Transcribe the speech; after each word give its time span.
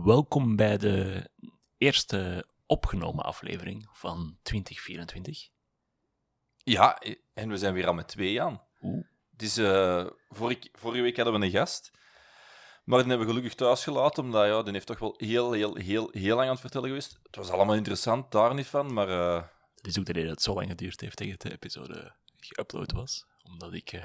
Welkom 0.00 0.56
bij 0.56 0.76
de 0.78 1.28
eerste 1.78 2.46
opgenomen 2.66 3.24
aflevering 3.24 3.88
van 3.92 4.38
2024. 4.42 5.48
Ja, 6.56 6.98
en 7.34 7.48
we 7.48 7.56
zijn 7.56 7.74
weer 7.74 7.86
al 7.86 7.94
met 7.94 8.08
twee 8.08 8.42
aan. 8.42 8.62
Oeh. 8.80 9.04
Dus 9.30 9.56
eh, 9.56 10.06
vorige, 10.28 10.68
vorige 10.72 11.02
week 11.02 11.16
hadden 11.16 11.40
we 11.40 11.46
een 11.46 11.52
gast. 11.52 11.90
Maar 12.84 12.98
die 12.98 13.08
hebben 13.08 13.26
we 13.26 13.32
gelukkig 13.32 13.54
thuis 13.54 13.82
gelaten, 13.84 14.24
omdat 14.24 14.46
ja, 14.46 14.62
die 14.62 14.72
heeft 14.72 14.86
toch 14.86 14.98
wel 14.98 15.14
heel, 15.16 15.52
heel, 15.52 15.74
heel, 15.76 16.08
heel 16.12 16.34
lang 16.34 16.46
aan 16.46 16.52
het 16.52 16.60
vertellen 16.60 16.88
geweest. 16.88 17.18
Het 17.22 17.36
was 17.36 17.50
allemaal 17.50 17.74
interessant, 17.74 18.32
daar 18.32 18.54
niet 18.54 18.66
van, 18.66 18.92
maar... 18.92 19.08
eh, 19.08 19.42
Dat 19.74 19.86
is 19.86 19.98
ook 19.98 20.04
de 20.06 20.12
reden 20.12 20.28
dat 20.28 20.36
het 20.36 20.44
zo 20.46 20.54
lang 20.54 20.68
geduurd 20.68 21.00
heeft 21.00 21.16
tegen 21.16 21.38
de 21.38 21.52
episode 21.52 22.14
geüpload 22.36 22.94
was. 22.94 23.26
Omdat 23.42 23.72
ik, 23.72 23.92
eh, 23.92 24.02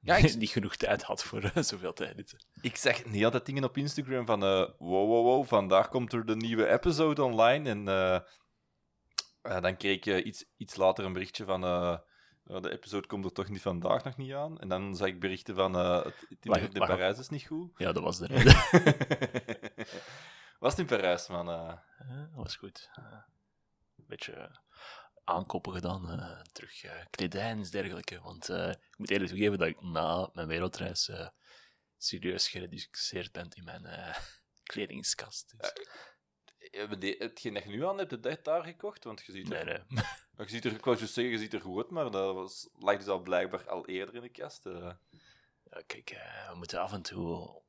Ja, 0.00 0.16
ik- 0.16 0.36
niet 0.44 0.50
genoeg 0.50 0.76
tijd 0.76 1.02
had 1.02 1.24
voor 1.24 1.42
eh, 1.42 1.62
zoveel 1.62 1.94
editen. 1.94 2.38
ik 2.60 2.76
zag 2.76 3.04
niet 3.04 3.24
altijd 3.24 3.46
dingen 3.46 3.64
op 3.64 3.76
Instagram 3.76 4.26
van... 4.26 4.42
eh, 4.42 4.48
wow, 4.78 5.08
wow, 5.08 5.24
wow, 5.24 5.46
vandaag 5.46 5.88
komt 5.88 6.12
er 6.12 6.26
de 6.26 6.36
nieuwe 6.36 6.68
episode 6.68 7.22
online. 7.22 7.68
En 7.68 7.88
eh, 7.88 9.60
dan 9.62 9.76
kreeg 9.76 10.04
eh, 10.06 10.26
iets, 10.26 10.44
iets 10.56 10.76
later 10.76 11.04
een 11.04 11.12
berichtje 11.12 11.44
van... 11.44 11.60
ja, 11.60 12.60
de 12.60 12.70
episode 12.70 13.06
komt 13.06 13.24
er 13.24 13.32
toch 13.32 13.48
niet 13.48 13.62
vandaag 13.62 14.04
nog 14.04 14.16
niet 14.16 14.32
aan. 14.32 14.58
En 14.58 14.68
dan 14.68 14.96
zag 14.96 15.08
ik 15.08 15.20
berichten 15.20 15.54
van... 15.54 15.74
het, 15.74 16.26
internet 16.28 16.74
in. 16.74 16.80
Parijs 16.80 17.18
is 17.18 17.28
niet 17.28 17.46
goed. 17.46 17.70
Ja, 17.76 17.92
dat 17.92 18.02
was 18.02 18.18
de 18.18 18.26
reden. 18.32 18.54
Was 20.58 20.76
het 20.76 20.78
in 20.80 20.86
Parijs, 20.86 21.28
man? 21.28 21.46
dat 21.46 21.78
was 22.34 22.56
goed. 22.56 22.90
Een 22.96 24.04
beetje 24.06 24.50
aankopen 25.28 25.72
gedaan, 25.72 26.10
eh, 26.20 26.40
terug 26.52 26.82
eh, 26.82 27.04
kledij 27.10 27.50
en 27.50 27.62
dergelijke. 27.62 28.20
Want 28.20 28.48
eh, 28.48 28.68
ik 28.68 28.98
moet 28.98 29.10
eerlijk 29.10 29.30
toegeven 29.30 29.58
dat 29.58 29.68
ik 29.68 29.80
na 29.82 30.30
mijn 30.32 30.48
wereldreis 30.48 31.08
eh, 31.08 31.28
serieus 31.96 32.48
gereduceerd 32.48 33.32
ben 33.32 33.48
in 33.54 33.64
mijn 33.64 33.84
eh, 33.86 34.16
kledingskast. 34.72 35.54
Dus, 35.58 35.72
die- 36.98 37.16
Hetgeen 37.18 37.54
dat 37.54 37.62
je 37.62 37.68
nu 37.68 37.86
aan 37.86 37.98
hebt, 37.98 38.10
heb 38.10 38.24
je 38.24 38.28
dat 38.30 38.44
daar 38.44 38.64
gekocht? 38.64 39.04
Want 39.04 39.22
je 39.26 39.32
ziet 39.32 39.52
er, 39.52 39.64
nee, 39.64 39.78
nee. 39.88 40.04
Je 40.46 40.48
ziet 40.54 40.64
er, 40.64 40.72
ik 40.72 40.84
wou 40.84 40.96
juist 40.96 41.14
zeggen, 41.14 41.32
je 41.32 41.38
ziet 41.38 41.52
er 41.54 41.60
goed 41.60 41.90
maar 41.90 42.10
dat 42.10 42.34
was, 42.34 42.68
lag 42.78 42.96
dus 42.96 43.06
al 43.08 43.20
blijkbaar 43.20 43.68
al 43.68 43.86
eerder 43.86 44.14
in 44.14 44.20
de 44.22 44.28
kast. 44.28 44.66
eh. 44.66 44.92
Ja, 45.70 45.82
kijk, 45.86 46.10
eh, 46.10 46.50
we 46.50 46.56
moeten 46.56 46.80
af 46.80 46.92
en 46.92 47.02
toe 47.02 47.62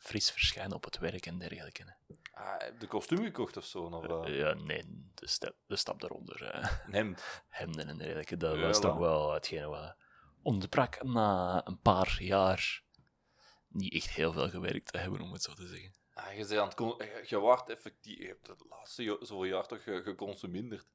fris 0.00 0.30
verschijnen 0.30 0.76
op 0.76 0.84
het 0.84 0.98
werk 0.98 1.26
en 1.26 1.38
dergelijke. 1.38 1.94
Ah, 2.32 2.58
heb 2.60 2.72
je 2.72 2.78
de 2.78 2.86
kostuum 2.86 3.24
gekocht 3.24 3.56
of 3.56 3.64
zo? 3.64 3.78
Of, 3.82 4.04
eh, 4.26 4.32
Eh, 4.32 4.38
ja, 4.38 4.52
nee, 4.54 5.01
de 5.22 5.28
stap, 5.28 5.54
de 5.66 5.76
stap 5.76 6.00
daaronder. 6.00 6.42
eh, 6.42 6.70
een 6.86 6.92
hemd? 6.92 7.42
hemden 7.48 7.88
en 7.88 7.98
dergelijke. 7.98 8.36
Dat 8.36 8.54
Ja, 8.56 8.60
was 8.60 8.80
toch 8.80 8.96
wel. 8.96 9.32
hetgene 9.32 9.66
wat 9.66 9.96
ontbrak 10.42 11.02
na 11.02 11.60
een 11.66 11.80
paar 11.80 12.16
jaar 12.22 12.82
niet 13.68 13.92
echt 13.94 14.10
heel 14.10 14.32
veel 14.32 14.48
gewerkt 14.50 14.92
te 14.92 14.98
hebben, 14.98 15.20
om 15.20 15.32
het 15.32 15.42
zo 15.42 15.52
te 15.52 15.66
zeggen. 15.66 15.94
Ah, 16.14 16.36
je, 16.36 16.44
zei 16.44 16.58
aan 16.60 16.66
het 16.66 16.74
con- 16.74 16.94
je, 16.98 17.64
effectief, 17.66 18.18
je 18.18 18.26
hebt 18.26 18.46
het 18.46 18.64
laatste 18.68 19.02
zoveel 19.20 19.44
jaar 19.44 19.66
toch 19.66 19.82
ge- 19.82 20.02
geconsumeerd. 20.04 20.86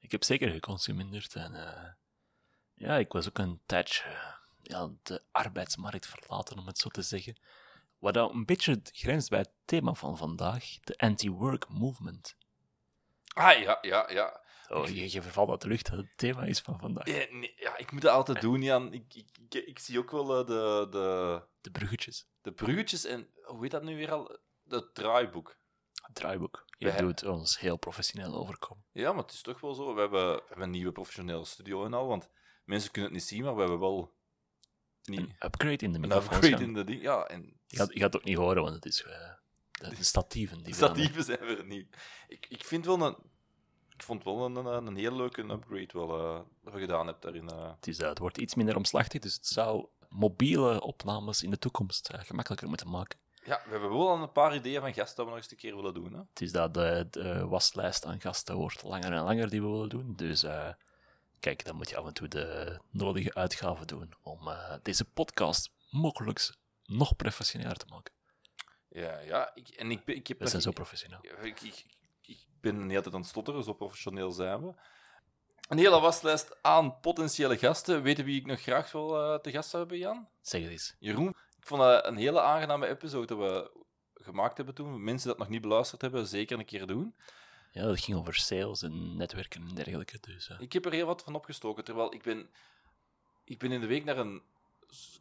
Ik 0.00 0.10
heb 0.10 0.24
zeker 0.24 0.50
geconsumeerd 0.50 1.34
en 1.34 1.54
eh, 1.54 1.90
ja, 2.74 2.96
ik 2.96 3.12
was 3.12 3.28
ook 3.28 3.38
een 3.38 3.60
tijdje 3.66 4.02
eh, 4.02 4.34
ja, 4.62 4.90
de 5.02 5.22
arbeidsmarkt 5.30 6.06
verlaten, 6.06 6.58
om 6.58 6.66
het 6.66 6.78
zo 6.78 6.88
te 6.88 7.02
zeggen. 7.02 7.40
Wat 7.98 8.14
dan 8.14 8.30
een 8.34 8.44
beetje 8.44 8.80
grenst 8.82 9.30
bij 9.30 9.38
het 9.38 9.52
thema 9.64 9.92
van 9.94 10.16
vandaag, 10.16 10.64
de 10.80 10.98
anti-work 10.98 11.68
movement. 11.68 12.36
Ah, 13.38 13.58
ja, 13.62 13.78
ja, 13.80 14.10
ja. 14.10 14.46
Oh, 14.68 14.88
je, 14.88 15.12
je 15.12 15.22
vervalt 15.22 15.50
uit 15.50 15.60
de 15.60 15.68
lucht, 15.68 15.90
dat 15.90 15.98
het 15.98 16.08
thema 16.16 16.42
is 16.44 16.60
van 16.60 16.78
vandaag. 16.78 17.06
Ja, 17.06 17.26
nee, 17.30 17.52
ja 17.56 17.76
ik 17.76 17.92
moet 17.92 18.02
dat 18.02 18.12
altijd 18.12 18.40
doen, 18.40 18.62
Jan. 18.62 18.92
Ik, 18.92 19.14
ik, 19.14 19.28
ik, 19.50 19.54
ik 19.66 19.78
zie 19.78 19.98
ook 19.98 20.10
wel 20.10 20.38
eh, 20.40 20.46
de, 20.46 20.86
de, 20.90 21.42
De 21.60 21.70
bruggetjes. 21.70 22.28
de 22.40 22.52
bruggetjes 22.52 23.04
en, 23.04 23.28
hoe 23.42 23.62
heet 23.62 23.70
dat 23.70 23.82
nu 23.82 23.96
weer 23.96 24.12
al? 24.12 24.38
Het 24.68 24.94
draaiboek. 24.94 25.56
Het 26.06 26.14
draaiboek. 26.14 26.66
Je 26.78 26.92
doet 26.96 27.24
ons 27.24 27.58
heel 27.60 27.76
professioneel 27.76 28.34
overkomen. 28.34 28.84
Ja, 28.92 29.12
maar 29.12 29.22
het 29.22 29.32
is 29.32 29.42
toch 29.42 29.60
wel 29.60 29.74
zo. 29.74 29.94
We 29.94 30.00
hebben, 30.00 30.34
we 30.34 30.42
hebben 30.46 30.64
een 30.64 30.70
nieuwe 30.70 30.92
professionele 30.92 31.44
studio 31.44 31.84
en 31.84 31.94
al, 31.94 32.06
want 32.06 32.30
mensen 32.64 32.90
kunnen 32.90 33.10
het 33.10 33.20
niet 33.20 33.28
zien, 33.28 33.44
maar 33.44 33.54
we 33.54 33.60
hebben 33.60 33.78
wel 33.80 34.14
niet, 35.04 35.18
Een 35.20 35.36
upgrade 35.38 35.76
in 35.84 35.92
de 35.92 35.94
een 35.94 36.00
microfoon. 36.00 36.34
upgrade 36.34 36.62
in 36.64 36.74
de 36.74 36.84
ding. 36.84 37.02
Ja, 37.02 37.24
en 37.26 37.60
Je 37.66 37.76
gaat, 37.76 37.92
je 37.92 37.98
gaat 38.00 38.12
het 38.12 38.16
ook 38.22 38.28
niet 38.28 38.36
horen, 38.36 38.62
want 38.62 38.74
het 38.74 38.84
is 38.84 39.02
eh, 39.02 39.30
de, 39.78 39.94
de 39.94 40.04
statieven. 40.04 40.56
Die 40.56 40.64
we 40.66 40.72
statieven 40.74 41.24
zijn 41.24 41.38
er 41.40 41.64
niet. 41.64 41.96
Ik, 42.28 42.46
ik 42.48 42.64
vind 42.64 42.86
wel 42.86 43.00
een... 43.00 43.16
Ik 43.94 44.04
vond 44.04 44.24
wel 44.24 44.44
een, 44.44 44.56
een, 44.56 44.86
een 44.86 44.96
heel 44.96 45.16
leuke 45.16 45.42
upgrade 45.42 45.88
wel, 45.92 46.18
eh, 46.18 46.40
dat 46.64 46.72
we 46.72 46.80
gedaan 46.80 47.06
hebben 47.06 47.22
daarin. 47.22 47.48
eh. 47.48 47.74
Het, 47.74 47.86
is, 47.86 47.98
eh, 47.98 48.08
het 48.08 48.18
wordt 48.18 48.38
iets 48.38 48.54
minder 48.54 48.76
omslachtig, 48.76 49.20
dus 49.20 49.34
het 49.34 49.46
zou 49.46 49.86
mobiele 50.08 50.80
opnames 50.80 51.42
in 51.42 51.50
de 51.50 51.58
toekomst 51.58 52.10
gemakkelijker 52.12 52.68
moeten 52.68 52.90
maken. 52.90 53.18
Ja, 53.44 53.60
we 53.64 53.70
hebben 53.70 53.90
wel 53.90 54.14
een 54.14 54.32
paar 54.32 54.54
ideeën 54.54 54.80
van 54.80 54.94
gasten 54.94 55.16
dat 55.16 55.24
we 55.24 55.30
nog 55.30 55.40
eens 55.40 55.50
een 55.50 55.56
keer 55.56 55.76
willen 55.76 55.94
doen. 55.94 56.12
Hè? 56.12 56.18
Het 56.18 56.40
is 56.40 56.52
dat 56.52 56.74
de, 56.74 57.06
de 57.10 57.46
waslijst 57.46 58.04
aan 58.04 58.20
gasten 58.20 58.54
wordt 58.56 58.82
langer 58.82 59.12
en 59.12 59.22
langer 59.22 59.50
die 59.50 59.62
we 59.62 59.68
willen 59.68 59.88
doen. 59.88 60.12
Dus 60.16 60.44
kijk, 61.38 61.64
dan 61.64 61.76
moet 61.76 61.88
je 61.88 61.96
af 61.96 62.06
en 62.06 62.14
toe 62.14 62.28
de 62.28 62.78
nodige 62.90 63.34
uitgaven 63.34 63.86
doen 63.86 64.12
om 64.22 64.40
deze 64.82 65.04
podcast 65.04 65.70
mogelijk 65.90 66.54
nog 66.84 67.16
professioneler 67.16 67.76
te 67.76 67.86
maken. 67.88 68.12
Ja, 68.98 69.18
ja 69.18 69.50
ik, 69.54 69.68
en 69.68 69.90
ik, 69.90 70.06
ik 70.06 70.26
heb 70.26 70.38
We 70.38 70.48
zijn 70.48 70.62
zo 70.62 70.70
professioneel. 70.70 71.18
Ik, 71.42 71.60
ik, 71.60 71.84
ik 72.22 72.38
ben 72.60 72.86
niet 72.86 72.96
altijd 72.96 73.14
aan 73.14 73.20
het 73.20 73.30
stotteren, 73.30 73.64
zo 73.64 73.72
professioneel 73.72 74.30
zijn 74.30 74.66
we. 74.66 74.74
Een 75.68 75.78
hele 75.78 76.00
waslijst 76.00 76.56
aan 76.62 77.00
potentiële 77.00 77.58
gasten. 77.58 78.02
Weten 78.02 78.24
wie 78.24 78.40
ik 78.40 78.46
nog 78.46 78.60
graag 78.60 78.92
wel 78.92 79.20
eh, 79.20 79.38
te 79.38 79.50
gast 79.50 79.70
zou 79.70 79.82
hebben, 79.82 80.00
Jan? 80.00 80.28
Zeg 80.40 80.62
het 80.62 80.70
eens. 80.70 80.94
Jeroen. 80.98 81.28
Ik 81.28 81.66
vond 81.66 81.80
dat 81.80 82.06
een 82.06 82.16
hele 82.16 82.40
aangename 82.40 82.86
episode 82.86 83.26
dat 83.26 83.38
we 83.38 83.84
gemaakt 84.14 84.56
hebben 84.56 84.74
toen. 84.74 85.04
Mensen 85.04 85.28
dat 85.28 85.38
nog 85.38 85.48
niet 85.48 85.60
beluisterd 85.60 86.00
hebben, 86.00 86.26
zeker 86.26 86.58
een 86.58 86.64
keer 86.64 86.86
doen. 86.86 87.14
Ja, 87.72 87.82
dat 87.82 88.00
ging 88.00 88.18
over 88.18 88.34
sales 88.34 88.82
en 88.82 89.16
netwerken 89.16 89.68
en 89.68 89.74
dergelijke. 89.74 90.18
Dus, 90.20 90.50
Ik 90.58 90.72
heb 90.72 90.84
er 90.84 90.92
heel 90.92 91.06
wat 91.06 91.22
van 91.22 91.34
opgestoken, 91.34 91.84
terwijl 91.84 92.14
ik 92.14 92.22
ben, 92.22 92.50
ik 93.44 93.58
ben 93.58 93.72
in 93.72 93.80
de 93.80 93.86
week 93.86 94.04
naar 94.04 94.18
een 94.18 94.42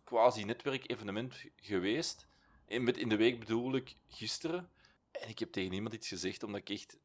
quasi-netwerk-evenement 0.03 1.43
geweest. 1.55 2.27
En 2.67 2.83
met 2.83 2.97
in 2.97 3.09
de 3.09 3.15
week 3.15 3.39
bedoel 3.39 3.75
ik 3.75 3.95
gisteren. 4.07 4.69
En 5.11 5.29
ik 5.29 5.39
heb 5.39 5.51
tegen 5.51 5.71
niemand 5.71 5.93
iets 5.93 6.07
gezegd, 6.07 6.43
omdat 6.43 6.61
ik 6.61 6.69
echt... 6.69 6.97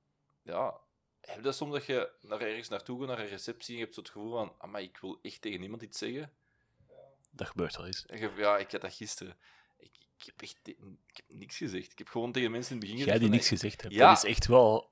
Ja, 0.42 0.74
heb 1.20 1.42
dat 1.42 1.56
soms 1.56 1.72
dat 1.72 1.86
je 1.86 2.10
naar 2.20 2.40
ergens 2.40 2.68
naartoe 2.68 2.98
gaat, 2.98 3.08
naar 3.08 3.18
een 3.18 3.26
receptie, 3.28 3.72
en 3.72 3.78
je 3.78 3.82
hebt 3.84 3.94
zo 3.94 4.00
het 4.00 4.10
gevoel 4.10 4.30
van... 4.30 4.54
"Ah, 4.58 4.70
maar 4.70 4.82
ik 4.82 4.98
wil 4.98 5.18
echt 5.22 5.40
tegen 5.40 5.60
niemand 5.60 5.82
iets 5.82 5.98
zeggen. 5.98 6.32
dat 7.30 7.46
gebeurt 7.46 7.76
wel 7.76 7.86
eens. 7.86 8.04
Ja, 8.36 8.58
ik 8.58 8.70
had 8.70 8.80
dat 8.80 8.94
gisteren. 8.94 9.36
Ik, 9.78 9.90
ik, 10.18 10.24
heb 10.26 10.42
echt 10.42 10.58
ik 11.06 11.16
heb 11.16 11.24
niks 11.28 11.56
gezegd. 11.56 11.92
Ik 11.92 11.98
heb 11.98 12.08
gewoon 12.08 12.32
tegen 12.32 12.50
mensen 12.50 12.74
in 12.74 12.80
het 12.80 12.90
begin 12.90 13.06
Jij 13.06 13.18
die 13.18 13.28
niks 13.28 13.48
gezegd 13.48 13.82
hebt, 13.82 13.94
Ja. 13.94 14.08
dat 14.08 14.24
is 14.24 14.30
echt 14.30 14.46
wel... 14.46 14.90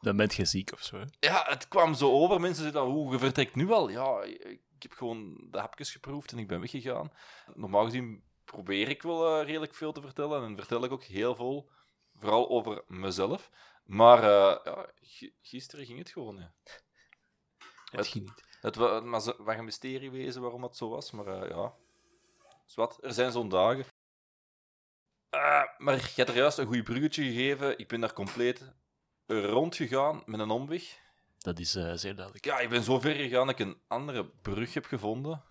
Dan 0.00 0.16
bent 0.16 0.34
je 0.34 0.44
ziek 0.44 0.72
of 0.72 0.82
zo. 0.82 0.96
hè. 0.98 1.04
Ja, 1.20 1.44
het 1.48 1.68
kwam 1.68 1.94
zo 1.94 2.10
over. 2.10 2.40
Mensen 2.40 2.62
zeiden 2.62 2.82
dan, 2.82 2.90
hoe, 2.92 3.12
je 3.12 3.18
vertrekt 3.18 3.54
nu 3.54 3.70
al? 3.70 3.88
Ja, 3.88 4.22
ik 4.22 4.60
heb 4.78 4.92
gewoon 4.92 5.46
de 5.50 5.58
hapjes 5.58 5.90
geproefd 5.92 6.32
en 6.32 6.38
ik 6.38 6.46
ben 6.48 6.60
weggegaan. 6.60 7.12
Normaal 7.54 7.84
gezien 7.84 8.22
probeer 8.44 8.88
ik 8.88 9.02
wel 9.02 9.38
eh, 9.40 9.46
redelijk 9.46 9.74
veel 9.74 9.92
te 9.92 10.00
vertellen 10.00 10.44
en 10.44 10.56
vertel 10.56 10.84
ik 10.84 10.92
ook 10.92 11.02
heel 11.02 11.34
veel, 11.34 11.70
vooral 12.14 12.48
over 12.48 12.84
mezelf. 12.86 13.50
Maar 13.84 14.18
eh, 14.18 14.64
ja, 14.64 14.86
gi- 15.00 15.34
gisteren 15.42 15.86
ging 15.86 15.98
het 15.98 16.10
gewoon. 16.10 16.36
Ja. 16.36 16.54
Het 17.90 18.06
ging 18.06 18.24
niet. 18.24 18.56
Het 18.60 18.76
wa- 18.76 18.94
het 18.94 19.04
was 19.10 19.32
was 19.38 19.56
een 19.56 19.64
mysterie 19.64 20.10
wezen 20.10 20.42
waarom 20.42 20.62
het 20.62 20.76
zo 20.76 20.88
was, 20.88 21.10
maar 21.10 21.26
eh, 21.26 21.48
ja. 21.48 21.74
Is 22.66 22.74
wat, 22.74 22.98
er 23.02 23.12
zijn 23.12 23.32
zo'n 23.32 23.48
dagen. 23.48 23.84
Eh, 25.30 25.62
maar 25.78 25.94
je 25.94 26.12
hebt 26.14 26.28
er 26.28 26.36
juist 26.36 26.58
een 26.58 26.66
goed 26.66 26.84
bruggetje 26.84 27.24
gegeven. 27.24 27.78
Ik 27.78 27.88
ben 27.88 28.00
daar 28.00 28.12
compleet 28.12 28.72
rondgegaan 29.26 30.22
met 30.26 30.40
een 30.40 30.50
omweg. 30.50 31.02
Dat 31.38 31.58
is 31.58 31.70
zeer 31.70 32.14
duidelijk. 32.14 32.44
Ja, 32.44 32.58
ik 32.58 32.68
ben 32.68 32.82
zo 32.82 33.00
ver 33.00 33.14
gegaan 33.14 33.46
dat 33.46 33.60
ik 33.60 33.66
een 33.66 33.80
andere 33.88 34.26
brug 34.26 34.74
heb 34.74 34.84
gevonden. 34.84 35.44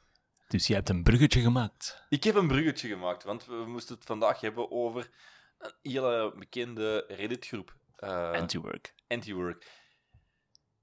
Dus 0.48 0.68
jij 0.68 0.76
hebt 0.78 0.90
een 0.90 1.04
bruggetje 1.04 1.42
gemaakt. 1.42 2.04
Ik 2.10 2.24
heb 2.24 2.36
een 2.36 2.48
bruggetje 2.48 2.88
gemaakt, 2.88 3.24
want 3.24 3.46
we 3.46 3.66
moesten 3.68 3.96
het 3.96 4.06
vandaag 4.06 4.40
hebben 4.42 4.72
over 4.72 5.10
een 5.58 5.74
hele 5.82 6.34
bekende 6.38 7.06
Reddit-groep. 7.08 7.76
eh, 7.96 8.32
Anti-work. 8.32 8.94
Anti-work. 9.08 9.82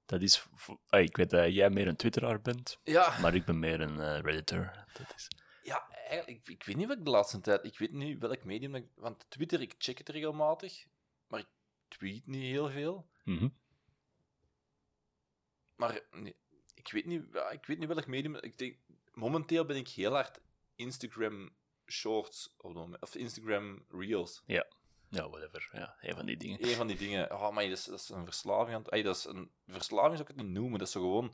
Dat 0.05 0.21
is... 0.21 0.45
ah, 0.87 1.01
ik 1.01 1.17
weet 1.17 1.29
dat 1.29 1.53
jij 1.53 1.69
meer 1.69 1.87
een 1.87 1.95
twitteraar 1.95 2.41
bent, 2.41 2.79
Ja, 2.83 3.19
maar 3.19 3.35
ik 3.35 3.45
ben 3.45 3.59
meer 3.59 3.81
een 3.81 3.99
eh, 3.99 4.19
redditor. 4.19 4.85
Dat 4.93 5.13
is... 5.15 5.27
ja 5.63 5.87
eigenlijk, 5.89 6.39
ik, 6.39 6.49
ik 6.49 6.63
weet 6.63 6.75
niet 6.75 6.87
wat 6.87 6.97
ik 6.97 7.05
de 7.05 7.11
laatste 7.11 7.39
tijd... 7.39 7.65
Ik 7.65 7.77
weet 7.77 7.91
niet 7.91 8.19
welk 8.19 8.43
medium... 8.43 8.75
ik- 8.75 8.91
want 8.95 9.25
Twitter, 9.29 9.61
ik 9.61 9.75
check 9.77 9.97
het 9.97 10.09
regelmatig, 10.09 10.85
maar 11.27 11.39
ik 11.39 11.47
tweet 11.87 12.27
niet 12.27 12.41
heel 12.43 12.69
veel. 12.69 13.09
Mhm. 13.23 13.47
Maar 15.75 15.99
nee, 16.11 16.35
ik, 16.73 16.91
weet 16.91 17.05
niet, 17.05 17.23
ik 17.51 17.65
weet 17.65 17.79
niet 17.79 17.87
welk 17.87 18.07
medium... 18.07 18.35
Ik 18.35 18.57
denk, 18.57 18.77
momenteel 19.21 19.65
ben 19.65 19.75
ik 19.75 19.87
heel 19.87 20.13
hard 20.13 20.41
Instagram 20.75 21.55
Shorts 21.85 22.53
op 22.57 22.69
het 22.69 22.77
moment, 22.77 23.01
of 23.01 23.15
Instagram 23.15 23.85
Reels. 23.89 24.43
Ja, 25.09 25.29
whatever. 25.29 25.69
Ja, 25.71 25.95
een 26.01 26.15
van 26.15 26.25
die 26.25 26.37
dingen. 26.37 26.67
Een 26.67 26.75
van 26.75 26.87
die 26.87 26.97
dingen. 26.97 27.31
Oh, 27.31 27.51
maar 27.51 27.63
dat 27.63 27.77
is, 27.77 27.83
dat 27.83 27.99
is 27.99 28.09
een 28.09 28.25
verslaving. 28.25 28.75
aan 28.75 29.03
dat 29.03 29.15
is 29.15 29.25
een 29.25 29.51
verslaving 29.67 30.17
zou 30.17 30.29
ik 30.29 30.35
het 30.35 30.45
niet 30.45 30.55
noemen. 30.55 30.79
Dat 30.79 30.87
is 30.87 30.93
zo 30.93 30.99
gewoon 31.01 31.33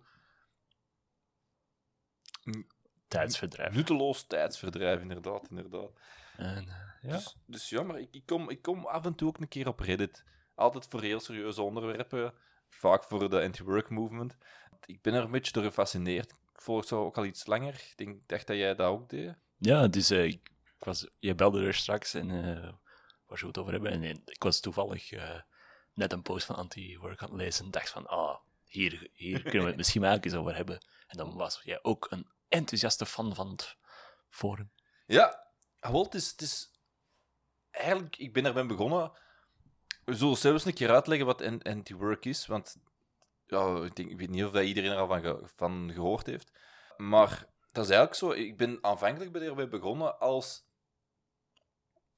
Tijdsverdrijf. 3.08 3.74
nutteloos 3.74 4.24
tijdsverdrijf, 4.24 5.02
inderdaad. 5.02 5.50
inderdaad. 5.50 5.92
En, 6.38 6.68
eh, 6.68 6.76
ja. 7.02 7.12
Dus, 7.12 7.38
dus 7.46 7.70
ja, 7.70 7.84
maar 7.84 8.00
ik, 8.00 8.08
ik, 8.12 8.26
kom, 8.26 8.50
ik 8.50 8.62
kom 8.62 8.86
af 8.86 9.06
en 9.06 9.16
toe 9.16 9.28
ook 9.28 9.38
een 9.38 9.48
keer 9.48 9.68
op 9.68 9.80
Reddit. 9.80 10.24
Altijd 10.56 10.88
voor 10.90 11.02
heel 11.02 11.20
serieuze 11.20 11.62
onderwerpen. 11.62 12.34
Vaak 12.70 13.04
voor 13.04 13.30
de 13.30 13.42
anti-work 13.42 13.90
movement. 13.90 14.38
Ik 14.86 15.02
ben 15.02 15.14
er 15.14 15.24
een 15.24 15.32
beetje 15.32 15.52
door 15.52 15.64
gefascineerd. 15.64 16.34
Volg 16.62 16.86
zo 16.86 17.06
ook 17.06 17.18
al 17.18 17.26
iets 17.26 17.46
langer. 17.46 17.74
Ik 17.74 17.94
denk, 17.96 18.28
dacht 18.28 18.48
dat 18.48 18.56
jij 18.56 18.76
dat 18.76 18.88
ook 18.88 19.10
deed. 19.10 19.36
Ja, 19.58 19.88
dus 19.88 20.10
eh, 20.10 20.26
ik 20.26 20.52
was, 20.80 21.08
je 21.20 21.36
belde 21.36 21.66
er 21.66 21.74
straks 21.74 22.14
en 22.14 22.32
eh 22.32 22.74
waar 23.26 23.38
ze 23.38 23.48
het 23.48 23.58
over 23.58 23.72
hebben. 23.72 23.92
En 23.92 24.04
eh, 24.04 24.10
ik 24.26 24.44
was 24.44 24.60
toevallig 24.60 25.12
net 25.94 26.14
een 26.14 26.22
post 26.22 26.46
van 26.46 26.56
Anti-Work 26.56 27.22
aan 27.22 27.30
het 27.30 27.38
lezen 27.38 27.66
en 27.66 27.72
dacht 27.72 27.90
van, 27.90 28.08
ah, 28.08 28.38
hier, 28.64 29.10
hier 29.14 29.42
kunnen 29.42 29.62
we 29.62 29.68
het 29.68 29.76
misschien 29.82 30.02
maar 30.02 30.20
eens 30.20 30.34
over 30.34 30.56
hebben. 30.56 30.86
En 31.08 31.18
dan 31.18 31.34
was 31.34 31.62
jij 31.64 31.80
ook 31.82 32.08
een 32.10 32.28
enthousiaste 32.48 33.06
fan 33.06 33.36
van 33.36 33.50
het 33.50 33.78
forum. 34.30 34.72
Ja, 35.06 35.48
wel, 35.80 36.04
het 36.04 36.14
is, 36.14 36.32
het 36.32 36.42
is... 36.42 36.72
Eigenlijk, 37.72 38.18
ik 38.18 38.34
ben 38.34 38.46
erbij 38.46 38.66
begonnen... 38.66 39.12
We 40.06 40.16
zullen 40.16 40.38
zelfs 40.38 40.66
een 40.66 40.74
keer 40.74 40.92
uitleggen 40.92 41.26
wat 41.26 41.42
an- 41.42 41.62
anti-work 41.62 42.26
is, 42.26 42.46
want 42.46 42.78
ja, 43.48 43.84
ik, 43.84 43.96
denk, 43.96 44.10
ik 44.10 44.18
weet 44.18 44.30
niet 44.30 44.44
of 44.46 44.52
dat 44.52 44.64
iedereen 44.64 44.92
er 44.92 44.98
al 44.98 45.08
van, 45.08 45.22
ge- 45.22 45.42
van 45.56 45.92
gehoord 45.94 46.26
heeft. 46.26 46.52
Maar 46.98 47.46
dat 47.72 47.84
is 47.84 47.90
eigenlijk 47.92 48.14
zo. 48.16 48.32
Ik 48.32 48.58
ben 48.58 48.78
aanvankelijk 48.82 49.32
bij 49.32 49.42
erbij 49.42 49.68
begonnen 49.70 50.20
als... 50.20 50.66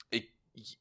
Ik, 0.10 0.32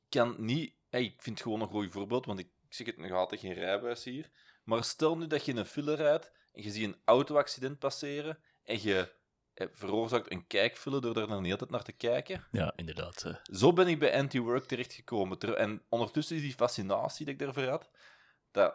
kan 0.08 0.34
niet... 0.38 0.72
hey, 0.88 1.02
ik 1.04 1.22
vind 1.22 1.38
het 1.38 1.46
gewoon 1.46 1.60
een 1.60 1.68
goed 1.68 1.92
voorbeeld, 1.92 2.26
want 2.26 2.38
ik, 2.38 2.48
zeg 2.68 2.86
het 2.86 2.96
nog 2.96 3.10
altijd 3.10 3.40
geen 3.40 3.52
rijbewijs 3.52 4.04
hier. 4.04 4.30
Maar 4.64 4.84
stel 4.84 5.16
nu 5.18 5.26
dat 5.26 5.44
je 5.44 5.52
in 5.52 5.56
een 5.58 5.66
file 5.66 5.94
rijdt 5.94 6.32
en 6.52 6.62
je 6.62 6.70
ziet 6.70 6.84
een 6.84 6.96
auto-accident 7.04 7.78
passeren 7.78 8.38
en 8.64 8.82
je 8.82 9.12
eh, 9.54 9.66
veroorzaakt 9.72 10.30
een 10.30 10.46
kijkfile 10.46 11.00
door 11.00 11.14
daar 11.14 11.26
dan 11.26 11.38
de 11.38 11.44
hele 11.44 11.58
tijd 11.58 11.70
naar 11.70 11.82
te 11.82 11.92
kijken. 11.92 12.46
Ja, 12.50 12.72
inderdaad. 12.76 13.40
Zo 13.42 13.72
ben 13.72 13.88
ik 13.88 13.98
bij 13.98 14.18
anti-work 14.18 14.64
terechtgekomen. 14.64 15.38
Ter- 15.38 15.54
En 15.54 15.82
ondertussen 15.88 16.36
is 16.36 16.42
die 16.42 16.52
fascinatie 16.54 17.24
die 17.24 17.34
ik 17.34 17.40
daarvoor 17.40 17.64
had, 17.68 17.90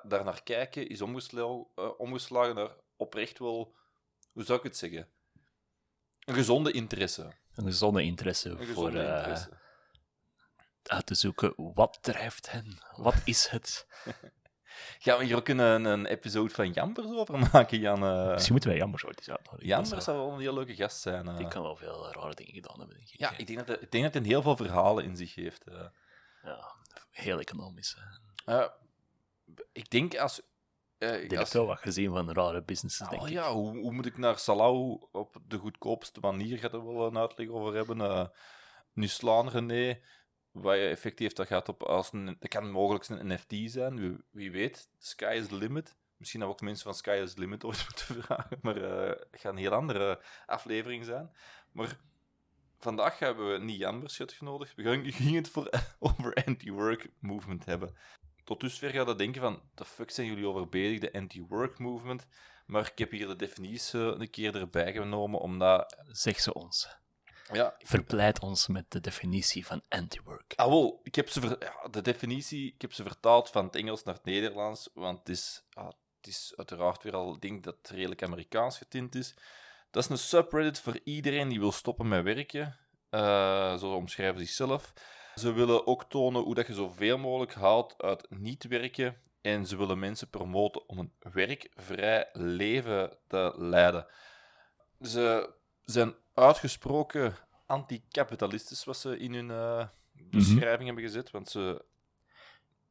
daar 0.03 0.23
naar 0.23 0.43
kijken, 0.43 0.89
is 0.89 1.01
omgesla- 1.01 1.63
eh, 1.75 1.89
omgeslagen 1.99 2.55
naar 2.55 2.75
oprecht 2.95 3.39
wel, 3.39 3.75
hoe 4.31 4.43
zou 4.43 4.57
ik 4.57 4.63
het 4.63 4.77
zeggen? 4.77 5.07
Een 6.19 6.33
gezonde 6.35 6.71
interesse. 6.71 7.31
een 7.55 7.65
gezonde 7.65 8.03
interesse 8.03 8.49
Een 8.49 8.57
voor 8.57 8.65
gezonde 8.65 8.99
eh, 9.03 9.17
interesse. 9.17 9.49
uit 10.83 11.05
te 11.05 11.15
zoeken 11.15 11.53
wat 11.73 11.97
drijft 12.01 12.51
hen, 12.51 12.77
wat 12.95 13.15
is 13.25 13.47
het. 13.47 13.87
Gaan 14.99 15.17
we 15.17 15.25
hier 15.25 15.35
ook 15.35 15.47
een, 15.47 15.59
een 15.59 16.05
episode 16.05 16.53
van 16.53 16.71
Jampers 16.71 17.07
over 17.07 17.39
maken, 17.51 17.79
Jan? 17.79 17.99
Misschien 18.31 18.51
moeten 18.51 18.69
wij 18.69 18.79
Jambers 18.79 19.05
ooit 19.05 19.17
eens 19.17 19.29
uitnodigen. 19.29 19.67
Zou- 20.01 20.17
wel 20.17 20.31
een 20.33 20.39
heel 20.39 20.53
leuke 20.53 20.75
gast 20.75 21.01
zijn. 21.01 21.27
eh. 21.27 21.37
Die 21.37 21.47
kan 21.47 21.61
wel 21.61 21.75
veel 21.75 22.11
rare 22.11 22.33
dingen 22.35 22.53
gedaan 22.53 22.77
hebben, 22.79 22.97
denk 22.97 23.09
ik. 23.09 23.19
Ja, 23.19 23.37
ik 23.37 23.47
denk, 23.47 23.59
dat 23.59 23.67
hij, 23.67 23.77
ik 23.77 23.91
denk 23.91 24.13
dat 24.13 24.23
heel 24.25 24.41
veel 24.41 24.55
verhalen 24.55 25.03
in 25.03 25.17
zich 25.17 25.35
heeft. 25.35 25.63
ja 26.43 26.75
heel 27.09 27.39
economisch. 27.39 27.97
Ik 29.71 29.89
denk 29.89 30.15
als... 30.17 30.41
eh, 30.97 31.13
Ik 31.13 31.29
denk 31.29 31.41
dat 31.41 31.51
wel 31.51 31.65
wat 31.65 31.79
gezien 31.79 32.11
van 32.11 32.31
rare 32.31 32.63
businesses, 32.63 33.07
denk 33.09 33.21
Oh 33.21 33.27
ik. 33.27 33.33
ja, 33.33 33.53
hoe, 33.53 33.77
hoe 33.77 33.91
moet 33.93 34.05
ik 34.05 34.17
naar 34.17 34.37
Salau 34.39 35.07
op 35.11 35.37
de 35.47 35.57
goedkoopste 35.57 36.19
manier? 36.19 36.57
Gaat 36.59 36.73
er 36.73 36.85
wel 36.85 37.07
een 37.07 37.17
uitleg 37.17 37.47
over 37.49 37.73
hebben. 37.75 38.01
Eh 38.01 38.27
nu 38.93 39.07
slaan 39.07 39.49
René, 39.49 40.01
wat 40.51 40.75
je 40.75 40.87
effect 40.87 41.19
heeft, 41.19 41.35
dat 41.35 41.47
gaat 41.47 41.69
op 41.69 41.83
als 41.83 42.13
een, 42.13 42.25
dat 42.39 42.49
kan 42.49 42.71
mogelijk 42.71 43.07
een 43.07 43.27
NFT 43.27 43.71
zijn. 43.71 43.99
Wie, 43.99 44.17
wie 44.31 44.51
weet, 44.51 44.89
sky 44.99 45.35
is 45.39 45.47
the 45.47 45.55
limit. 45.55 45.95
Misschien 46.17 46.39
dat 46.39 46.49
we 46.49 46.55
ook 46.55 46.61
mensen 46.61 46.83
van 46.83 46.93
Sky 46.93 47.19
is 47.23 47.33
the 47.33 47.39
limit 47.39 47.63
ooit 47.63 47.85
moeten 47.89 48.23
vragen, 48.23 48.57
maar 48.61 48.75
het 48.75 49.27
gaat 49.31 49.51
een 49.51 49.57
heel 49.57 49.71
andere 49.71 50.21
aflevering 50.45 51.05
zijn. 51.05 51.35
Maar 51.71 51.99
vandaag 52.79 53.19
hebben 53.19 53.51
we 53.51 53.57
niet 53.59 53.77
Jan 53.79 53.99
Berschuit 53.99 54.31
genodigd. 54.31 54.75
We 54.75 54.83
gaan, 54.83 55.11
gingen 55.11 55.33
het 55.35 55.49
voor, 55.49 55.69
over 55.99 56.33
anti-work 56.45 57.09
movement 57.19 57.65
hebben. 57.65 57.95
Tot 58.43 58.59
dusver 58.59 58.89
gaat 58.89 59.07
het 59.07 59.17
denken 59.17 59.41
van, 59.41 59.61
de 59.75 59.85
fuck 59.85 60.11
zijn 60.11 60.27
jullie 60.27 60.47
over 60.47 60.69
bezig, 60.69 60.99
de 60.99 61.13
anti-work 61.13 61.79
movement. 61.79 62.27
Maar 62.65 62.87
ik 62.91 62.97
heb 62.97 63.11
hier 63.11 63.27
de 63.27 63.35
definitie 63.35 63.99
een 63.99 64.29
keer 64.29 64.55
erbij 64.55 64.91
genomen, 64.91 65.39
omdat... 65.39 65.95
Zeg 66.07 66.39
ze 66.39 66.53
ons. 66.53 66.87
Ja, 67.51 67.75
Verpleit 67.77 68.39
ons 68.39 68.67
met 68.67 68.91
de 68.91 68.99
definitie 68.99 69.65
van 69.65 69.81
anti-work. 69.89 70.53
Ah, 70.55 70.67
wel, 70.67 70.99
ik 71.03 71.15
heb 71.15 71.29
ze 71.29 71.41
ver- 71.41 71.63
ja, 71.63 71.87
de 71.89 72.01
definitie, 72.01 72.73
ik 72.73 72.81
heb 72.81 72.93
ze 72.93 73.03
vertaald 73.03 73.49
van 73.49 73.65
het 73.65 73.75
Engels 73.75 74.03
naar 74.03 74.13
het 74.15 74.25
Nederlands, 74.25 74.89
want 74.93 75.19
het 75.19 75.29
is, 75.29 75.63
ja, 75.69 75.85
het 76.17 76.27
is 76.27 76.53
uiteraard 76.55 77.03
weer 77.03 77.15
al, 77.15 77.33
ik 77.35 77.41
denk 77.41 77.63
dat 77.63 77.89
redelijk 77.89 78.23
Amerikaans 78.23 78.77
getint 78.77 79.15
is. 79.15 79.33
Dat 79.91 80.03
is 80.03 80.09
een 80.09 80.17
subreddit 80.17 80.79
voor 80.79 80.99
iedereen 81.03 81.49
die 81.49 81.59
wil 81.59 81.71
stoppen 81.71 82.07
met 82.07 82.23
werken, 82.23 82.77
Eh, 83.09 83.77
zo 83.77 83.93
omschrijven 83.93 84.39
ze 84.39 84.45
zichzelf. 84.45 84.93
Ze 85.35 85.53
willen 85.53 85.87
ook 85.87 86.03
tonen 86.03 86.41
hoe 86.41 86.55
dat 86.55 86.67
je 86.67 86.73
zoveel 86.73 87.17
mogelijk 87.17 87.53
haalt 87.53 88.01
uit 88.01 88.25
niet 88.29 88.67
werken 88.67 89.17
en 89.41 89.65
ze 89.65 89.77
willen 89.77 89.99
mensen 89.99 90.29
promoten 90.29 90.89
om 90.89 90.97
een 90.99 91.13
werkvrij 91.33 92.29
leven 92.33 93.17
te 93.27 93.53
leiden. 93.57 94.05
Ze 95.01 95.53
zijn 95.85 96.13
uitgesproken 96.33 97.35
anticapitalistisch, 97.65 98.83
wat 98.83 98.97
ze 98.97 99.17
in 99.17 99.33
hun 99.33 99.51
eh, 99.51 99.87
beschrijving 100.11 100.85
hebben 100.85 101.03
gezet. 101.03 101.31
Want 101.31 101.49
ze 101.49 101.85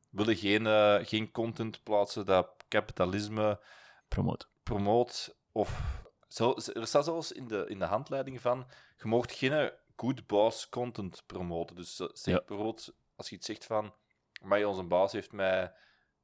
willen 0.08 0.36
geen, 0.36 0.66
eh, 0.66 0.98
geen 1.02 1.30
content 1.30 1.82
plaatsen 1.82 2.26
dat 2.26 2.48
kapitalisme 2.68 3.60
Promote. 4.08 4.46
promoot. 4.62 5.36
Of 5.52 6.02
zo, 6.28 6.54
er 6.74 6.86
staat 6.86 7.04
zelfs 7.04 7.32
in 7.32 7.48
de, 7.48 7.64
in 7.68 7.78
de 7.78 7.84
handleiding 7.84 8.40
van: 8.40 8.66
je 8.96 9.08
moogt 9.08 9.32
geen 9.32 9.70
good 10.02 10.26
boss 10.26 10.68
content 10.68 11.22
promoten. 11.26 11.76
Dus 11.76 12.00
eh, 12.00 12.06
zeg 12.12 12.34
Ja. 12.34 12.42
bijvoorbeeld, 12.46 12.94
als 13.16 13.28
je 13.28 13.36
iets 13.36 13.46
zegt 13.46 13.66
van: 13.66 13.94
maar 14.42 14.64
onze 14.64 14.82
baas 14.82 15.12
heeft 15.12 15.32
mij 15.32 15.72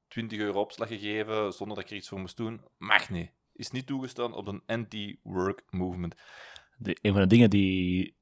20 0.08 0.38
euro 0.38 0.60
opslag 0.60 0.88
gegeven 0.88 1.52
zonder 1.52 1.76
dat 1.76 1.84
ik 1.84 1.90
er 1.90 1.96
iets 1.96 2.08
voor 2.08 2.20
moest 2.20 2.36
doen, 2.36 2.64
mag 2.76 3.10
niet. 3.10 3.30
Is 3.52 3.70
niet 3.70 3.86
toegestaan 3.86 4.32
op 4.34 4.46
een 4.46 4.62
anti-work 4.66 5.62
movement. 5.70 6.14
De, 6.76 6.98
een 7.02 7.12
van 7.12 7.20
de 7.20 7.26
dingen 7.26 7.50
die 7.50 8.16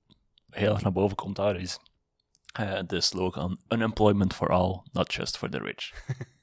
heel 0.51 0.73
erg 0.73 0.83
naar 0.83 0.93
boven 0.93 1.17
komt 1.17 1.37
daar 1.37 1.57
is 1.57 1.79
eh, 2.53 2.81
de 2.87 3.01
slogan 3.01 3.61
Unemployment 3.69 4.35
for 4.35 4.51
all, 4.53 4.81
not 4.93 5.15
just 5.15 5.37
for 5.37 5.51
the 5.51 5.59
rich. 5.59 5.93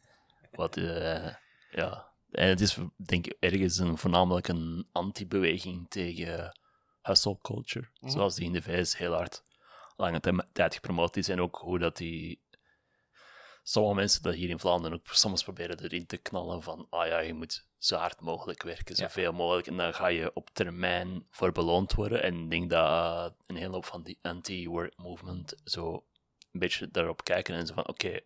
Wat, 0.51 0.77
eh, 0.77 1.33
ja, 1.71 2.11
en 2.31 2.47
het 2.47 2.61
is 2.61 2.77
denk 2.95 3.25
ik 3.25 3.37
ergens 3.39 3.77
een, 3.77 3.97
voornamelijk 3.97 4.47
een 4.47 4.87
anti-beweging 4.91 5.89
tegen 5.89 6.59
hustle 7.03 7.37
culture, 7.41 7.87
Mhm. 7.99 8.11
zoals 8.11 8.35
die 8.35 8.45
in 8.45 8.53
de 8.53 8.61
VS 8.61 8.97
heel 8.97 9.13
hard 9.13 9.43
lange 9.95 10.45
tijd 10.53 10.73
gepromoot 10.73 11.15
is 11.17 11.29
en 11.29 11.41
ook 11.41 11.55
hoe 11.57 11.79
dat 11.79 11.97
die 11.97 12.41
sommige 13.63 13.95
mensen 13.95 14.21
dat 14.21 14.33
hier 14.33 14.49
in 14.49 14.59
Vlaanderen 14.59 14.97
ook 14.97 15.07
soms 15.07 15.43
proberen 15.43 15.79
erin 15.79 16.05
te 16.05 16.17
knallen 16.17 16.63
van 16.63 16.87
ah 16.89 17.07
ja, 17.07 17.19
je 17.19 17.33
moet 17.33 17.67
zo 17.77 17.95
hard 17.95 18.21
mogelijk 18.21 18.63
werken, 18.63 18.95
Ja. 18.95 19.03
zoveel 19.03 19.31
mogelijk, 19.33 19.67
en 19.67 19.77
dan 19.77 19.93
ga 19.93 20.07
je 20.07 20.33
op 20.33 20.49
termijn 20.53 21.27
voor 21.29 21.51
beloond 21.51 21.93
worden. 21.93 22.23
En 22.23 22.35
ik 22.43 22.49
denk 22.49 22.69
dat 22.69 22.87
eh, 22.89 23.37
een 23.47 23.55
hele 23.55 23.71
hoop 23.73 23.85
van 23.85 24.03
die 24.03 24.19
anti-work 24.21 24.97
movement 24.97 25.53
zo 25.63 26.05
een 26.51 26.59
beetje 26.59 26.91
daarop 26.91 27.23
kijken 27.23 27.55
en 27.55 27.67
zo 27.67 27.73
van 27.73 27.87
oké, 27.87 28.19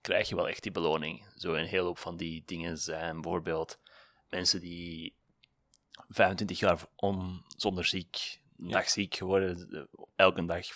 krijg 0.00 0.28
je 0.28 0.34
wel 0.34 0.48
echt 0.48 0.62
die 0.62 0.72
beloning? 0.72 1.24
Zo 1.36 1.54
een 1.54 1.66
hele 1.66 1.82
hoop 1.82 1.98
van 1.98 2.16
die 2.16 2.42
dingen 2.46 2.78
zijn 2.78 3.20
bijvoorbeeld 3.20 3.78
mensen 4.28 4.60
die 4.60 5.16
25 6.08 6.58
jaar 6.58 6.80
om, 6.96 7.44
zonder 7.56 7.84
ziek, 7.84 8.40
dagziek 8.56 9.14
geworden, 9.14 9.70
eh, 9.70 10.04
elke 10.16 10.44
dag 10.44 10.66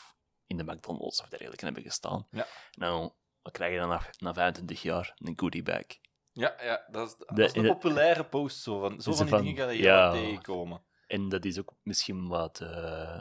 in 0.47 0.57
de 0.57 0.64
McDonald's 0.64 1.21
of 1.21 1.29
dergelijke 1.29 1.64
hebben 1.64 1.83
gestaan. 1.83 2.26
Ja. 2.31 2.47
Nou, 2.73 3.11
wat 3.43 3.52
krijg 3.52 3.73
je 3.73 3.79
dan 3.79 3.88
na, 3.88 4.02
na 4.19 4.35
25 4.35 4.83
jaar? 4.83 5.12
Een 5.17 5.38
goodie 5.38 5.62
bag. 5.62 5.85
Ja, 6.33 6.55
ja 6.62 6.85
dat, 6.91 7.09
is, 7.09 7.14
dat 7.26 7.37
De- 7.37 7.59
een 7.59 7.67
populaire 7.67 8.25
post. 8.25 8.62
Zo 8.62 8.81
van, 8.81 9.00
zo 9.00 9.12
van 9.12 9.26
die 9.26 9.35
van- 9.35 9.45
dingen 9.45 9.64
ga 9.64 9.71
je 9.71 9.83
ja. 9.83 10.11
tegenkomen. 10.12 10.83
En 11.07 11.29
dat 11.29 11.45
is 11.45 11.59
ook 11.59 11.73
misschien 11.83 12.29
wat... 12.29 12.61
eh, 12.61 13.21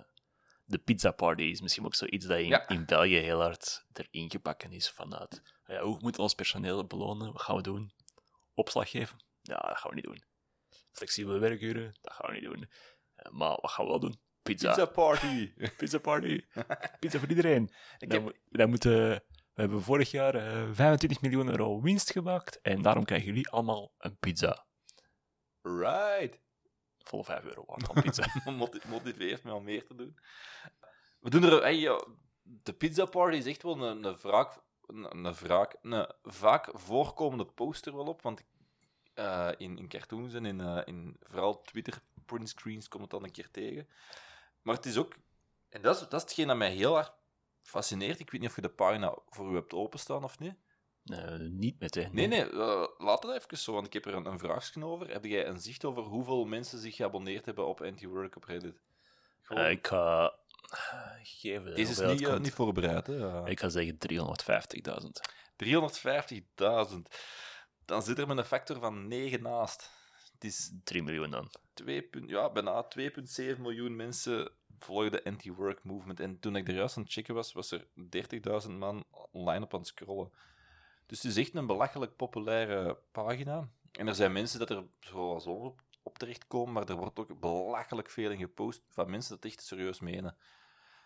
de 0.65 0.77
pizza 0.77 1.11
party 1.11 1.41
is 1.43 1.61
misschien 1.61 1.85
ook 1.85 1.95
zoiets 1.95 2.25
dat 2.25 2.37
in, 2.39 2.47
Ja. 2.47 2.67
in 2.67 2.85
België 2.85 3.15
heel 3.17 3.41
hard 3.41 3.85
erin 3.93 4.29
gebakken 4.31 4.71
is 4.71 4.89
vanuit... 4.89 5.41
Ja, 5.65 5.81
hoe 5.81 5.91
moeten 5.91 6.11
we 6.15 6.21
ons 6.21 6.33
personeel 6.33 6.85
belonen? 6.85 7.31
Wat 7.31 7.41
gaan 7.41 7.55
we 7.55 7.61
doen? 7.61 7.91
Opslag 8.53 8.89
geven? 8.89 9.17
Ja, 9.41 9.55
dat 9.57 9.77
gaan 9.77 9.89
we 9.89 9.95
niet 9.95 10.05
doen. 10.05 10.23
Flexibele 10.91 11.39
werkuren? 11.39 11.97
Dat 12.01 12.13
gaan 12.13 12.27
we 12.29 12.33
niet 12.39 12.43
doen. 12.43 12.69
Eh, 13.15 13.31
maar 13.31 13.57
wat 13.61 13.71
gaan 13.71 13.85
we 13.85 13.91
wel 13.91 13.99
doen? 13.99 14.21
Pizza. 14.41 14.67
Pizza 14.67 14.85
party. 14.85 15.53
Pizza 15.77 15.99
party. 15.99 16.41
Pizza 16.99 17.19
voor 17.19 17.29
iedereen. 17.29 17.69
Ik 17.97 18.09
Dan, 18.09 18.23
heb- 18.23 18.37
dan 18.49 18.69
moeten... 18.69 19.23
We 19.53 19.61
hebben 19.61 19.81
vorig 19.81 20.11
jaar 20.11 20.35
eh, 20.35 20.69
25 20.71 21.21
miljoen 21.21 21.49
euro 21.49 21.81
winst 21.81 22.11
gemaakt 22.11 22.61
en 22.61 22.81
daarom 22.81 23.05
krijgen 23.05 23.27
jullie 23.27 23.49
allemaal 23.49 23.93
een 23.97 24.17
pizza. 24.17 24.65
Right. 25.61 26.41
Volle 26.97 27.23
5 27.23 27.43
euro 27.43 27.63
waard 27.65 27.83
van 27.85 28.01
pizza. 28.01 28.25
Moti- 28.51 28.79
motiveert 28.87 29.43
me 29.43 29.53
om 29.53 29.63
meer 29.63 29.85
te 29.85 29.95
doen. 29.95 30.17
We 31.19 31.29
doen 31.29 31.43
er... 31.43 31.61
Hey, 31.61 32.01
de 32.41 32.73
pizza 32.73 33.05
party 33.05 33.37
is 33.37 33.45
echt 33.45 33.63
wel 33.63 33.81
een, 33.87 34.03
een 34.03 34.17
wraak... 34.17 34.61
Een, 34.85 35.25
een 35.25 35.33
wraak... 35.33 35.75
Een 35.81 36.07
vaak 36.23 36.69
voorkomende 36.73 37.45
poster 37.45 37.95
wel 37.95 38.05
op, 38.05 38.21
want 38.21 38.43
eh, 39.21 39.49
in, 39.57 39.77
in 39.77 39.87
cartoons 39.87 40.33
en 40.33 40.45
in, 40.45 40.61
eh, 40.61 40.81
in 40.85 41.17
vooral 41.19 41.61
Twitter 41.61 42.01
printscreens 42.25 42.87
komt 42.87 43.01
het 43.01 43.11
dan 43.11 43.23
een 43.23 43.31
keer 43.31 43.51
tegen. 43.51 43.87
Maar 44.61 44.75
het 44.75 44.85
is 44.85 44.97
ook... 44.97 45.15
En 45.69 45.81
dat 45.81 45.95
is, 45.95 46.01
dat 46.01 46.13
is 46.13 46.21
hetgeen 46.21 46.47
dat 46.47 46.57
mij 46.57 46.71
heel 46.71 46.93
hard 46.93 47.11
fascineert. 47.61 48.19
Ik 48.19 48.31
weet 48.31 48.41
niet 48.41 48.49
of 48.49 48.55
je 48.55 48.61
de 48.61 48.69
pagina 48.69 49.17
voor 49.29 49.51
u 49.51 49.55
hebt 49.55 49.73
openstaan 49.73 50.23
of 50.23 50.39
niet. 50.39 50.55
Eh, 51.05 51.39
niet 51.39 51.79
meteen. 51.79 52.09
Nee, 52.13 52.27
nee, 52.27 52.49
eh, 52.49 52.87
laat 52.97 53.23
het 53.23 53.35
even 53.35 53.57
zo, 53.57 53.73
want 53.73 53.85
ik 53.85 53.93
heb 53.93 54.05
er 54.05 54.13
een, 54.13 54.25
een 54.25 54.39
vraagje 54.39 54.85
over. 54.85 55.09
Heb 55.09 55.25
jij 55.25 55.47
een 55.47 55.59
zicht 55.59 55.85
over 55.85 56.03
hoeveel 56.03 56.45
mensen 56.45 56.79
zich 56.79 56.95
geabonneerd 56.95 57.45
hebben 57.45 57.67
op 57.67 57.81
Anti-Work 57.81 58.35
op 58.35 58.43
Reddit? 58.43 58.81
Gewoon- 59.41 59.69
ik 59.69 59.87
ga 59.87 60.35
geven. 61.23 61.75
Deze 61.75 61.91
is 61.91 62.19
niet, 62.19 62.39
niet 62.39 62.53
voorbereid, 62.53 63.07
hè? 63.07 63.13
Ja. 63.13 63.45
Ik 63.45 63.59
ga 63.59 63.69
zeggen 63.69 63.97
350.000. 63.97 65.21
350.000. 65.55 67.01
Dan 67.91 68.03
zit 68.03 68.17
er 68.17 68.27
met 68.27 68.37
een 68.37 68.45
factor 68.45 68.79
van 68.79 69.07
9 69.07 69.41
naast. 69.41 69.91
Het 70.33 70.43
is 70.43 70.71
3 70.83 71.03
miljoen 71.03 71.29
dan. 71.29 71.49
2, 71.73 72.01
punt- 72.01 72.29
ja, 72.29 72.49
bijna 72.49 72.83
2,7 72.83 73.61
miljoen 73.61 73.95
mensen 73.95 74.51
volgen 74.79 75.11
de 75.11 75.23
anti-work 75.23 75.83
movement. 75.83 76.19
En 76.19 76.39
toen 76.39 76.55
ik 76.55 76.67
er 76.67 76.73
juist 76.73 76.97
aan 76.97 77.03
het 77.03 77.11
checken 77.11 77.35
was, 77.35 77.53
was 77.53 77.71
er 77.71 77.85
30.000 78.65 78.71
man 78.71 79.03
online 79.31 79.63
op 79.63 79.73
aan 79.73 79.79
het 79.79 79.87
scrollen. 79.87 80.31
Dus 81.05 81.21
het 81.21 81.31
is 81.31 81.37
echt 81.37 81.55
een 81.55 81.67
belachelijk 81.67 82.15
populaire 82.15 82.97
pagina. 83.11 83.69
En 83.91 84.07
er 84.07 84.15
zijn 84.15 84.31
mensen 84.31 84.59
dat 84.59 84.69
er 84.69 84.83
zoals 84.99 85.45
op, 85.45 85.81
op 86.03 86.17
terechtkomen, 86.17 86.73
maar 86.73 86.89
er 86.89 86.95
wordt 86.95 87.19
ook 87.19 87.39
belachelijk 87.39 88.09
veel 88.09 88.31
in 88.31 88.37
gepost 88.37 88.81
van 88.89 89.09
mensen 89.09 89.35
dat 89.35 89.51
echt 89.51 89.63
serieus 89.63 89.99
menen. 89.99 90.35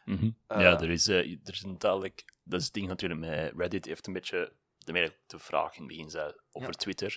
Mhm. 0.05 0.29
Eh, 0.47 0.61
ja, 0.61 0.79
er 0.79 0.89
is, 0.89 1.07
eh, 1.07 1.17
er 1.17 1.53
is 1.53 1.63
een 1.63 1.77
duidelijk... 1.77 2.25
Dat 2.43 2.59
is 2.59 2.65
het 2.65 2.73
ding 2.73 2.87
natuurlijk 2.87 3.19
met 3.19 3.53
Reddit, 3.55 3.85
heeft 3.85 4.07
een 4.07 4.13
beetje... 4.13 4.53
De 4.85 4.91
meer 4.91 5.17
de 5.27 5.39
vraag 5.39 5.73
in 5.73 5.79
het 5.79 5.87
begin 5.87 6.09
zei 6.09 6.33
over 6.51 6.69
Ja. 6.69 6.77
Twitter. 6.77 7.11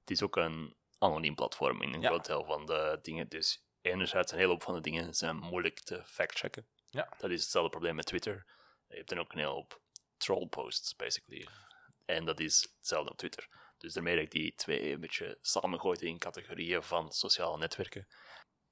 Het 0.00 0.10
is 0.10 0.22
ook 0.22 0.36
een 0.36 0.76
anoniem 0.98 1.34
platform 1.34 1.82
in 1.82 1.94
een 1.94 2.04
groot 2.04 2.26
deel 2.26 2.44
van 2.44 2.66
de 2.66 2.98
dingen. 3.02 3.28
Dus 3.28 3.64
enerzijds 3.80 4.32
een 4.32 4.38
hele 4.38 4.50
hoop 4.50 4.62
van 4.62 4.74
de 4.74 4.80
dingen 4.80 5.14
zijn 5.14 5.36
moeilijk 5.36 5.80
te 5.80 6.04
factchecken. 6.04 6.68
Ja. 6.90 7.14
Dat 7.18 7.30
is 7.30 7.40
hetzelfde 7.42 7.70
probleem 7.70 7.94
met 7.94 8.06
Twitter. 8.06 8.46
Je 8.88 8.96
hebt 8.96 9.08
dan 9.08 9.18
ook 9.18 9.32
een 9.32 9.38
hele 9.38 9.50
hoop 9.50 9.80
troll 10.16 10.46
posts, 10.46 10.96
basically. 10.96 11.48
En 12.04 12.24
dat 12.24 12.40
is 12.40 12.72
hetzelfde 12.78 13.10
op 13.10 13.16
Twitter. 13.16 13.48
Dus 13.78 13.92
daarmee 13.92 14.14
dat 14.14 14.24
ik 14.24 14.30
die 14.30 14.54
twee 14.54 14.92
een 14.92 15.00
beetje 15.00 15.38
samengooid 15.40 16.02
in 16.02 16.18
categorieën 16.18 16.82
van 16.82 17.12
sociale 17.12 17.58
netwerken. 17.58 18.08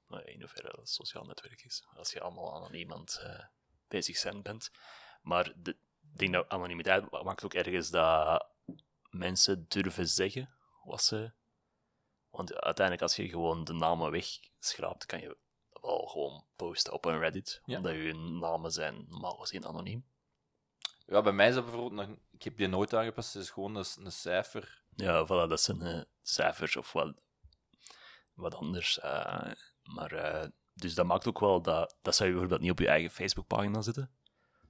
Nou, 0.07 0.23
in 0.25 0.41
hoeverre 0.41 0.69
dat 0.69 0.79
een 0.79 0.87
sociaal 0.87 1.25
netwerk 1.25 1.65
is. 1.65 1.85
Als 1.95 2.13
je 2.13 2.21
allemaal 2.21 2.55
aan 2.55 3.01
het 3.01 3.19
eh, 3.19 3.45
bezig 3.89 4.17
zijn 4.17 4.43
bent. 4.43 4.71
Maar 5.23 5.53
de, 5.57 5.77
denk 6.19 6.33
dat 6.33 6.49
anonimiteit 6.49 7.23
maakt 7.23 7.45
ook 7.45 7.55
ergens 7.55 7.91
dat 7.91 8.47
mensen 9.11 9.65
durven 9.69 10.09
zeggen 10.09 10.55
wat 10.85 11.03
ze. 11.03 11.33
Want 12.31 12.55
uiteindelijk, 12.55 13.03
als 13.03 13.17
je 13.17 13.29
gewoon 13.29 13.65
de 13.65 13.73
namen 13.73 14.11
wegschraapt, 14.11 15.07
kan 15.07 15.21
je 15.21 15.37
wel 15.81 16.07
gewoon 16.07 16.45
posten 16.57 16.93
op 16.93 17.05
een 17.05 17.19
Reddit. 17.19 17.61
Ja. 17.65 17.77
Omdat 17.77 17.93
je 17.93 18.15
namen 18.41 18.71
zijn 18.73 19.07
normaal 19.09 19.37
gezien 19.37 19.67
anoniem. 19.67 20.07
Ja, 21.07 21.23
bij 21.23 21.33
mij 21.33 21.49
is 21.49 21.55
dat 21.55 21.65
bijvoorbeeld 21.65 22.09
nog... 22.09 22.17
Ik 22.31 22.43
heb 22.43 22.57
die 22.57 22.67
nooit 22.67 22.95
aangepast, 22.95 23.35
het 23.35 23.43
is 23.43 23.51
gewoon 23.51 23.75
een, 23.75 23.85
een 23.99 24.13
cijfer. 24.13 24.83
Ja, 24.97 25.25
voilà, 25.25 25.49
dat 25.49 25.61
zijn 25.61 25.83
eh, 25.83 26.03
cijfers 26.23 26.77
of 26.77 26.93
wat, 26.93 27.15
wat 28.35 28.55
anders. 28.55 28.99
eh, 29.01 29.53
maar, 29.83 30.13
eh, 30.13 30.49
dus 30.73 30.95
dat 30.95 31.07
maakt 31.07 31.27
ook 31.27 31.41
wel 31.41 31.63
dat... 31.63 31.97
Dat 32.03 32.15
zou 32.15 32.29
je 32.29 32.35
bijvoorbeeld 32.35 32.63
niet 32.63 32.71
op 32.71 32.79
je 32.79 32.89
eigen 32.89 33.11
Facebookpagina 33.11 33.81
zetten. 33.83 34.11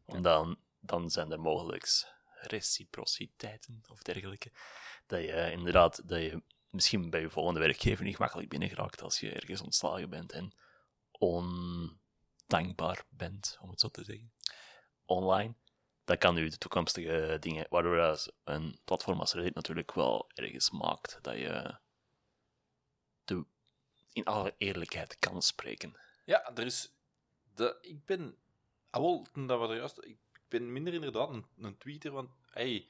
Want 0.05 0.25
dan, 0.25 0.59
dan 0.87 1.11
zijn 1.11 1.33
er 1.33 1.41
mogelijk 1.41 2.15
reciprociteiten 2.41 3.83
of 3.91 4.03
dergelijke. 4.03 4.53
Dat 5.07 5.21
je 5.21 5.33
eh, 5.33 5.53
inderdaad... 5.53 6.09
Dat 6.09 6.21
je 6.21 6.43
misschien 6.71 7.11
bij 7.11 7.21
je 7.21 7.31
volgende 7.31 7.61
werkgever 7.61 8.05
niet 8.05 8.17
gemakkelijk 8.17 8.49
binnengeraakt 8.49 9.03
als 9.03 9.21
je 9.21 9.33
ergens 9.33 9.61
ontslagen 9.61 10.11
bent 10.11 10.33
en 10.33 10.55
ondankbaar 11.11 13.05
bent, 13.09 13.59
om 13.61 13.71
het 13.71 13.81
zo 13.81 13.89
te 13.89 14.05
zeggen. 14.05 14.33
Online 15.05 15.55
dat 16.07 16.19
kan 16.19 16.35
nu 16.35 16.49
de 16.49 16.59
toekomstige 16.59 17.37
dingen, 17.41 17.67
waardoor 17.71 18.19
een 18.45 18.79
platform 18.85 19.21
als 19.21 19.33
Reddit 19.33 19.55
natuurlijk 19.55 19.93
wel 19.93 20.31
ergens 20.35 20.71
maakt 20.71 21.19
dat 21.23 21.35
je 21.35 21.79
in 24.13 24.25
alle 24.25 24.55
eerlijkheid 24.59 25.19
kan 25.19 25.43
spreken. 25.43 26.01
Ja, 26.25 26.55
er 26.55 26.65
is... 26.65 26.93
De, 27.55 27.79
ik 27.81 28.05
ben... 28.05 28.39
Ah, 28.91 29.25
dat 29.33 29.61
we 29.61 29.67
er 29.67 29.77
juist... 29.77 30.07
ben 30.49 30.73
minder 30.73 30.95
inderdaad 30.95 31.31
een, 31.31 31.47
een 31.59 31.79
tweeter, 31.79 32.11
want... 32.11 32.31
Hey, 32.51 32.87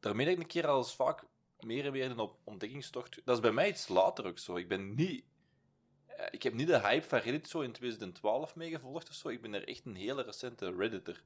daarmee 0.00 0.24
dat 0.26 0.34
ik 0.34 0.40
een 0.40 0.46
keer 0.46 0.66
als 0.66 0.94
vaak 0.96 1.24
meer 1.60 1.84
en 1.84 1.92
meer 1.92 2.10
een 2.10 2.18
op 2.18 2.38
ontdekkingstocht... 2.44 3.20
Dat 3.24 3.36
is 3.36 3.42
bij 3.42 3.52
mij 3.52 3.68
iets 3.68 3.88
later 3.88 4.26
ook 4.26 4.38
zo. 4.38 4.56
Ik 4.56 4.68
ben 4.68 4.94
niet... 4.94 5.24
eh, 6.06 6.26
Ik 6.30 6.42
heb 6.42 6.52
niet 6.54 6.66
de 6.66 6.80
hype 6.80 7.06
van 7.08 7.18
Reddit 7.18 7.48
zo 7.48 7.60
in 7.60 7.72
2012 7.72 8.56
meegevolgd 8.56 9.08
of 9.08 9.14
zo. 9.14 9.28
Ik 9.28 9.42
ben 9.42 9.54
er 9.54 9.68
echt 9.68 9.84
een 9.86 9.96
hele 9.96 10.22
recente 10.22 10.74
Redditor. 10.74 11.22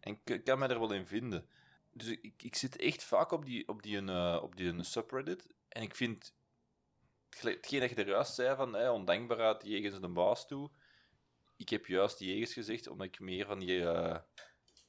En 0.00 0.20
ik 0.24 0.44
kan 0.44 0.58
mij 0.58 0.68
er 0.68 0.78
wel 0.80 0.92
in 0.92 1.06
vinden. 1.06 1.48
Dus 1.92 2.08
ik, 2.08 2.42
ik 2.42 2.54
zit 2.54 2.76
echt 2.76 3.04
vaak 3.04 3.30
op 3.30 3.44
die, 3.44 3.68
op 3.68 3.82
die, 3.82 4.06
eh, 4.06 4.38
op 4.42 4.56
die 4.56 4.68
een 4.68 4.84
subreddit. 4.84 5.46
En 5.68 5.82
ik 5.82 5.94
vind... 5.94 6.34
Hetgeen 7.40 7.80
dat 7.80 7.90
je 7.90 7.96
er 7.96 8.08
juist 8.08 8.34
zei 8.34 8.56
van 8.56 8.74
hè, 8.74 8.90
ondankbaarheid 8.90 9.62
jegens 9.64 10.00
de 10.00 10.08
baas 10.08 10.46
toe. 10.46 10.70
Ik 11.60 11.68
heb 11.68 11.86
juist 11.86 12.18
jegens 12.18 12.52
gezegd, 12.52 12.86
omdat 12.88 13.06
ik 13.06 13.20
meer 13.20 13.46
van 13.46 13.58
die 13.58 13.86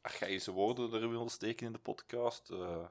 archaïsche 0.01 0.51
woorden 0.51 0.93
erin 0.93 1.09
wil 1.09 1.29
steken 1.29 1.65
in 1.65 1.71
de 1.73 1.79
podcast. 1.79 2.49
eh. 2.49 2.85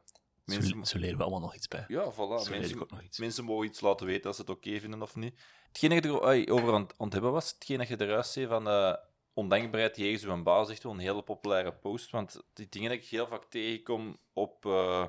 mensen, 0.44 0.68
Zo, 0.78 0.84
zo 0.84 0.99
leren 0.99 1.16
we 1.16 1.22
allemaal 1.22 1.40
nog 1.40 1.54
iets 1.54 1.68
bij. 1.68 1.84
ja, 1.88 2.12
voilà. 2.12 2.16
zo 2.16 2.50
Mensen, 2.50 2.80
ook 2.80 2.90
nog 2.90 3.02
iets. 3.02 3.18
mensen 3.18 3.44
mogen 3.44 3.66
iets 3.66 3.80
laten 3.80 4.06
weten 4.06 4.26
als 4.26 4.37
ze 4.37 4.42
het 4.42 4.50
oké 4.50 4.80
vinden 4.80 5.02
of 5.02 5.16
niet. 5.16 5.40
Hetgeen 5.68 5.90
dat 5.90 6.04
je 6.04 6.20
er 6.20 6.52
over 6.52 6.75
aan, 6.75 6.88
het- 6.99 7.12
hebben 7.12 7.32
was, 7.32 7.50
hetgeen 7.50 7.78
dat 7.78 7.88
je 7.88 8.00
eruit 8.00 8.26
zei 8.26 8.46
van 8.46 8.68
eh, 8.68 8.94
ondankbaarheid 9.32 9.96
jegens 9.96 10.25
uw 10.25 10.42
baas, 10.42 10.68
echt 10.70 10.82
wel 10.82 10.92
een 10.92 10.99
hele 10.99 11.22
populaire 11.22 11.72
post. 11.72 12.10
Want 12.10 12.42
die 12.52 12.68
dingen 12.68 12.90
dat 12.90 12.99
ik 12.99 13.04
heel 13.04 13.26
vaak 13.26 13.44
tegenkom 13.44 14.18
op, 14.32 14.66
eh 14.66 15.06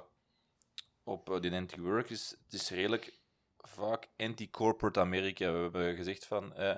op 1.04 1.38
die 1.42 1.52
anti-work, 1.54 2.10
is, 2.10 2.36
het 2.44 2.54
is 2.54 2.70
redelijk 2.70 3.20
vaak 3.58 4.08
anti-corporate 4.18 5.00
Amerika. 5.00 5.52
We 5.52 5.58
hebben 5.60 5.96
gezegd 5.96 6.26
van 6.26 6.54
eh, 6.56 6.76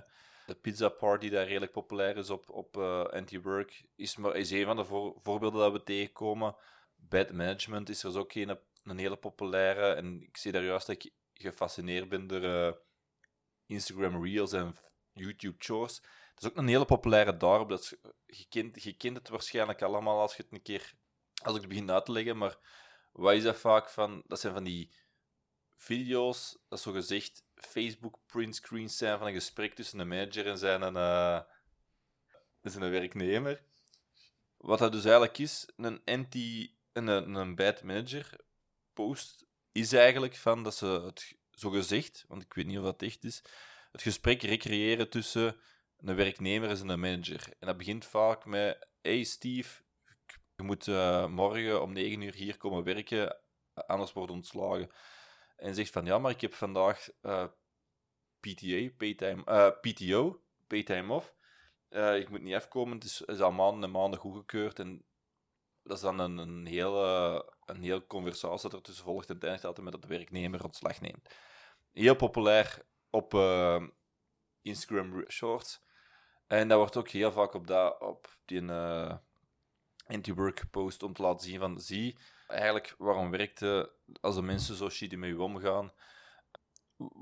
de 0.53 0.60
pizza 0.60 0.89
party 0.89 1.29
die 1.29 1.43
redelijk 1.43 1.72
populair 1.72 2.17
is 2.17 2.29
op, 2.29 2.50
op 2.50 2.77
eh, 2.77 3.03
anti-work, 3.03 3.83
is, 3.95 4.15
maar, 4.15 4.36
is 4.36 4.51
een 4.51 4.65
van 4.65 4.75
de 4.75 4.86
voor- 4.86 5.19
voorbeelden 5.22 5.60
dat 5.60 5.72
we 5.72 5.83
tegenkomen. 5.83 6.55
Bad 6.95 7.31
management 7.31 7.89
is 7.89 8.03
er 8.03 8.10
dus 8.10 8.19
ook 8.19 8.33
een, 8.33 8.60
een 8.83 8.98
hele 8.98 9.17
populaire. 9.17 9.93
En 9.93 10.22
ik 10.22 10.38
zie 10.38 10.51
daar 10.51 10.63
juist 10.63 10.88
dat 10.88 11.03
ik 11.03 11.13
gefascineerd 11.33 12.10
ben 12.10 12.27
door 12.27 12.43
eh, 12.43 12.74
Instagram 13.65 14.24
Reels 14.25 14.51
en 14.51 14.75
YouTube 15.13 15.55
Chores. 15.57 16.01
Dat 16.33 16.43
is 16.43 16.50
ook 16.50 16.57
een 16.57 16.67
hele 16.67 16.86
populaire 16.86 17.38
daarop. 17.38 17.69
Dat 17.69 17.79
is, 17.79 17.95
je, 18.25 18.45
kent, 18.50 18.83
je 18.83 19.12
het 19.13 19.29
waarschijnlijk 19.29 19.81
allemaal 19.81 20.19
als 20.19 20.36
je 20.36 20.43
het 20.43 20.51
een 20.51 20.62
keer... 20.62 20.93
Als 21.43 21.55
ik 21.55 21.62
het 21.62 21.69
begin 21.69 21.91
uit 21.91 22.05
te 22.05 22.12
leggen, 22.12 22.38
maar 22.38 22.57
wat 23.12 23.33
is 23.33 23.43
dat 23.43 23.57
vaak 23.57 23.89
van... 23.89 24.24
Dat 24.27 24.39
zijn 24.39 24.53
van 24.53 24.63
die 24.63 24.93
video's, 25.75 26.57
dat 26.67 26.79
zo 26.79 26.91
gezegd 26.91 27.43
Facebook 27.67 28.20
printscreens 28.25 28.98
zijn 28.98 29.17
van 29.17 29.27
een 29.27 29.34
gesprek 29.34 29.74
tussen 29.74 30.00
een 30.00 30.08
manager 30.08 30.48
en 30.48 30.58
zijn, 30.58 30.82
een, 30.82 30.96
eh, 30.96 31.41
zijn 32.62 32.84
een 32.84 32.91
werknemer. 32.91 33.63
Wat 34.58 34.79
dat 34.79 34.91
dus 34.91 35.03
eigenlijk 35.03 35.38
is, 35.38 35.70
een 35.75 36.01
anti... 36.05 36.75
Een, 36.93 37.08
een 37.08 37.55
bad 37.55 37.84
manager 37.84 38.39
post 38.93 39.46
is 39.72 39.93
eigenlijk 39.93 40.36
van 40.36 40.63
dat 40.63 40.75
ze 40.75 40.86
het 40.86 41.38
zo 41.51 41.70
gezegd, 41.70 42.25
want 42.27 42.41
ik 42.41 42.53
weet 42.53 42.65
niet 42.65 42.77
of 42.77 42.84
dat 42.84 43.01
echt 43.01 43.24
is, 43.24 43.41
het 43.91 44.01
gesprek 44.01 44.41
recreëren 44.41 45.10
tussen 45.10 45.55
een 45.98 46.15
werknemer 46.15 46.70
en 46.70 46.89
een 46.89 47.00
manager. 47.00 47.53
En 47.60 47.67
dat 47.67 47.77
begint 47.77 48.05
vaak 48.05 48.46
met: 48.46 48.88
Hey 49.01 49.24
Steve, 49.24 49.82
je 50.55 50.63
moet 50.63 50.88
eh, 50.88 51.27
morgen 51.27 51.82
om 51.82 51.93
9 51.93 52.22
uur 52.22 52.34
hier 52.34 52.58
komen 52.58 52.84
werken, 52.84 53.38
anders 53.74 54.13
wordt 54.13 54.32
ontslagen. 54.32 54.89
En 55.63 55.75
zegt 55.75 55.91
van 55.91 56.05
ja, 56.05 56.17
maar 56.17 56.32
ik 56.32 56.41
heb 56.41 56.53
vandaag 56.53 57.10
eh, 57.22 57.46
PTA, 58.39 58.89
paytime, 58.98 59.43
eh, 59.46 59.70
PTO, 59.82 60.41
paytime 60.67 61.13
off. 61.13 61.34
Eh, 61.89 62.17
ik 62.17 62.29
moet 62.29 62.41
niet 62.41 62.55
afkomen, 62.55 62.96
het 62.96 63.03
is, 63.03 63.22
is 63.22 63.39
al 63.39 63.51
maanden 63.51 63.84
en 63.84 63.91
maanden 63.91 64.20
goedgekeurd. 64.20 64.79
En 64.79 65.05
dat 65.84 65.98
is 65.98 66.03
dan 66.03 66.20
een, 66.20 66.38
een, 66.38 66.65
hele, 66.65 67.46
een 67.65 67.82
heel 67.82 68.08
conversatie 68.08 68.70
dat 68.70 68.79
er 68.79 68.86
tussen 68.86 69.05
volgt 69.05 69.29
en 69.29 69.39
eindigt 69.39 69.65
altijd 69.65 69.84
met 69.84 69.93
dat 69.93 70.01
de 70.01 70.17
werknemer 70.17 70.63
ontslag 70.63 71.01
neemt. 71.01 71.29
Heel 71.91 72.15
populair 72.15 72.86
op 73.10 73.34
Instagram 74.62 75.25
Shorts. 75.29 75.84
En 76.48 76.67
dat 76.67 76.77
wordt 76.77 76.98
ook 76.98 77.10
heel 77.10 77.32
vaak 77.32 77.53
op, 77.53 77.67
dat, 77.67 78.01
op 78.01 78.38
die 78.46 78.62
anti-work 80.07 80.63
post 80.72 81.03
om 81.03 81.13
te 81.13 81.22
laten 81.22 81.48
zien 81.48 81.60
van 81.60 81.79
zie 81.79 82.17
eigenlijk 82.48 82.95
waarom 82.98 83.29
werkte 83.29 83.91
als 84.22 84.36
de 84.36 84.41
mensen 84.41 84.75
zo 84.75 84.89
shitty 84.89 85.15
met 85.15 85.29
u 85.29 85.36
omgaan 85.36 85.91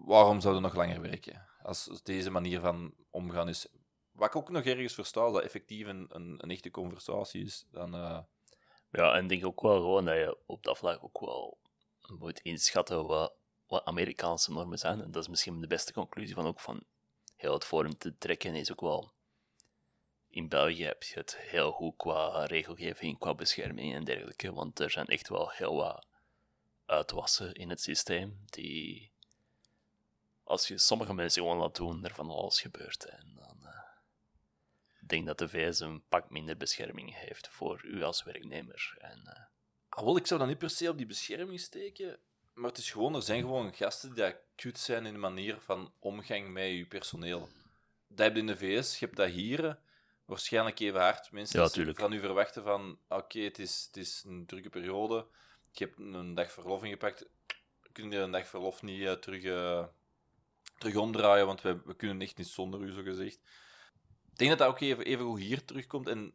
waarom 0.05 0.39
zouden 0.41 0.61
nog 0.61 0.75
langer 0.75 1.01
werken 1.01 1.47
als 1.63 2.01
deze 2.03 2.29
manier 2.29 2.59
van 2.59 2.93
omgaan 3.09 3.50
is 3.50 3.67
wat 4.11 4.27
ik 4.27 4.35
ook 4.35 4.50
nog 4.50 4.63
ergens 4.63 4.93
versta 4.93 5.31
dat 5.31 5.43
effectief 5.43 5.88
een, 5.88 6.05
een, 6.09 6.35
een 6.38 6.51
echte 6.51 6.71
conversatie 6.71 7.43
is 7.43 7.65
dan 7.71 7.95
eh, 7.95 8.19
Ja, 8.91 9.13
en 9.13 9.23
ik 9.23 9.29
denk 9.29 9.45
ook 9.45 9.61
wel 9.61 9.75
gewoon 9.75 10.05
dat 10.05 10.15
je 10.15 10.38
op 10.45 10.63
dat 10.63 10.77
vlak 10.77 11.03
ook 11.03 11.19
wel 11.19 11.57
moet 12.19 12.39
inschatten 12.39 13.07
wat, 13.07 13.33
wat 13.67 13.85
Amerikaanse 13.85 14.51
normen 14.51 14.77
zijn. 14.77 15.01
En 15.01 15.11
dat 15.11 15.23
is 15.23 15.29
misschien 15.29 15.61
de 15.61 15.67
beste 15.67 15.93
conclusie 15.93 16.35
van 16.35 16.45
ook 16.45 16.59
van 16.59 16.83
heel 17.35 17.53
het 17.53 17.65
forum 17.65 17.97
te 17.97 18.17
trekken, 18.17 18.55
is 18.55 18.71
ook 18.71 18.81
wel 18.81 19.11
in 20.31 20.47
België 20.47 20.83
heb 20.83 21.03
je 21.03 21.19
het 21.19 21.38
heel 21.38 21.71
goed 21.71 21.95
qua 21.97 22.45
regelgeving, 22.45 23.19
qua 23.19 23.33
bescherming 23.33 23.93
en 23.93 24.03
dergelijke. 24.03 24.53
Want 24.53 24.79
er 24.79 24.91
zijn 24.91 25.07
echt 25.07 25.29
wel 25.29 25.50
heel 25.50 25.75
wat 25.75 26.05
uitwassen 26.85 27.53
in 27.53 27.69
het 27.69 27.81
systeem 27.81 28.39
die, 28.45 29.11
als 30.43 30.67
je 30.67 30.77
sommige 30.77 31.13
mensen 31.13 31.41
gewoon 31.41 31.57
laat 31.57 31.75
doen, 31.75 32.05
er 32.05 32.13
van 32.13 32.29
alles 32.29 32.61
gebeurt. 32.61 33.05
En 33.05 33.33
dan 33.35 33.57
uh, 33.63 33.69
ik 35.01 35.09
denk 35.09 35.25
dat 35.25 35.38
de 35.38 35.50
VS 35.50 35.79
een 35.79 36.03
pak 36.07 36.29
minder 36.29 36.57
bescherming 36.57 37.15
heeft 37.15 37.47
voor 37.47 37.81
u 37.85 38.03
als 38.03 38.23
werknemer. 38.23 38.95
En, 38.97 39.47
uh, 40.05 40.15
ik 40.15 40.27
zou 40.27 40.39
dan 40.39 40.50
niet 40.50 40.57
per 40.57 40.69
se 40.69 40.89
op 40.89 40.97
die 40.97 41.05
bescherming 41.05 41.59
steken, 41.59 42.19
maar 42.53 42.69
het 42.69 42.77
is 42.77 42.91
gewoon, 42.91 43.15
er 43.15 43.21
zijn 43.21 43.41
gewoon 43.41 43.73
gasten 43.73 44.15
die 44.15 44.35
kut 44.55 44.79
zijn 44.79 45.05
in 45.05 45.13
de 45.13 45.19
manier 45.19 45.59
van 45.59 45.93
omgang 46.00 46.50
met 46.50 46.69
je 46.69 46.85
personeel. 46.85 47.50
Dat 48.07 48.25
heb 48.25 48.33
je 48.33 48.39
in 48.39 48.47
de 48.47 48.57
VS, 48.57 49.00
je 49.00 49.05
hebt 49.05 49.17
dat 49.17 49.29
hier 49.29 49.79
waarschijnlijk 50.25 50.79
even 50.79 50.99
hard. 50.99 51.31
Mensen 51.31 51.85
ja, 51.85 51.93
gaan 51.93 52.13
u 52.13 52.19
verwachten 52.19 52.63
van, 52.63 52.99
oké, 53.07 53.39
het, 53.39 53.59
is, 53.59 53.83
het 53.87 53.97
is 53.97 54.23
een 54.27 54.45
drukke 54.45 54.69
periode, 54.69 55.27
je 55.71 55.85
hebt 55.85 55.99
een 55.99 56.33
dag 56.33 56.51
verlof 56.51 56.83
ingepakt, 56.83 57.29
kun 57.91 58.11
je 58.11 58.17
een 58.17 58.31
dag 58.31 58.47
verlof 58.47 58.81
niet 58.81 58.99
uh, 58.99 59.11
terug, 59.11 59.43
uh, 59.43 59.85
terug 60.77 60.95
omdraaien, 60.95 61.45
want 61.45 61.61
we, 61.61 61.81
we 61.85 61.95
kunnen 61.95 62.21
echt 62.21 62.37
niet 62.37 62.47
zonder 62.47 62.81
u, 62.81 62.91
zo 62.91 63.01
gezegd. 63.01 63.39
Ik 64.31 64.37
denk 64.37 64.49
dat 64.49 64.59
dat 64.59 64.67
ook 64.67 64.79
even, 64.79 65.05
even 65.05 65.25
goed 65.25 65.39
hier 65.39 65.65
terugkomt. 65.65 66.07
En 66.07 66.33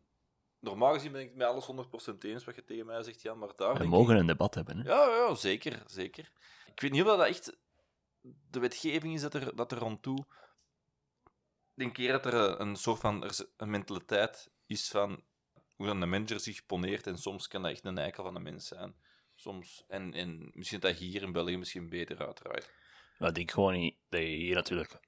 normaal 0.61 0.93
gezien 0.93 1.13
ben 1.13 1.21
ik 1.21 1.29
het 1.29 1.37
met 1.37 1.47
alles 1.47 1.71
100% 2.13 2.19
eens 2.19 2.45
wat 2.45 2.55
je 2.55 2.65
tegen 2.65 2.87
mij 2.87 3.03
zegt, 3.03 3.23
Jan, 3.23 3.39
maar 3.39 3.53
daar... 3.57 3.79
We 3.79 3.87
mogen 3.87 4.17
een 4.17 4.27
debat 4.27 4.55
hebben, 4.55 4.79
hè? 4.79 4.89
Ja, 4.89 5.07
ja, 5.07 5.35
zeker, 5.35 5.83
zeker. 5.87 6.31
Ik 6.75 6.81
weet 6.81 6.91
niet 6.91 7.03
of 7.03 7.17
dat 7.17 7.27
echt 7.27 7.57
de 8.51 8.61
wetgeving 8.61 9.15
is 9.15 9.21
dat 9.21 9.35
er, 9.35 9.57
dat 9.57 9.73
er 9.73 9.79
rond 9.79 10.03
toe 10.03 10.27
denk 11.77 11.95
keer 11.95 12.13
dat 12.13 12.27
er 12.27 12.61
een 12.61 12.77
soort 12.77 13.01
van 13.01 13.31
een 13.57 13.71
mentaliteit 13.71 14.51
is 14.67 14.89
van 14.89 15.23
hoe 15.75 15.87
een 15.87 16.09
manager 16.09 16.41
zich 16.41 16.67
poneert. 16.67 17.07
En 17.07 17.19
soms 17.19 17.49
kan 17.49 17.63
dat 17.63 17.71
echt 17.71 17.85
een 17.85 17.99
eikel 17.99 18.25
van 18.25 18.35
de 18.35 18.41
mens 18.41 18.67
zijn. 18.67 18.95
Soms. 19.35 19.85
En, 19.89 20.15
en 20.15 20.51
misschien 20.53 20.81
dat 20.81 20.97
hier 20.97 21.23
in 21.23 21.33
België 21.33 21.57
misschien 21.57 21.89
beter 21.89 22.27
uitdraait. 22.27 22.71
Maar 23.19 23.29
ik 23.29 23.35
denk 23.35 23.51
gewoon 23.51 23.73
niet 23.73 23.97
dat 24.09 24.21
je 24.21 24.27
hier 24.27 24.55
natuurlijk 24.55 25.01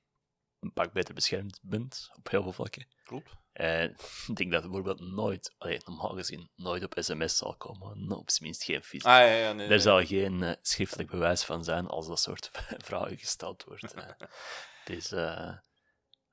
een 0.61 0.73
pak 0.73 0.93
beter 0.93 1.15
beschermd 1.15 1.59
bent 1.63 2.11
op 2.17 2.31
heel 2.31 2.43
veel 2.43 2.53
vlakken. 2.53 2.87
Klopt. 3.05 3.31
En 3.53 3.91
ik 4.29 4.37
denk 4.37 4.53
dat 4.53 4.63
bijvoorbeeld 4.63 5.01
nooit, 5.01 5.55
allee, 5.59 5.81
normaal 5.85 6.15
gezien, 6.15 6.51
nooit 6.57 6.85
op 6.85 6.95
sms 6.97 7.37
zal 7.37 7.57
komen. 7.57 8.11
Op 8.11 8.31
zijn 8.31 8.45
minst 8.45 8.63
geen 8.63 8.83
fysiek. 8.83 9.07
Ah, 9.07 9.19
ja, 9.19 9.35
ja, 9.35 9.53
nee, 9.53 9.69
er 9.69 9.81
zal 9.81 10.07
geen 10.07 10.43
uh, 10.43 10.53
schriftelijk 10.63 11.11
bewijs 11.11 11.45
van 11.45 11.65
zijn 11.65 11.87
als 11.87 12.07
dat 12.07 12.21
soort 12.21 12.51
vragen 12.89 13.19
gesteld 13.19 13.65
wordt. 13.65 13.95
het 14.85 14.97
is, 14.97 15.13
uh, 15.13 15.57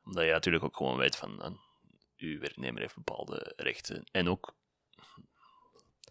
omdat 0.06 0.24
je 0.24 0.32
natuurlijk 0.32 0.64
ook 0.64 0.78
gewoon 0.78 0.98
weet 0.98 1.16
van, 1.16 1.46
uh, 1.46 1.58
uw 2.18 2.40
werknemer 2.40 2.82
heeft 2.82 2.96
bepaalde 2.96 3.54
rechten. 3.56 4.04
En 4.12 4.30
ook, 4.30 4.56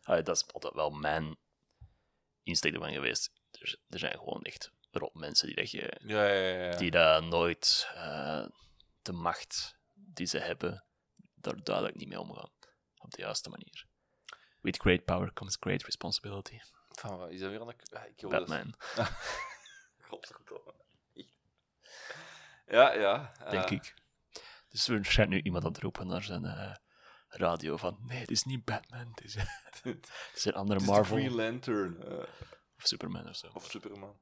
uh, 0.09 0.23
dat 0.23 0.37
is 0.37 0.53
altijd 0.53 0.75
wel 0.75 0.91
mijn 0.91 1.37
insteek 2.43 2.75
ervan 2.75 2.93
geweest. 2.93 3.33
Er, 3.51 3.79
er 3.89 3.99
zijn 3.99 4.19
gewoon 4.19 4.43
echt 4.43 4.73
rot 4.91 5.15
mensen 5.15 5.47
die 5.47 5.57
dat, 5.57 5.71
je, 5.71 6.01
ja, 6.07 6.27
ja, 6.27 6.65
ja. 6.65 6.77
Die 6.77 6.91
dat 6.91 7.25
nooit 7.25 7.91
uh, 7.95 8.47
de 9.03 9.13
macht 9.13 9.77
die 9.93 10.27
ze 10.27 10.39
hebben, 10.39 10.85
daar 11.35 11.63
duidelijk 11.63 11.97
niet 11.97 12.09
mee 12.09 12.21
omgaan. 12.21 12.51
Op 12.97 13.11
de 13.11 13.23
juiste 13.23 13.51
manier. 13.51 13.87
With 14.61 14.79
great 14.79 15.05
power 15.05 15.33
comes 15.33 15.57
great 15.61 15.83
responsibility. 15.83 16.59
Van 16.89 17.31
is 17.31 17.41
dat 17.41 17.51
weer 17.51 17.61
een... 17.61 17.75
Ah, 17.91 18.05
ik 18.07 18.29
Batman. 18.29 18.75
Godverdomme. 20.09 20.84
Ja, 22.67 22.93
ja. 22.93 23.33
Denk 23.51 23.71
ik. 23.71 23.95
Dus 24.69 24.89
er 24.89 25.05
schijnt 25.05 25.31
nu 25.31 25.41
iemand 25.41 25.65
aan 25.65 25.73
het 25.73 25.83
roepen 25.83 26.07
naar 26.07 26.23
zijn 26.23 26.45
uh, 26.45 26.75
radio 27.29 27.77
van 27.77 27.99
nee, 28.07 28.21
het 28.21 28.31
is 28.31 28.43
niet 28.43 28.65
Batman, 28.65 29.09
het 29.15 29.25
is, 29.25 29.35
het 29.83 30.33
is 30.35 30.45
een 30.45 30.55
andere 30.55 30.81
het 30.81 30.89
Marvel. 30.89 31.17
Green 31.17 31.35
Lantern. 31.35 31.97
Uh... 32.09 32.19
Of 32.77 32.87
Superman 32.87 33.29
of 33.29 33.37
zo. 33.37 33.51
Of 33.55 33.71
Superman. 33.71 34.17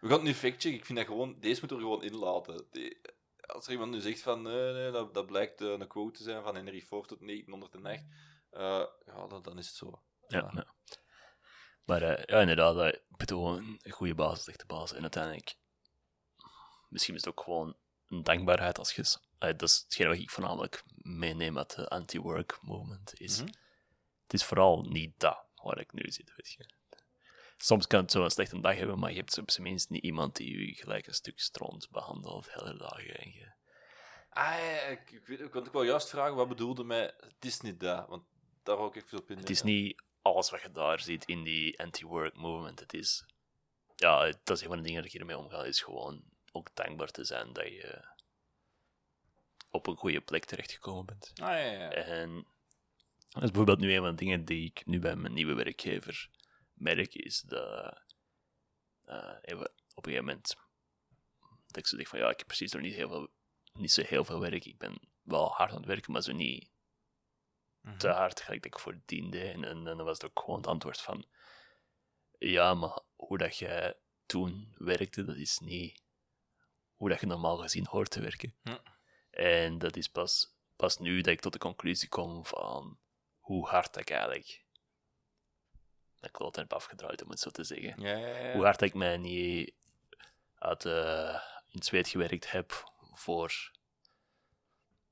We 0.00 0.08
gaan 0.08 0.16
het 0.16 0.26
nu 0.26 0.34
factchecken. 0.34 0.78
Ik 0.78 0.84
vind 0.84 0.98
dat 0.98 1.06
gewoon... 1.06 1.40
Deze 1.40 1.60
moet 1.60 1.70
er 1.70 1.78
gewoon 1.78 2.02
inlaten. 2.02 2.66
Die, 2.70 3.00
als 3.40 3.66
er 3.66 3.72
iemand 3.72 3.90
nu 3.90 4.00
zegt 4.00 4.22
van 4.22 4.42
nee, 4.42 4.72
nee, 4.72 4.90
dat, 4.90 5.14
dat 5.14 5.26
blijkt 5.26 5.60
uh, 5.60 5.70
een 5.70 5.86
quote 5.86 6.18
te 6.18 6.22
zijn 6.22 6.42
van 6.42 6.54
Henry 6.54 6.80
Ford 6.80 7.08
tot 7.08 7.18
1908, 7.18 8.04
ja, 8.50 9.26
dan, 9.28 9.42
dan 9.42 9.58
is 9.58 9.66
het 9.66 9.76
zo. 9.76 10.02
Ja, 10.26 10.50
ja. 10.54 10.66
Maar 11.84 12.02
ja, 12.02 12.40
inderdaad, 12.40 12.94
ik 12.94 13.16
bedoel, 13.16 13.56
een 13.56 13.80
goede 13.90 14.14
basis 14.14 14.56
de 14.56 14.66
basis. 14.66 14.96
En 14.96 15.02
uiteindelijk 15.02 15.56
misschien 16.88 17.14
is 17.14 17.24
het 17.24 17.30
ook 17.30 17.44
gewoon 17.44 17.76
een 18.08 18.22
dankbaarheid 18.22 18.78
als 18.78 18.92
je... 18.92 19.18
dat 19.38 19.62
is 19.62 19.82
hetgeen 19.84 20.08
wat 20.08 20.16
ik 20.16 20.30
voornamelijk 20.30 20.82
meeneem 20.96 21.58
uit 21.58 21.76
de 21.76 21.88
anti-work 21.88 22.58
movement. 22.62 23.20
Is, 23.20 23.40
Mhm. 23.40 23.50
Het 24.22 24.34
is 24.34 24.44
vooral 24.44 24.82
niet 24.82 25.12
dat 25.20 25.44
waar 25.62 25.78
ik 25.78 25.92
nu 25.92 26.10
zit, 26.10 26.32
weet 26.36 26.52
je. 26.52 26.68
Soms 27.56 27.86
kan 27.86 28.00
het 28.00 28.10
zo 28.10 28.24
een 28.24 28.30
slechte 28.30 28.60
dag 28.60 28.76
hebben, 28.76 28.98
maar 28.98 29.10
je 29.10 29.16
hebt 29.16 29.38
op 29.38 29.50
zijn 29.50 29.66
minst 29.66 29.90
niet 29.90 30.02
iemand 30.02 30.36
die 30.36 30.66
je 30.66 30.74
gelijk 30.74 31.06
een 31.06 31.14
stuk 31.14 31.40
stront 31.40 31.90
behandelt, 31.90 32.52
hele 32.52 32.78
dagen. 32.78 33.16
En 33.18 33.32
je... 33.32 33.52
Ah, 34.30 34.58
ja, 34.58 34.80
ik, 34.80 35.10
ik, 35.10 35.26
weet, 35.26 35.40
ik 35.40 35.56
ook 35.56 35.72
wel 35.72 35.82
juist 35.82 36.08
vragen, 36.08 36.34
wat 36.34 36.48
bedoelde 36.48 36.84
mij, 36.84 37.14
het 37.16 37.44
is 37.44 37.60
niet 37.60 37.80
dat, 37.80 38.08
want 38.08 38.24
daar 38.62 38.78
ook 38.78 38.96
even 38.96 39.18
op 39.18 39.30
in. 39.30 39.38
Het 39.38 39.50
is 39.50 39.62
niet 39.62 40.02
alles 40.22 40.50
wat 40.50 40.62
je 40.62 40.70
daar 40.70 41.00
ziet 41.00 41.24
in 41.24 41.42
die 41.42 41.80
anti-work 41.80 42.36
movement. 42.36 42.80
Het 42.80 42.94
is... 42.94 43.24
Ja, 43.96 44.32
dat 44.44 44.56
is 44.56 44.60
een 44.60 44.68
van 44.68 44.76
de 44.76 44.82
dingen 44.82 45.02
dat 45.02 45.12
ik 45.12 45.16
hiermee 45.16 45.38
omga, 45.38 45.64
is 45.64 45.80
gewoon 45.80 46.22
ook 46.56 46.74
dankbaar 46.74 47.10
te 47.10 47.24
zijn 47.24 47.52
dat 47.52 47.66
je 47.66 48.14
op 49.70 49.86
een 49.86 49.96
goede 49.96 50.20
plek 50.20 50.44
terechtgekomen 50.44 51.06
bent. 51.06 51.32
Ah, 51.34 51.46
ja, 51.48 51.56
ja. 51.56 51.90
En 51.90 52.34
dat 53.28 53.42
is 53.42 53.50
bijvoorbeeld 53.50 53.78
nu 53.78 53.92
een 53.94 54.00
van 54.00 54.10
de 54.10 54.16
dingen 54.24 54.44
die 54.44 54.64
ik 54.66 54.86
nu 54.86 54.98
bij 54.98 55.16
mijn 55.16 55.32
nieuwe 55.32 55.54
werkgever 55.54 56.30
merk, 56.72 57.14
is 57.14 57.40
dat 57.40 58.02
uh, 59.06 59.34
even 59.42 59.70
op 59.94 60.06
een 60.06 60.12
gegeven 60.12 60.24
moment 60.24 60.56
dat 61.66 61.76
ik 61.76 61.86
zo 61.86 61.96
zeg 61.96 62.08
van 62.08 62.18
ja, 62.18 62.30
ik 62.30 62.38
heb 62.38 62.46
precies 62.46 62.72
nog 62.72 62.82
niet, 62.82 62.94
heel 62.94 63.08
veel, 63.08 63.28
niet 63.72 63.92
zo 63.92 64.02
heel 64.02 64.24
veel 64.24 64.40
werk. 64.40 64.64
Ik 64.64 64.78
ben 64.78 65.00
wel 65.22 65.48
hard 65.48 65.70
aan 65.70 65.76
het 65.76 65.86
werken, 65.86 66.12
maar 66.12 66.22
zo 66.22 66.32
niet 66.32 66.68
Mhm. 67.86 67.98
te 67.98 68.08
hard 68.08 68.40
gelijk 68.40 68.62
dat 68.62 68.72
ik 68.74 68.78
verdiende. 68.80 69.40
En, 69.40 69.64
en, 69.64 69.86
en 69.86 69.96
dan 69.96 70.04
was 70.04 70.18
het 70.20 70.24
ook 70.30 70.40
gewoon 70.40 70.56
het 70.56 70.66
antwoord 70.66 71.00
van 71.00 71.26
ja, 72.38 72.74
maar 72.74 73.00
hoe 73.16 73.38
dat 73.38 73.56
jij 73.56 73.94
toen 74.26 74.74
werkte, 74.78 75.24
dat 75.24 75.36
is 75.36 75.58
niet 75.58 76.02
hoe 76.96 77.08
dat 77.08 77.20
je 77.20 77.26
normaal 77.26 77.56
gezien 77.56 77.86
hoort 77.86 78.10
te 78.10 78.20
werken. 78.20 78.54
Hm. 78.62 78.76
En 79.30 79.78
dat 79.78 79.96
is 79.96 80.08
pas, 80.08 80.56
pas 80.76 80.98
nu 80.98 81.20
dat 81.20 81.32
ik 81.32 81.40
tot 81.40 81.52
de 81.52 81.58
conclusie 81.58 82.08
kom 82.08 82.46
van 82.46 82.98
hoe 83.38 83.66
hard 83.66 83.92
dat 83.94 84.02
ik 84.02 84.10
eigenlijk 84.10 84.64
mijn 86.20 86.32
kloot 86.32 86.56
heb 86.56 86.72
afgedraaid, 86.72 87.22
om 87.22 87.30
het 87.30 87.40
zo 87.40 87.50
te 87.50 87.64
zeggen. 87.64 88.00
Ja, 88.00 88.16
ja, 88.16 88.38
ja. 88.38 88.52
Hoe 88.52 88.64
hard 88.64 88.78
dat 88.78 88.88
ik 88.88 88.94
mij 88.94 89.16
niet 89.16 89.74
uit, 90.54 90.84
uh, 90.84 91.42
in 91.66 91.78
het 91.78 91.84
zweet 91.84 92.08
gewerkt 92.08 92.50
heb 92.50 92.92
voor 93.12 93.72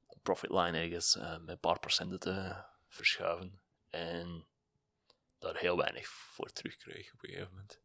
een 0.08 0.20
profit 0.22 0.50
line 0.50 0.78
ergens 0.78 1.16
uh, 1.16 1.38
met 1.38 1.48
een 1.48 1.58
paar 1.58 1.78
procenten 1.78 2.18
te 2.18 2.64
verschuiven. 2.88 3.60
En 3.90 4.46
daar 5.38 5.56
heel 5.56 5.76
weinig 5.76 6.08
voor 6.08 6.52
terugkreeg 6.52 7.12
op 7.12 7.22
een 7.22 7.28
gegeven 7.28 7.50
moment. 7.50 7.80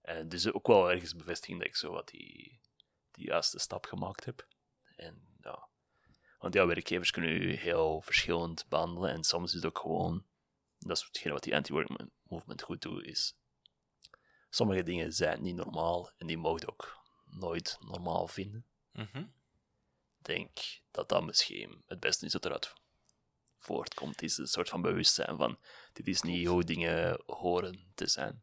En 0.00 0.28
dus 0.28 0.52
ook 0.52 0.66
wel 0.66 0.90
ergens 0.90 1.16
bevestiging 1.16 1.58
dat 1.58 1.68
ik 1.68 1.76
zo 1.76 1.92
wat 1.92 2.08
die 2.08 2.60
die 3.20 3.28
juiste 3.28 3.58
stap 3.58 3.86
gemaakt 3.86 4.24
heb. 4.24 4.46
En 4.96 5.36
ja, 5.40 5.68
want 6.38 6.54
ja, 6.54 6.66
werkgevers 6.66 7.10
kunnen 7.10 7.30
u 7.30 7.54
heel 7.54 8.00
verschillend 8.00 8.68
behandelen 8.68 9.10
en 9.10 9.24
soms 9.24 9.48
is 9.48 9.54
het 9.54 9.66
ook 9.66 9.78
gewoon, 9.78 10.26
dat 10.78 10.96
is 10.96 11.04
hetgeen 11.04 11.32
wat 11.32 11.42
die 11.42 11.56
anti-work 11.56 11.88
movement 12.22 12.62
goed 12.62 12.82
doet, 12.82 13.04
is 13.04 13.36
sommige 14.50 14.82
dingen 14.82 15.12
zijn 15.12 15.42
niet 15.42 15.54
normaal 15.54 16.10
en 16.16 16.26
die 16.26 16.38
mogen 16.38 16.68
ook 16.70 16.98
nooit 17.24 17.76
normaal 17.80 18.28
vinden. 18.28 18.66
Mm 18.92 19.08
-hmm. 19.12 19.32
Ik 20.18 20.26
denk 20.26 20.58
dat 20.90 21.08
dat 21.08 21.24
misschien 21.24 21.82
het 21.86 22.00
beste 22.00 22.26
is 22.26 22.32
dat 22.32 22.44
eruit 22.44 22.72
voortkomt, 23.58 24.22
is 24.22 24.38
een 24.38 24.46
soort 24.46 24.68
van 24.68 24.82
bewustzijn 24.82 25.36
van 25.36 25.58
dit 25.92 26.08
is 26.08 26.22
niet 26.22 26.46
hoe 26.46 26.64
dingen 26.64 27.22
horen 27.26 27.90
te 27.94 28.06
zijn. 28.06 28.42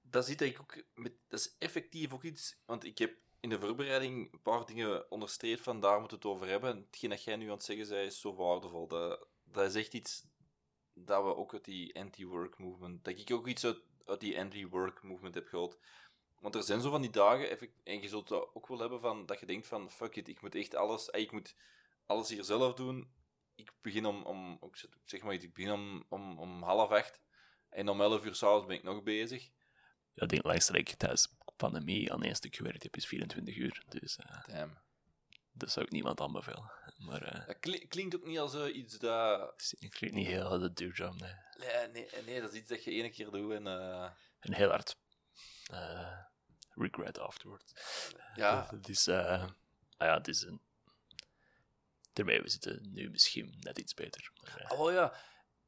Dat 0.00 0.26
zit 0.26 0.40
ik 0.40 0.60
ook 0.60 0.84
met, 0.94 1.12
dat 1.28 1.40
is 1.40 1.54
effectief 1.58 2.12
ook 2.12 2.22
iets, 2.22 2.56
want 2.64 2.84
ik 2.84 2.98
heb 2.98 3.23
in 3.44 3.50
de 3.50 3.60
voorbereiding 3.60 4.32
een 4.32 4.42
paar 4.42 4.66
dingen 4.66 5.10
onderstreept 5.10 5.60
van 5.60 5.80
daar 5.80 6.00
moeten 6.00 6.18
we 6.20 6.28
het 6.28 6.36
over 6.36 6.48
hebben. 6.48 6.76
Hetgeen 6.90 7.10
dat 7.10 7.24
jij 7.24 7.36
nu 7.36 7.44
aan 7.44 7.50
het 7.50 7.64
zeggen 7.64 7.86
zei, 7.86 8.06
is 8.06 8.20
zo 8.20 8.34
waardevol. 8.34 8.86
Dat, 8.86 9.26
dat 9.44 9.64
is 9.66 9.74
echt 9.74 9.94
iets 9.94 10.26
dat 10.94 11.24
we 11.24 11.36
ook 11.36 11.52
uit 11.52 11.64
die 11.64 12.00
anti-work 12.00 12.58
movement, 12.58 13.04
dat 13.04 13.18
ik 13.18 13.30
ook 13.32 13.46
iets 13.46 13.64
uit, 13.64 13.78
die 14.18 14.38
anti-work 14.40 15.02
movement 15.02 15.34
heb 15.34 15.48
gehaald. 15.48 15.78
Want 16.40 16.54
er 16.54 16.62
zijn 16.62 16.80
zo 16.80 16.90
van 16.90 17.00
die 17.00 17.10
dagen, 17.10 17.70
en 17.84 18.02
je 18.02 18.08
zult 18.08 18.32
ook 18.54 18.68
wel 18.68 18.78
hebben, 18.78 19.00
van, 19.00 19.26
dat 19.26 19.40
je 19.40 19.46
denkt 19.46 19.66
van, 19.66 19.90
fuck 19.90 20.16
it, 20.16 20.28
ik 20.28 20.42
moet 20.42 20.54
echt 20.54 20.74
alles, 20.74 21.08
ik 21.08 21.32
moet 21.32 21.54
alles 22.06 22.28
hier 22.28 22.44
zelf 22.44 22.74
doen. 22.74 23.12
Ik 23.54 23.72
begin 23.80 24.06
om, 24.06 24.22
om 24.22 24.58
zeg 25.04 25.22
maar 25.22 25.34
iets, 25.34 25.44
ik 25.44 25.54
begin 25.54 25.72
om, 25.72 26.04
om, 26.08 26.38
om 26.38 26.62
half 26.62 26.90
acht, 26.90 27.20
en 27.68 27.88
om 27.88 28.00
elf 28.00 28.24
uur 28.24 28.34
s'avonds 28.34 28.66
ben 28.66 28.76
ik 28.76 28.82
nog 28.82 29.02
bezig. 29.02 29.50
Ja, 30.14 30.26
denk 30.26 30.44
langst 30.44 30.66
dat 30.66 30.76
ik 30.76 30.88
tijdens 30.88 31.34
pandemie 31.56 32.12
aan 32.12 32.22
één 32.22 32.34
stuk 32.36 32.56
gewerkt 32.56 32.82
heb, 32.82 32.96
is 32.96 33.06
24 33.06 33.56
uur. 33.56 33.82
Dus, 33.88 34.18
uh... 34.18 34.44
Damn. 34.46 34.78
Dat 35.52 35.70
zou 35.70 35.86
ik 35.86 35.92
niemand 35.92 36.20
aanbevelen. 36.20 36.70
Maar 36.96 37.22
eh 37.22 37.46
Dat 37.46 37.58
kli- 37.60 37.86
klinkt 37.88 38.14
ook 38.16 38.24
niet 38.26 38.38
als 38.38 38.54
eh, 38.54 38.76
iets 38.76 38.98
dat... 38.98 39.40
het 39.80 39.96
vind 39.96 40.12
niet 40.12 40.26
heel 40.26 40.58
de 40.58 40.72
duurzaam, 40.72 41.16
nee. 41.16 41.34
Nee, 41.58 41.88
nee, 41.88 42.08
nee, 42.24 42.40
dat 42.40 42.52
is 42.52 42.58
iets 42.58 42.68
dat 42.68 42.84
je 42.84 42.90
ene 42.90 43.10
keer 43.10 43.30
doet 43.30 43.52
en... 43.52 43.66
eh, 43.66 44.10
En 44.40 44.54
heel 44.54 44.68
hard 44.68 44.96
eh, 45.64 46.18
regret 46.70 47.18
afterwards. 47.18 47.72
ja, 48.34 48.66
Het 48.76 48.88
is, 48.88 49.06
eh, 49.06 49.42
ah 49.42 49.48
ja, 50.08 50.14
het 50.16 50.28
is 50.28 50.42
een... 50.42 50.60
Daarmee, 52.12 52.42
we 52.42 52.48
zitten 52.48 52.88
nu 52.92 53.10
misschien 53.10 53.56
net 53.60 53.78
iets 53.78 53.94
beter. 53.94 54.30
Maar, 54.42 54.56
eh, 54.60 54.80
Oh 54.80 54.92
ja, 54.92 55.14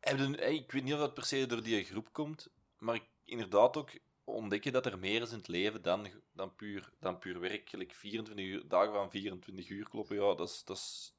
ik 0.01 0.73
weet 0.73 0.83
niet 0.83 0.93
of 0.93 0.99
dat 0.99 1.15
per 1.15 1.25
se 1.25 1.47
door 1.47 1.63
die 1.63 1.85
groep 1.85 2.13
komt, 2.13 2.47
maar 2.79 3.01
inderdaad 3.25 3.77
ook 3.77 3.99
ontdek 4.27 4.65
je 4.65 4.71
dat 4.71 4.87
er 4.87 4.99
meer 4.99 5.23
is 5.23 5.31
in 5.31 5.39
het 5.39 5.49
leven 5.49 5.83
dan, 5.83 6.09
dan, 6.33 6.55
puur, 6.55 6.91
dan 7.01 7.19
puur 7.19 7.41
werk. 7.41 7.69
Gelijk 7.69 7.95
24 7.95 8.45
uur, 8.45 8.69
dagen 8.69 8.93
van 8.93 9.11
24 9.11 9.69
uur 9.69 9.89
kloppen, 9.89 10.17
ja, 10.17 10.35
dat 10.35 10.49
is, 10.49 10.63
dat 10.65 10.77
is 10.77 11.15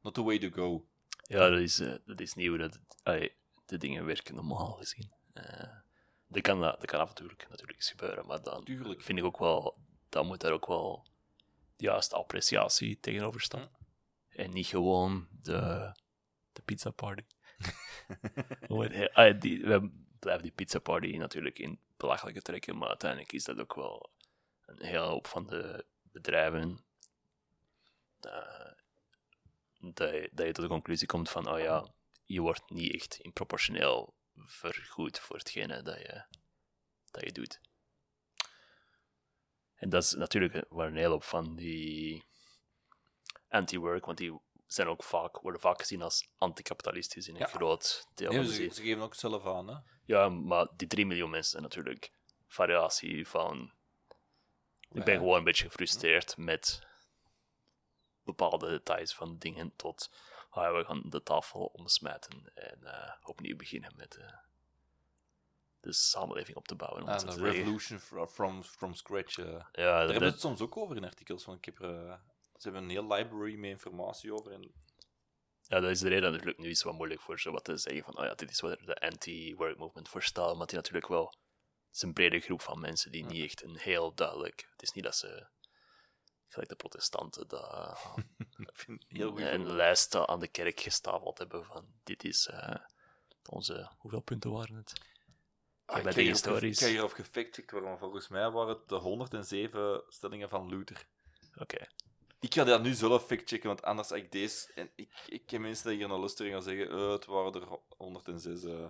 not 0.00 0.14
the 0.14 0.22
way 0.22 0.38
to 0.38 0.50
go. 0.50 0.86
Ja, 1.22 1.48
dat 1.48 1.58
is, 1.58 1.80
eh, 1.80 1.94
dat 2.04 2.20
is 2.20 2.34
niet 2.34 2.48
hoe 2.48 2.58
dat, 2.58 2.80
allee, 3.02 3.32
de 3.66 3.78
dingen 3.78 4.04
werken 4.04 4.34
normaal 4.34 4.72
gezien. 4.72 5.12
Eh, 5.32 5.76
dat, 6.26 6.42
kan, 6.42 6.60
dat 6.60 6.86
kan 6.86 7.00
af 7.00 7.08
en 7.08 7.14
toe 7.14 7.28
natuurlijk 7.48 7.78
eens 7.78 7.90
gebeuren, 7.90 8.26
maar 8.26 8.42
dan 8.42 8.64
Tuurlijk. 8.64 9.00
vind 9.00 9.18
ik 9.18 9.24
ook 9.24 9.38
wel, 9.38 9.76
dan 10.08 10.26
moet 10.26 10.40
daar 10.40 10.52
ook 10.52 10.66
wel 10.66 11.06
de 11.76 11.84
juiste 11.84 12.16
appreciatie 12.16 13.00
tegenover 13.00 13.40
staan. 13.40 13.70
En 14.28 14.50
niet 14.50 14.66
gewoon 14.66 15.28
de, 15.42 15.92
de 16.52 16.62
pizza 16.62 16.90
party. 16.90 17.22
We 18.68 19.90
blijven 20.18 20.42
die 20.42 20.52
pizza 20.52 20.78
party 20.78 21.16
natuurlijk 21.16 21.58
in 21.58 21.80
belachelijke 22.00 22.42
trekken, 22.42 22.78
maar 22.78 22.88
uiteindelijk 22.88 23.32
is 23.32 23.44
dat 23.44 23.58
ook 23.60 23.74
wel 23.74 24.10
een 24.66 24.84
hele 24.84 25.06
hoop 25.06 25.26
van 25.26 25.46
de 25.46 25.86
bedrijven. 26.02 26.84
eh, 28.20 28.72
dat, 29.78 30.10
je, 30.10 30.30
dat 30.32 30.46
je 30.46 30.52
tot 30.52 30.64
de 30.64 30.70
conclusie 30.70 31.06
komt 31.06 31.30
van, 31.30 31.48
oh 31.48 31.58
ja, 31.58 31.94
je 32.24 32.40
wordt 32.40 32.70
niet 32.70 32.94
echt 32.94 33.18
in 33.18 33.32
proportioneel 33.32 34.14
vergoed 34.34 35.18
voor 35.18 35.36
hetgene 35.36 35.82
dat 35.82 35.98
je, 35.98 36.24
dat 37.10 37.24
je 37.24 37.32
doet. 37.32 37.60
En 39.74 39.88
dat 39.88 40.02
is 40.02 40.12
natuurlijk 40.12 40.64
waar 40.68 40.86
een 40.86 40.96
hele 40.96 41.08
hoop 41.08 41.24
van 41.24 41.56
die 41.56 42.24
anti-work, 43.48 44.04
want 44.04 44.18
die 44.18 44.40
zijn 44.72 44.88
ook 44.88 45.02
vaak, 45.02 45.40
worden 45.40 45.60
vaak 45.60 45.78
gezien 45.80 46.02
als 46.02 46.28
anticapitalistisch 46.38 47.28
in 47.28 47.34
een 47.34 47.40
Ja. 47.40 47.46
groot 47.46 48.06
deel 48.14 48.28
Nee, 48.32 48.38
van 48.38 48.46
de 48.66 48.72
ze, 48.74 48.82
geven 48.82 49.02
ook 49.02 49.14
zelf 49.14 49.46
aan, 49.46 49.68
hè. 49.68 49.76
Ja, 50.04 50.28
maar 50.28 50.66
die 50.76 50.88
3 50.88 51.06
miljoen 51.06 51.30
mensen 51.30 51.50
zijn 51.50 51.62
natuurlijk 51.62 52.12
variatie 52.46 53.28
van. 53.28 53.72
Ik 54.90 55.04
ben 55.04 55.14
Ja. 55.14 55.20
gewoon 55.20 55.38
een 55.38 55.44
beetje 55.44 55.64
gefrustreerd 55.64 56.36
met 56.36 56.86
bepaalde 58.24 58.68
details 58.68 59.14
van 59.14 59.38
dingen 59.38 59.72
tot 59.76 60.10
ah, 60.50 60.76
we 60.76 60.84
gaan 60.84 61.02
de 61.04 61.22
tafel 61.22 61.64
omsmijten 61.64 62.50
en 62.54 62.84
eh, 62.84 63.12
opnieuw 63.22 63.56
beginnen 63.56 63.92
met 63.96 64.16
eh, 64.16 64.32
de 65.80 65.92
samenleving 65.92 66.56
op 66.56 66.66
te 66.68 66.74
bouwen. 66.74 67.02
om 67.02 67.08
het 67.08 67.14
En 67.14 67.20
zo 67.20 67.26
de 67.26 67.32
te 67.34 67.40
zeggen. 67.40 67.58
revolution 67.60 67.98
fro- 67.98 68.26
from, 68.26 68.62
from 68.64 68.94
scratch. 68.94 69.38
eh. 69.38 69.46
Ja, 69.46 69.64
Daar 69.72 69.98
hebben 69.98 70.16
ze 70.18 70.24
het 70.24 70.40
soms 70.40 70.60
ook 70.60 70.76
over 70.76 70.96
in 70.96 71.04
artikels. 71.04 71.44
Van, 71.44 71.54
ik 71.56 71.64
heb 71.64 71.80
er, 71.80 72.20
ze 72.60 72.68
hebben 72.68 72.82
een 72.82 72.90
heel 72.90 73.12
library 73.14 73.54
met 73.56 73.70
informatie 73.70 74.34
over. 74.34 74.52
En, 74.52 74.72
ja, 75.62 75.80
dat 75.80 75.90
is 75.90 76.00
de 76.00 76.08
reden 76.08 76.30
natuurlijk 76.30 76.58
nu 76.58 76.68
is 76.68 76.76
het 76.76 76.84
wat 76.86 76.94
moeilijk 76.94 77.20
voor 77.20 77.40
zo 77.40 77.52
wat 77.52 77.64
te 77.64 77.76
zeggen 77.76 78.04
van 78.04 78.18
oh 78.18 78.24
ja, 78.24 78.34
dit 78.34 78.50
is 78.50 78.60
wat 78.60 78.70
er 78.70 78.86
de 78.86 79.00
anti-work 79.00 79.78
movement 79.78 80.08
voor 80.08 80.22
staat, 80.22 80.56
maar 80.56 80.66
die 80.66 80.76
natuurlijk 80.76 81.08
wel 81.08 81.24
het 81.86 81.96
is 81.98 82.02
een 82.02 82.12
brede 82.12 82.40
groep 82.40 82.62
van 82.62 82.80
mensen 82.80 83.12
die 83.12 83.24
niet 83.24 83.44
echt 83.44 83.62
een 83.62 83.76
heel 83.76 84.14
duidelijk. 84.14 84.68
Het 84.70 84.82
is 84.82 84.92
niet 84.92 85.04
dat 85.04 85.16
ze 85.16 85.46
gelijk 86.48 86.68
de 86.68 86.76
protestanten 86.76 87.48
dat 87.48 87.98
ik 88.56 88.70
vind 88.72 89.02
het 89.02 89.18
heel 89.18 89.30
goed. 89.30 89.40
een 89.40 89.72
lijst 89.74 90.14
aan 90.14 90.40
de 90.40 90.48
kerk 90.48 90.80
gestapeld 90.80 91.38
hebben 91.38 91.64
van 91.64 91.86
dit 92.04 92.24
is 92.24 92.46
eh, 92.46 92.74
onze... 93.48 93.90
Hoeveel 93.98 94.20
punten 94.20 94.50
waren 94.50 94.74
het? 94.74 94.92
Ah, 95.84 95.94
bij 95.94 96.04
ik 96.04 96.14
de 96.14 96.22
heb 96.22 96.30
historisch- 96.30 96.76
Ik 96.76 96.80
heb 96.80 96.90
hierop 96.90 97.12
gefactcheckt, 97.12 97.70
waarom 97.70 97.98
volgens 97.98 98.28
mij 98.28 98.50
waren 98.50 98.76
het 98.76 98.88
de 98.88 98.94
107 98.96 100.02
stellingen 100.08 100.48
van 100.48 100.68
Luther. 100.68 101.06
Oké. 101.54 101.86
Ik 102.40 102.54
ga 102.54 102.64
dat 102.64 102.82
nu 102.82 102.92
zelf 102.94 103.26
factchecken, 103.26 103.68
want 103.68 103.82
anders 103.82 104.08
heb 104.08 104.18
ik 104.18 104.32
deze... 104.32 104.72
En 104.74 104.90
ik, 104.94 105.12
ik 105.26 105.50
heb 105.50 105.60
mensen 105.60 105.88
die 105.88 105.98
hier 105.98 106.08
naar 106.08 106.18
luisteren 106.18 106.52
gaan 106.52 106.62
zeggen, 106.62 106.90
eh, 106.90 107.10
het 107.10 107.24
waren 107.26 107.52
er 107.54 107.78
106. 107.96 108.64
eh. 108.64 108.88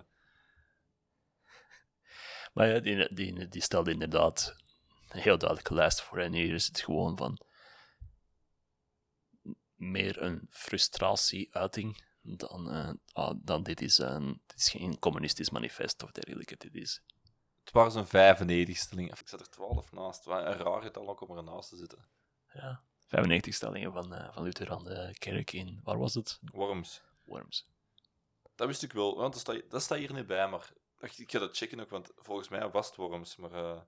Maar 2.53 2.67
ja, 2.67 2.79
die, 2.79 3.13
die, 3.13 3.47
die 3.47 3.61
stelde 3.61 3.91
inderdaad 3.91 4.55
een 5.09 5.19
heel 5.19 5.37
duidelijke 5.37 5.73
lijst 5.73 6.01
voor. 6.01 6.17
En 6.17 6.33
hier 6.33 6.53
is 6.53 6.65
het 6.65 6.79
gewoon 6.79 7.17
van 7.17 7.41
meer 9.75 10.21
een 10.21 10.47
frustratieuiting 10.49 12.03
dan, 12.21 12.71
eh, 12.71 12.93
ah, 13.13 13.37
dan 13.43 13.63
dit 13.63 13.81
is 13.81 13.97
een 13.97 14.41
dit 14.47 14.57
is 14.57 14.69
geen 14.69 14.99
communistisch 14.99 15.49
manifest 15.49 16.03
of 16.03 16.11
dergelijke. 16.11 16.57
Dit 16.57 16.75
is 16.75 17.03
Het 17.63 17.73
waren 17.73 17.91
zo'n 17.91 18.07
95 18.07 18.77
stellingen. 18.77 19.17
Ik 19.19 19.27
zat 19.27 19.39
er 19.39 19.49
12 19.49 19.91
naast. 19.91 20.25
Wat 20.25 20.45
Een 20.45 20.53
raar 20.53 20.81
getal 20.81 21.09
ook 21.09 21.21
om 21.29 21.37
ernaast 21.37 21.69
te 21.69 21.77
zitten. 21.77 22.07
ja, 22.53 22.83
95 23.11 23.53
stellingen 23.53 23.93
van, 23.93 24.13
eh, 24.13 24.33
van 24.33 24.43
Luther 24.43 24.71
aan 24.71 24.83
de 24.83 25.15
kerk 25.17 25.51
in, 25.51 25.79
waar 25.83 25.97
was 25.97 26.13
het? 26.13 26.39
Worms. 26.41 27.01
Worms. 27.23 27.67
Dat 28.55 28.67
wist 28.67 28.83
ik 28.83 28.93
wel, 28.93 29.15
want 29.15 29.33
dat 29.33 29.41
staat, 29.41 29.69
dat 29.69 29.81
staat 29.81 29.97
hier 29.97 30.13
niet 30.13 30.27
bij, 30.27 30.49
maar 30.49 30.71
ik 30.99 31.31
ga 31.31 31.39
dat 31.39 31.57
checken 31.57 31.79
ook, 31.79 31.89
want 31.89 32.11
volgens 32.15 32.49
mij 32.49 32.69
was 32.69 32.87
het 32.87 32.95
Worms. 32.95 33.35
Maar 33.35 33.51
eh, 33.51 33.81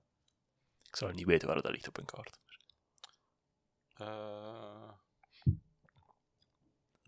Ik 0.82 0.96
zou 0.96 1.12
niet 1.12 1.26
weten 1.26 1.48
waar 1.48 1.62
dat 1.62 1.70
ligt 1.72 1.88
op 1.88 1.98
een 1.98 2.04
kaart. 2.04 2.38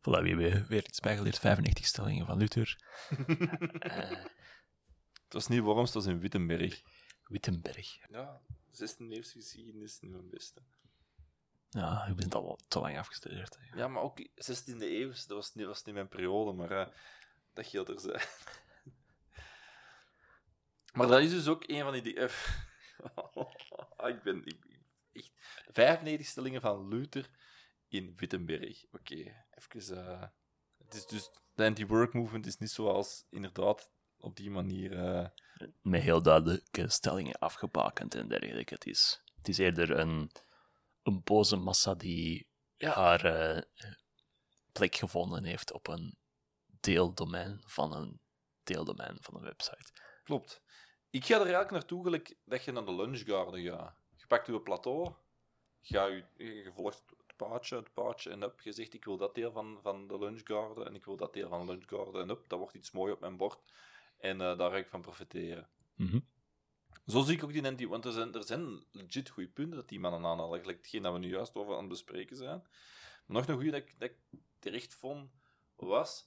Voilà, 0.01 0.23
we 0.23 0.29
hebben 0.29 0.67
weer 0.67 0.85
iets 0.85 1.01
bijgeleerd. 1.01 1.39
95 1.39 1.87
stellingen 1.87 2.27
van 2.27 2.39
Luther. 2.39 2.79
Het 5.25 5.35
was 5.35 5.47
niet 5.47 5.61
Worms, 5.61 5.95
het 5.95 5.95
was 5.95 6.07
in 6.07 6.21
Wittenberg. 6.21 6.83
Wittenberg. 7.25 7.99
Ja, 8.09 8.41
16e 8.73 9.09
eeuwse 9.09 9.33
geschiedenis 9.33 9.93
is 9.93 10.01
niet 10.01 10.13
mijn 10.13 10.31
beste. 10.31 10.63
Ja, 11.71 12.05
je 12.09 12.15
bent 12.15 12.35
al 12.35 12.59
te 12.69 12.79
lang 12.81 12.99
afgestudeerd. 12.99 13.57
hè. 13.61 13.77
Ja, 13.79 13.89
maar 13.89 14.03
ook 14.03 14.19
16e 14.21 14.77
eeuw, 14.79 15.09
dat 15.09 15.27
was 15.27 15.55
niet, 15.55 15.67
was 15.67 15.85
niet 15.85 15.95
mijn 15.95 16.09
periode, 16.09 16.53
maar 16.53 16.71
eh, 16.71 16.87
dat 17.53 17.67
geldt 17.67 17.89
er 17.89 18.01
zijn. 18.01 18.21
maar 20.95 21.07
dat 21.07 21.21
is 21.21 21.31
dus 21.31 21.49
ook 21.49 21.65
een 21.69 21.83
van 21.83 21.93
die 21.93 22.15
ik 24.07 24.23
ben 24.23 24.47
ik, 24.47 24.65
ik- 25.13 25.13
echt 25.13 25.33
95 25.73 26.27
stellingen 26.27 26.61
van 26.61 26.89
Luther 26.89 27.29
in 27.89 28.15
Wittenberg. 28.17 28.85
Oké, 28.93 29.15
even. 29.51 30.07
eh, 30.07 30.23
het 30.85 30.95
is 30.95 31.07
dus 31.07 31.31
de 31.55 31.65
anti-work 31.65 32.13
movement 32.13 32.47
is 32.47 32.59
niet 32.59 32.71
zoals 32.71 33.25
inderdaad 33.31 33.91
op 34.19 34.37
die 34.37 34.51
manier. 34.51 34.99
eh, 35.05 35.27
Met 35.83 36.03
heel 36.03 36.23
duidelijke 36.23 36.89
stellingen 36.89 37.39
afgebakend 37.39 38.15
en 38.15 38.29
dergelijke. 38.29 38.75
Het 38.75 38.87
is, 38.87 39.23
het 39.37 39.49
is 39.49 39.59
eerder 39.59 39.91
een, 39.99 40.31
een 41.07 41.23
boze 41.25 41.57
massa 41.57 41.95
die 41.95 42.47
Ja. 42.77 42.93
haar 42.93 43.25
eh, 43.25 43.63
plek 44.73 44.95
gevonden 44.95 45.45
heeft 45.45 45.73
op 45.73 45.89
een 45.89 46.17
deeldomein 46.81 47.61
van 47.65 47.93
een 47.93 48.21
deeldomein 48.65 49.17
van 49.21 49.35
een 49.37 49.43
website. 49.43 49.93
Klopt. 50.25 50.63
Ik 51.11 51.25
ga 51.25 51.35
er 51.35 51.41
eigenlijk 51.41 51.71
naartoe 51.71 52.03
gelijk 52.05 52.37
dat 52.45 52.65
je 52.65 52.73
naar 52.73 52.85
de 52.85 52.95
lunchgarden 52.95 53.63
gaat. 53.65 53.97
Je 54.17 54.27
pakt 54.27 54.47
je 54.47 54.61
plateau, 54.61 55.13
ga 55.83 56.05
je, 56.07 56.25
je 56.37 56.71
volgt 56.75 57.03
het 57.27 57.37
paadje, 57.37 57.77
het 57.77 57.93
paadje 57.93 58.31
en 58.31 58.43
up. 58.43 58.61
Je 58.61 58.73
zegt, 58.73 58.95
ik 58.95 59.05
wil 59.05 59.17
dat 59.17 59.35
deel 59.35 59.53
van, 59.53 59.79
van 59.83 60.07
de 60.09 60.19
lunchgarden 60.19 60.87
en 60.87 60.95
ik 60.95 61.05
wil 61.05 61.17
dat 61.17 61.33
deel 61.33 61.49
van 61.49 61.67
de 61.67 61.73
lunchgarden 61.73 62.23
en 62.23 62.31
up. 62.31 62.49
Dat 62.49 62.59
wordt 62.59 62.75
iets 62.75 62.91
mooi 62.91 63.13
op 63.13 63.21
mijn 63.21 63.37
bord. 63.37 63.59
En 64.19 64.41
eh, 64.41 64.59
daar 64.59 64.71
ga 64.71 64.77
ik 64.77 64.89
van 64.89 65.01
profiteren. 65.01 65.69
Mhm. 65.95 66.19
Zo 67.07 67.23
zie 67.23 67.37
ik 67.37 67.45
ook 67.45 67.53
die 67.53 67.67
anti... 67.67 67.89
Want 67.89 68.05
er 68.05 68.13
zijn, 68.13 68.35
er 68.35 68.45
zijn 68.45 68.85
legit 68.93 69.29
goede 69.29 69.49
punten 69.49 69.77
dat 69.77 69.89
die 69.89 70.01
mannen 70.01 70.25
aanhalen. 70.25 70.61
Gelijk 70.61 70.79
hetgeen 70.79 71.03
dat 71.03 71.13
we 71.13 71.19
nu 71.19 71.29
juist 71.29 71.55
over 71.55 71.73
aan 71.75 71.81
het 71.81 71.89
bespreken 71.89 72.37
zijn. 72.37 72.63
Maar 73.27 73.37
nog 73.41 73.49
een 73.49 73.55
goede 73.55 73.71
dat 73.71 73.81
ik, 73.81 73.95
dat 73.99 74.11
terecht 74.59 74.95
vond, 74.95 75.31
was... 75.77 76.27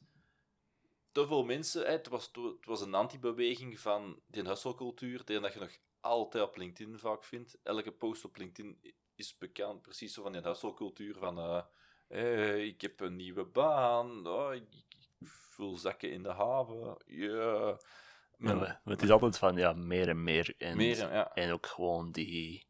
Te 1.12 1.28
veel 1.28 1.44
mensen... 1.44 1.86
hè, 1.86 1.92
Het 1.92 2.08
was, 2.08 2.32
het 2.34 2.66
was 2.66 2.82
een 2.82 2.94
antibeweging 2.94 3.80
van 3.80 4.22
die 4.28 4.44
hustle-cultuur, 4.44 5.26
die 5.26 5.40
dat 5.40 5.54
je 5.54 5.60
nog 5.60 5.78
altijd 6.00 6.44
op 6.44 6.58
LinkedIn 6.58 7.00
vaak 7.00 7.24
vindt. 7.24 7.58
Elke 7.64 7.92
post 7.92 8.26
op 8.26 8.38
LinkedIn 8.38 8.80
is 9.16 9.38
bekend, 9.38 9.82
precies 9.82 10.14
zo 10.14 10.22
van 10.24 10.32
die 10.32 10.42
hustle-cultuur 10.42 11.16
van... 11.18 11.40
eh, 11.40 11.64
eh, 12.08 12.64
ik 12.66 12.82
heb 12.82 13.00
een 13.00 13.16
nieuwe 13.16 13.46
baan, 13.46 14.28
oh, 14.28 14.54
ik 14.54 14.64
vul 15.22 15.78
zakken 15.78 16.12
in 16.12 16.24
de 16.24 16.32
haven, 16.32 16.98
ja... 17.06 17.78
Ja, 18.40 18.54
maar 18.54 18.82
het 18.84 19.02
is 19.02 19.10
altijd 19.10 19.38
van 19.38 19.56
ja, 19.56 19.74
meer 19.74 20.10
en 20.10 20.24
meer. 20.24 20.56
En, 20.58 20.78
Meer, 20.78 20.98
ja. 20.98 21.34
en 21.34 21.52
ook 21.52 21.66
gewoon 21.66 22.12
die 22.12 22.68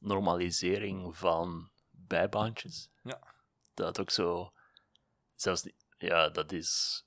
normalisering 0.00 1.16
van 1.16 1.70
bijbaantjes. 1.90 2.90
Ja. 3.02 3.34
Dat 3.74 4.00
ook 4.00 4.10
zo. 4.10 4.52
Zelfs 5.34 5.68
ja, 5.98 6.28
dat 6.28 6.52
is. 6.52 7.04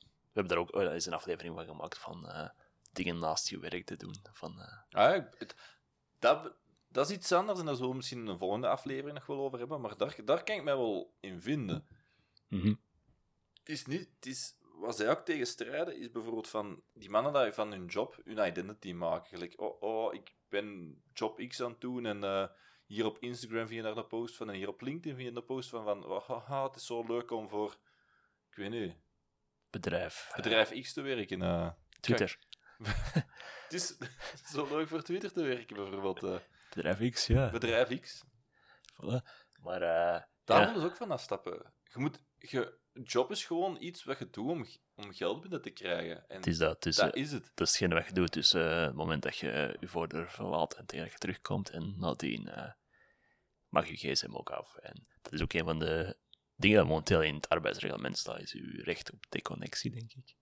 We 0.00 0.42
hebben 0.42 0.52
daar 0.52 0.58
ook 0.58 0.74
oh, 0.74 0.82
daar 0.82 0.94
is 0.94 1.06
een 1.06 1.12
aflevering 1.12 1.54
van 1.54 1.64
gemaakt 1.64 1.98
van 1.98 2.28
eh, 2.28 2.48
dingen 2.92 3.18
naast 3.18 3.48
je 3.48 3.58
werk 3.58 3.86
te 3.86 3.96
doen. 3.96 4.14
Van, 4.32 4.60
eh, 4.60 4.78
Ah, 4.90 5.16
ja, 5.16 5.28
het, 5.38 5.54
dat, 6.18 6.52
dat 6.88 7.10
is 7.10 7.16
iets 7.16 7.32
anders 7.32 7.58
en 7.58 7.64
daar 7.64 7.74
zullen 7.74 7.90
we 7.90 7.96
misschien 7.96 8.18
in 8.18 8.26
een 8.26 8.38
volgende 8.38 8.68
aflevering 8.68 9.14
nog 9.14 9.26
wel 9.26 9.40
over 9.40 9.58
hebben. 9.58 9.80
Maar 9.80 9.96
daar, 9.96 10.16
daar 10.24 10.42
kan 10.42 10.56
ik 10.56 10.64
mij 10.64 10.76
wel 10.76 11.14
in 11.20 11.42
vinden. 11.42 11.86
Mhm. 12.48 12.74
Het 13.58 13.68
is 13.68 13.86
niet... 13.86 14.08
Het 14.16 14.26
is, 14.26 14.54
wat 14.76 14.96
zij 14.96 15.10
ook 15.10 15.24
tegen 15.24 15.46
strijden, 15.46 15.96
is 15.98 16.10
bijvoorbeeld 16.10 16.48
van 16.48 16.82
die 16.92 17.10
mannen 17.10 17.42
die 17.42 17.52
van 17.52 17.70
hun 17.72 17.86
job 17.86 18.16
hun 18.24 18.46
identity 18.46 18.92
maken. 18.92 19.28
Gelijk, 19.28 19.60
oh, 19.60 19.82
oh 19.82 20.14
ik 20.14 20.34
ben 20.48 20.96
job 21.12 21.46
X 21.48 21.62
aan 21.62 21.70
het 21.70 21.80
doen 21.80 22.06
en 22.06 22.24
eh, 22.24 22.46
hier 22.86 23.04
op 23.06 23.18
Instagram 23.18 23.66
vind 23.66 23.70
je 23.70 23.82
daar 23.82 23.96
een 23.96 24.06
post 24.06 24.36
van 24.36 24.48
en 24.48 24.54
hier 24.54 24.68
op 24.68 24.80
LinkedIn 24.80 25.16
vind 25.16 25.28
je 25.30 25.36
een 25.36 25.44
post 25.44 25.68
van, 25.68 25.84
van 25.84 26.04
oh, 26.04 26.28
haha, 26.28 26.66
het 26.66 26.76
is 26.76 26.86
zo 26.86 27.04
leuk 27.06 27.30
om 27.30 27.48
voor, 27.48 27.76
ik 28.50 28.56
weet 28.56 28.70
niet, 28.70 28.94
Bedrijf. 29.70 30.30
bedrijf 30.36 30.80
X 30.80 30.92
te 30.92 31.00
werken. 31.00 31.42
eh. 31.42 31.70
Twitter. 32.00 32.38
Het 33.62 33.72
is 33.72 33.96
zo 34.52 34.68
leuk 34.68 34.88
voor 34.88 35.02
Twitter 35.02 35.32
te 35.32 35.42
werken, 35.42 35.76
bijvoorbeeld. 35.76 36.22
eh. 36.22 36.38
Bedrijf 36.74 37.10
X, 37.10 37.26
ja. 37.26 37.48
bedrijf 37.50 38.00
X. 38.00 38.24
Voilà. 38.92 39.28
Maar 39.60 39.80
Daar 39.80 40.60
ja, 40.60 40.66
willen 40.66 40.80
ze 40.80 40.86
ook 40.86 40.96
van 40.96 41.10
afstappen. 41.10 41.72
Je 41.82 41.98
moet, 41.98 42.22
je, 42.38 42.78
job 43.04 43.30
is 43.30 43.44
gewoon 43.44 43.76
iets 43.80 44.04
wat 44.04 44.18
je 44.18 44.30
doet 44.30 44.50
om, 44.50 44.66
om 44.94 45.12
geld 45.12 45.40
binnen 45.40 45.62
te 45.62 45.70
krijgen. 45.70 46.28
En 46.28 46.36
het 46.36 46.46
is 46.46 46.58
dat. 46.58 46.82
Dat 46.82 46.98
eh, 46.98 47.22
is 47.22 47.32
het. 47.32 47.50
dat 47.54 47.66
is 47.66 47.72
hetgeen 47.78 47.98
wat 47.98 48.06
je 48.06 48.12
doet. 48.12 48.32
Dus 48.32 48.52
eh, 48.52 48.80
het 48.80 48.94
moment 48.94 49.22
dat 49.22 49.36
je 49.36 49.50
eh, 49.50 49.74
je 49.80 49.88
voordeur 49.88 50.30
verlaat 50.30 50.74
en 50.74 50.86
tegen 50.86 51.04
dat 51.04 51.12
je 51.12 51.18
terugkomt 51.18 51.70
en 51.70 51.94
nadien 51.98 52.50
mag 53.68 53.88
je 53.88 53.96
gsm 53.96 54.34
ook 54.34 54.50
af. 54.50 54.76
En 54.76 55.06
dat 55.22 55.32
is 55.32 55.42
ook 55.42 55.52
een 55.52 55.64
van 55.64 55.78
de 55.78 56.16
dingen 56.56 56.76
dat 56.76 56.86
momenteel 56.86 57.22
in 57.22 57.34
het 57.34 57.48
arbeidsreglement 57.48 58.18
staat, 58.18 58.40
is 58.40 58.52
je 58.52 58.82
recht 58.82 59.12
op 59.12 59.24
deconnectie, 59.28 59.90
denk 59.90 60.12
ik. 60.12 60.34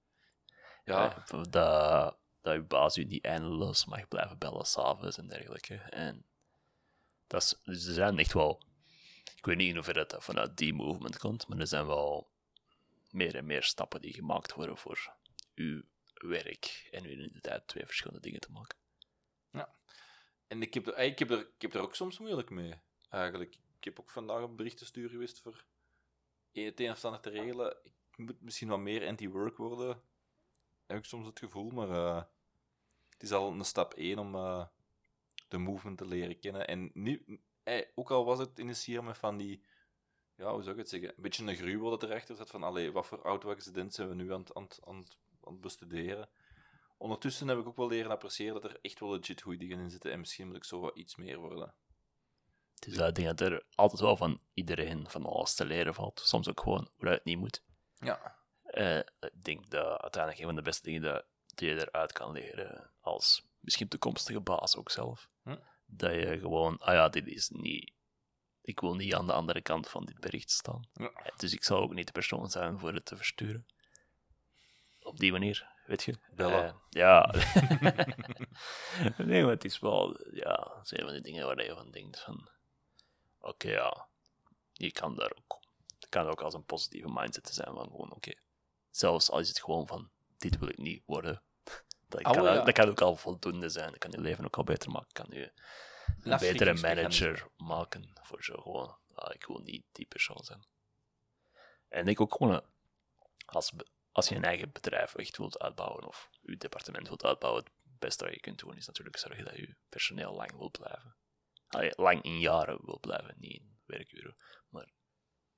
Ja, 0.84 1.24
dat, 1.50 2.16
dat 2.40 2.54
je 2.54 2.62
baas 2.62 2.94
je 2.94 3.06
niet 3.06 3.24
eindeloos 3.24 3.84
mag 3.84 4.08
blijven 4.08 4.38
bellen 4.38 4.66
s'avonds 4.66 5.18
en 5.18 5.28
dergelijke. 5.28 5.74
En 5.74 6.26
dat 7.26 7.42
is, 7.42 7.60
dus 7.64 7.86
er 7.86 7.94
zijn 7.94 8.18
echt 8.18 8.32
wel... 8.32 8.62
Ik 9.36 9.44
weet 9.44 9.56
niet 9.56 9.68
in 9.68 9.74
hoeverre 9.74 10.06
dat 10.06 10.24
vanuit 10.24 10.56
die 10.56 10.74
movement 10.74 11.18
komt, 11.18 11.48
maar 11.48 11.58
er 11.58 11.66
zijn 11.66 11.86
wel 11.86 12.33
meer 13.14 13.36
en 13.36 13.46
meer 13.46 13.62
stappen 13.62 14.00
die 14.00 14.12
gemaakt 14.12 14.54
worden 14.54 14.76
voor 14.76 15.14
uw 15.54 15.82
werk 16.14 16.88
en 16.90 17.04
uw 17.04 17.10
identiteit 17.10 17.66
twee 17.66 17.86
verschillende 17.86 18.22
dingen 18.22 18.40
te 18.40 18.50
maken. 18.50 18.78
En 20.46 20.62
ik 20.62 20.74
heb, 20.74 20.86
er, 20.86 20.98
ik, 20.98 21.18
heb 21.18 21.30
er, 21.30 21.38
ik 21.38 21.62
heb 21.62 21.74
er 21.74 21.80
ook 21.80 21.94
soms 21.94 22.18
moeilijk 22.18 22.50
mee, 22.50 22.74
eigenlijk. 23.08 23.54
Ik 23.78 23.84
heb 23.84 24.00
ook 24.00 24.10
vandaag 24.10 24.42
een 24.42 24.56
bericht 24.56 24.78
te 24.78 24.84
sturen 24.84 25.10
geweest 25.10 25.40
voor 25.40 25.64
het 26.52 26.80
een 26.80 26.90
of 26.90 27.04
ander 27.04 27.20
te 27.20 27.30
regelen. 27.30 27.76
Ik 27.84 28.18
moet 28.18 28.40
misschien 28.40 28.68
wat 28.68 28.78
meer 28.78 29.06
anti-work 29.06 29.56
worden, 29.56 30.02
heb 30.86 30.98
ik 30.98 31.04
soms 31.04 31.26
het 31.26 31.38
gevoel, 31.38 31.70
maar 31.70 31.90
eh, 31.90 32.22
het 33.08 33.22
is 33.22 33.32
al 33.32 33.52
een 33.52 33.64
stap 33.64 33.94
één 33.94 34.18
om 34.18 34.34
eh, 34.34 34.66
de 35.48 35.58
movement 35.58 35.98
te 35.98 36.06
leren 36.06 36.38
kennen. 36.38 36.66
En 36.66 36.92
eh, 37.62 37.86
ook 37.94 38.10
al 38.10 38.24
was 38.24 38.38
het 38.38 38.58
initiëren 38.58 39.04
met 39.04 39.18
van 39.18 39.36
die, 39.36 39.62
ja, 40.36 40.52
hoe 40.52 40.62
zou 40.62 40.74
ik 40.74 40.80
het 40.80 40.88
zeggen, 40.88 41.08
een 41.08 41.22
beetje 41.22 41.46
een 41.46 41.56
gruwel 41.56 41.90
dat 41.90 42.02
erachter 42.02 42.36
zat 42.36 42.50
van, 42.50 42.62
allee, 42.62 42.92
wat 42.92 43.06
voor 43.06 43.22
auto-accident 43.22 43.94
zijn 43.94 44.08
we 44.08 44.14
nu 44.14 44.32
aan 44.32 44.40
het, 44.40 44.54
aan, 44.54 44.62
het, 44.62 44.80
aan, 44.84 44.96
het, 44.96 45.18
aan 45.42 45.52
het 45.52 45.60
bestuderen. 45.60 46.28
Ondertussen 46.96 47.48
heb 47.48 47.58
ik 47.58 47.66
ook 47.66 47.76
wel 47.76 47.88
leren 47.88 48.10
appreciëren 48.10 48.60
dat 48.60 48.70
er 48.70 48.78
echt 48.82 49.00
wel 49.00 49.10
legit 49.10 49.42
goede 49.42 49.58
dingen 49.58 49.78
in 49.78 49.90
zitten 49.90 50.12
en 50.12 50.18
misschien 50.18 50.46
moet 50.46 50.56
ik 50.56 50.64
zo 50.64 50.80
wat 50.80 50.96
iets 50.96 51.16
meer 51.16 51.38
worden. 51.38 51.74
Dus 52.74 52.96
ik 52.96 53.14
denk 53.14 53.38
dat 53.38 53.40
er 53.40 53.64
altijd 53.74 54.00
wel 54.00 54.16
van 54.16 54.40
iedereen 54.54 55.08
van 55.08 55.26
alles 55.26 55.54
te 55.54 55.64
leren 55.64 55.94
valt. 55.94 56.20
Soms 56.24 56.48
ook 56.48 56.60
gewoon 56.60 56.88
hoe 56.96 57.08
het 57.08 57.24
niet 57.24 57.38
moet. 57.38 57.62
Ja. 57.94 58.36
Eh, 58.62 58.98
ik 58.98 59.44
denk 59.44 59.70
dat 59.70 60.00
uiteindelijk 60.00 60.38
een 60.42 60.46
van 60.46 60.56
de 60.56 60.62
beste 60.62 60.82
dingen 60.82 61.02
dat, 61.02 61.24
die 61.54 61.68
je 61.68 61.80
eruit 61.80 62.12
kan 62.12 62.32
leren, 62.32 62.90
als 63.00 63.46
misschien 63.60 63.88
toekomstige 63.88 64.40
baas 64.40 64.76
ook 64.76 64.90
zelf, 64.90 65.28
Hm. 65.42 65.56
dat 65.86 66.12
je 66.12 66.38
gewoon, 66.38 66.78
ah 66.78 66.94
ja, 66.94 67.08
dit 67.08 67.26
is 67.26 67.48
niet, 67.48 67.92
ik 68.64 68.80
wil 68.80 68.94
niet 68.94 69.14
aan 69.14 69.26
de 69.26 69.32
andere 69.32 69.60
kant 69.60 69.88
van 69.88 70.04
dit 70.04 70.20
bericht 70.20 70.50
staan. 70.50 70.88
Ja. 70.92 71.12
Dus 71.36 71.52
ik 71.52 71.64
zal 71.64 71.78
ook 71.80 71.94
niet 71.94 72.06
de 72.06 72.12
persoon 72.12 72.50
zijn 72.50 72.78
voor 72.78 72.92
het 72.92 73.04
te 73.04 73.16
versturen. 73.16 73.66
Op 75.02 75.18
die 75.18 75.32
manier, 75.32 75.68
weet 75.86 76.02
je? 76.02 76.14
Bellen. 76.30 76.64
Eh, 76.64 76.74
ja. 76.88 77.34
nee, 79.24 79.42
maar 79.42 79.50
het 79.50 79.64
is 79.64 79.78
wel, 79.78 80.16
ja, 80.32 80.72
het 80.78 80.88
zijn 80.88 81.00
van 81.00 81.12
die 81.12 81.20
dingen 81.22 81.46
waar 81.46 81.64
je 81.64 81.74
van 81.74 81.90
denkt 81.90 82.20
van, 82.20 82.48
oké, 83.38 83.70
ja, 83.70 84.06
je 84.72 84.92
kan 84.92 85.14
daar 85.14 85.32
ook, 85.36 85.60
het 85.98 86.08
kan 86.08 86.26
ook 86.26 86.42
als 86.42 86.54
een 86.54 86.64
positieve 86.64 87.08
mindset 87.12 87.48
zijn 87.48 87.74
van 87.74 87.90
gewoon, 87.90 88.12
oké, 88.12 88.32
zelfs 88.90 89.30
al 89.30 89.38
is 89.38 89.48
het 89.48 89.60
gewoon 89.60 89.86
van, 89.86 90.10
dit 90.36 90.58
wil 90.58 90.68
ik 90.68 90.78
niet 90.78 91.02
worden, 91.06 91.42
dat 92.08 92.24
Oh, 92.24 92.32
kan, 92.32 92.44
ja. 92.44 92.62
dat 92.62 92.74
kan 92.74 92.88
ook 92.88 93.00
al 93.00 93.16
voldoende 93.16 93.68
zijn, 93.68 93.90
dat 93.90 93.98
kan 93.98 94.10
je 94.10 94.20
leven 94.20 94.44
ook 94.44 94.56
al 94.56 94.64
beter 94.64 94.90
maken, 94.90 95.12
kan 95.12 95.26
je 95.30 95.52
een 96.22 96.38
betere 96.38 96.74
manager 96.74 97.46
maken 97.56 98.10
voor 98.22 98.44
zo 98.44 98.56
gewoon, 98.56 98.98
ah, 99.14 99.34
ik 99.34 99.46
wil 99.46 99.58
niet 99.58 99.84
die 99.92 100.06
persoon 100.06 100.44
zijn. 100.44 100.66
En 101.88 102.08
ik 102.08 102.20
ook 102.20 102.34
gewoon, 102.34 102.54
eh, 102.54 102.66
als, 103.44 103.72
als 104.12 104.28
je 104.28 104.34
een 104.34 104.44
eigen 104.44 104.72
bedrijf 104.72 105.14
echt 105.14 105.36
wilt 105.36 105.58
uitbouwen 105.58 106.06
of 106.06 106.28
je 106.40 106.56
departement 106.56 107.08
wilt 107.08 107.24
uitbouwen, 107.24 107.64
het 107.64 107.72
beste 107.82 108.24
wat 108.24 108.34
je 108.34 108.40
kunt 108.40 108.58
doen 108.58 108.76
is 108.76 108.86
natuurlijk 108.86 109.18
zorgen 109.18 109.44
dat 109.44 109.56
je 109.56 109.76
personeel 109.88 110.34
lang 110.34 110.56
wil 110.56 110.70
blijven. 110.70 111.16
Lang 111.96 112.22
in 112.22 112.38
jaren 112.38 112.84
wil 112.84 112.98
blijven, 113.00 113.34
niet 113.38 113.52
in 113.52 113.78
werkuren, 113.84 114.36
maar 114.68 114.92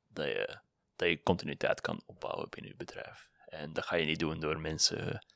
dat 0.06 0.26
je, 0.26 0.58
dat 0.96 1.08
je 1.08 1.22
continuïteit 1.22 1.80
kan 1.80 2.02
opbouwen 2.06 2.48
binnen 2.48 2.70
je 2.70 2.76
bedrijf. 2.76 3.28
En 3.46 3.72
dat 3.72 3.84
ga 3.84 3.96
je 3.96 4.04
niet 4.04 4.18
doen 4.18 4.40
door 4.40 4.60
mensen 4.60 5.26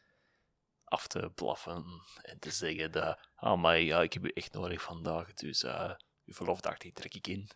af 0.91 1.07
te 1.07 1.31
blaffen 1.35 1.85
en 2.23 2.39
te 2.39 2.51
zeggen 2.51 2.93
dat, 2.93 3.19
ah, 3.35 3.61
maar 3.61 3.81
ja, 3.81 4.03
ik 4.03 4.13
heb 4.13 4.25
je 4.25 4.33
echt 4.33 4.53
nodig 4.53 4.83
vandaag, 4.83 5.35
dus 5.35 5.63
eh 5.63 5.95
je 6.31 6.37
verlofdag 6.37 6.79
die 6.79 6.93
trek 6.93 7.15
ik 7.15 7.27
in. 7.27 7.51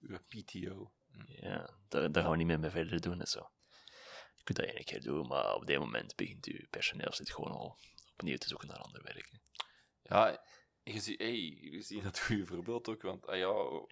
Uw 0.00 0.18
PTO. 0.28 0.92
Ja, 1.26 1.78
daar, 1.88 2.12
daar 2.12 2.22
gaan 2.22 2.32
we 2.32 2.36
niet 2.36 2.46
meer 2.46 2.60
mee 2.60 2.70
verder 2.70 3.00
doen 3.00 3.20
en 3.20 3.26
zo. 3.26 3.50
Je 4.34 4.42
kunt 4.42 4.58
dat 4.58 4.66
één 4.66 4.84
keer 4.84 5.02
doen, 5.02 5.26
maar 5.26 5.54
op 5.54 5.66
dit 5.66 5.78
moment 5.78 6.16
begint 6.16 6.46
je 6.46 6.66
personeel 6.70 7.12
zit 7.12 7.30
gewoon 7.30 7.52
al 7.52 7.78
opnieuw 8.12 8.36
te 8.36 8.48
zoeken 8.48 8.68
naar 8.68 8.76
ander 8.76 9.02
werk. 9.02 9.30
hè. 9.30 9.38
Ja, 10.02 10.44
je 10.82 11.00
ziet, 11.00 11.18
hey, 11.18 11.40
je 11.60 11.82
ziet 11.82 12.02
dat 12.02 12.20
goede 12.20 12.46
voorbeeld 12.46 12.88
ook, 12.88 13.02
want 13.02 13.26
ah 13.26 13.36
ja, 13.36 13.52
we 13.52 13.86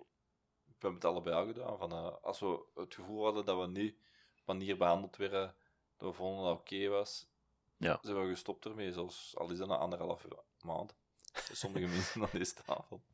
hebben 0.79 0.95
het 0.95 1.05
allebei 1.05 1.37
al 1.37 1.47
gedaan. 1.47 1.79
Van, 1.79 1.93
eh, 1.93 2.17
als 2.23 2.41
we 2.41 2.65
het 2.75 2.95
gevoel 2.95 3.25
hadden 3.25 3.45
dat 3.45 3.57
we 3.57 3.81
een 3.81 3.99
manier 4.45 4.77
behandeld 4.77 5.17
werden, 5.17 5.55
dat 5.97 6.09
we 6.09 6.15
vonden 6.15 6.45
dat 6.45 6.59
oké 6.59 6.89
was, 6.89 7.29
Ja. 7.79 7.99
zijn 8.03 8.23
we 8.23 8.29
gestopt 8.29 8.65
ermee, 8.65 8.93
zelfs 8.93 9.37
al 9.37 9.51
is 9.51 9.59
dat 9.59 9.69
een 9.69 9.77
anderhalf 9.77 10.27
maand. 10.59 10.97
Sommige 11.53 11.87
mensen 11.95 12.23
aan 12.23 12.29
deze 12.33 12.55
tafel. 12.55 13.05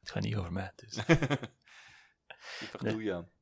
Het 0.00 0.10
gaat 0.10 0.22
niet 0.22 0.36
over 0.36 0.52
mij, 0.52 0.72
dus. 0.76 0.94
Die 2.58 2.68
verdoe 2.68 3.02
je 3.02 3.14
aan. 3.14 3.32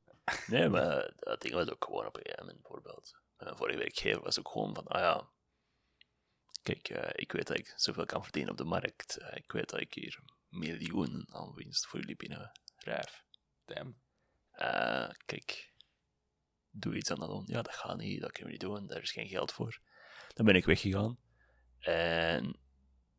Nee, 0.47 0.69
maar 0.69 1.13
dat 1.15 1.41
ding 1.41 1.53
was 1.53 1.69
ook 1.69 1.85
gewoon 1.85 2.05
op 2.05 2.15
een 2.15 2.35
moment, 2.39 2.61
bijvoorbeeld. 2.61 3.19
Mijn 3.37 3.57
vorige 3.57 3.77
werkgever 3.77 4.21
was 4.21 4.39
ook 4.39 4.49
gewoon 4.49 4.75
van, 4.75 4.87
ah 4.87 4.99
ja, 4.99 5.29
kijk, 6.61 6.89
eh, 6.89 7.09
ik 7.15 7.31
weet 7.31 7.47
dat 7.47 7.57
ik 7.57 7.73
zoveel 7.75 8.05
kan 8.05 8.23
verdienen 8.23 8.51
op 8.51 8.57
de 8.57 8.63
markt. 8.63 9.17
Eh, 9.17 9.37
ik 9.37 9.51
weet 9.51 9.69
dat 9.69 9.79
ik 9.79 9.93
hier 9.93 10.19
miljoenen 10.47 11.33
aan 11.33 11.53
winst 11.53 11.87
voor 11.87 11.99
jullie 11.99 12.15
binnenrijf. 12.15 13.23
Damn. 13.65 14.01
Eh, 14.51 15.09
kijk, 15.25 15.73
doe 16.69 16.95
iets 16.95 17.11
aan 17.11 17.19
dat 17.19 17.29
doen. 17.29 17.43
Ja, 17.45 17.61
dat 17.61 17.75
gaat 17.75 17.97
niet, 17.97 18.21
dat 18.21 18.31
kunnen 18.31 18.51
we 18.51 18.57
niet 18.57 18.75
doen, 18.75 18.87
daar 18.87 19.01
is 19.01 19.11
geen 19.11 19.27
geld 19.27 19.51
voor. 19.51 19.79
Dan 20.39 20.47
ben 20.47 20.57
ik 20.57 20.65
weggegaan. 20.65 21.17
En 21.79 22.59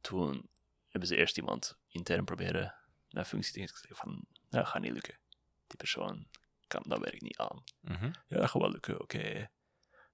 toen 0.00 0.50
hebben 0.88 1.09
ze 1.09 1.16
eerst 1.16 1.37
iemand 1.37 1.78
intern 1.88 2.24
proberen 2.24 2.74
mijn 3.11 3.26
functie 3.26 3.66
te 3.66 3.74
geven. 3.74 3.96
van, 3.96 4.24
dat 4.48 4.68
gaat 4.68 4.83
niet 4.83 4.92
lukken. 4.92 5.18
Die 5.66 5.76
persoon 5.76 6.28
kan 6.66 6.83
dat 6.87 6.98
werk 6.98 7.20
niet 7.20 7.37
aan. 7.38 7.64
Mhm. 7.80 8.04
Ja, 8.04 8.37
dat 8.37 8.50
gaat 8.50 8.62
wel 8.62 8.70
lukken, 8.70 9.00
oké. 9.00 9.50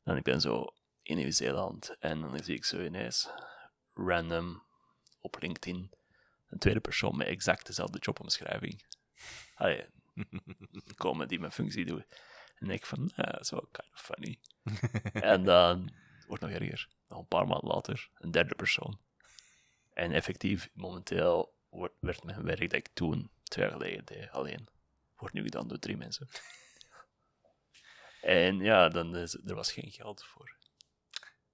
Dan 0.03 0.17
ik 0.17 0.23
ben 0.23 0.41
zo 0.41 0.67
in 1.03 1.17
Nieuw-Zeeland 1.17 1.97
en 1.99 2.21
dan 2.21 2.45
zie 2.45 2.55
ik 2.55 2.65
zo 2.65 2.85
ineens 2.85 3.29
random 3.95 4.63
op 5.21 5.37
LinkedIn 5.41 5.91
een 6.47 6.59
tweede 6.59 6.81
persoon 6.81 7.17
met 7.17 7.27
exact 7.27 7.67
dezelfde 7.67 7.99
jobomschrijving. 7.99 8.87
Allee, 9.55 9.87
komen 10.95 11.29
die 11.29 11.41
mijn 11.41 11.53
functie 11.53 11.85
doen. 11.85 12.05
En 12.55 12.71
ik 12.71 12.87
van, 12.87 13.13
ja, 13.17 13.25
dat 13.25 13.41
is 13.41 13.51
wel 13.51 13.69
kind 13.71 13.93
of 13.93 14.01
funny. 14.01 14.39
en 15.33 15.45
dan 15.45 16.05
wordt 16.27 16.43
nog 16.43 16.53
erger. 16.53 16.89
Nog 17.09 17.19
een 17.19 17.27
paar 17.27 17.47
maanden 17.47 17.69
later, 17.69 18.11
een 18.15 18.31
derde 18.31 18.55
persoon. 18.55 18.99
En 19.93 20.13
effectief, 20.13 20.71
momenteel 20.73 21.55
wordt, 21.69 21.95
werd 22.01 22.25
mijn 22.25 22.43
werk 22.43 22.61
dat 22.61 22.73
ik 22.73 22.89
toen, 22.93 23.31
twee 23.43 23.65
jaar 23.65 23.73
geleden 23.75 24.05
deed, 24.05 24.31
alleen, 24.31 24.69
wordt 25.17 25.35
nu 25.35 25.43
gedaan 25.43 25.69
door 25.69 25.79
drie 25.79 25.97
mensen. 25.97 26.29
en 28.21 28.59
ja, 28.59 28.89
dan 28.89 29.17
is, 29.17 29.35
er 29.35 29.55
was 29.55 29.73
geen 29.73 29.91
geld 29.93 30.25
voor. 30.25 30.55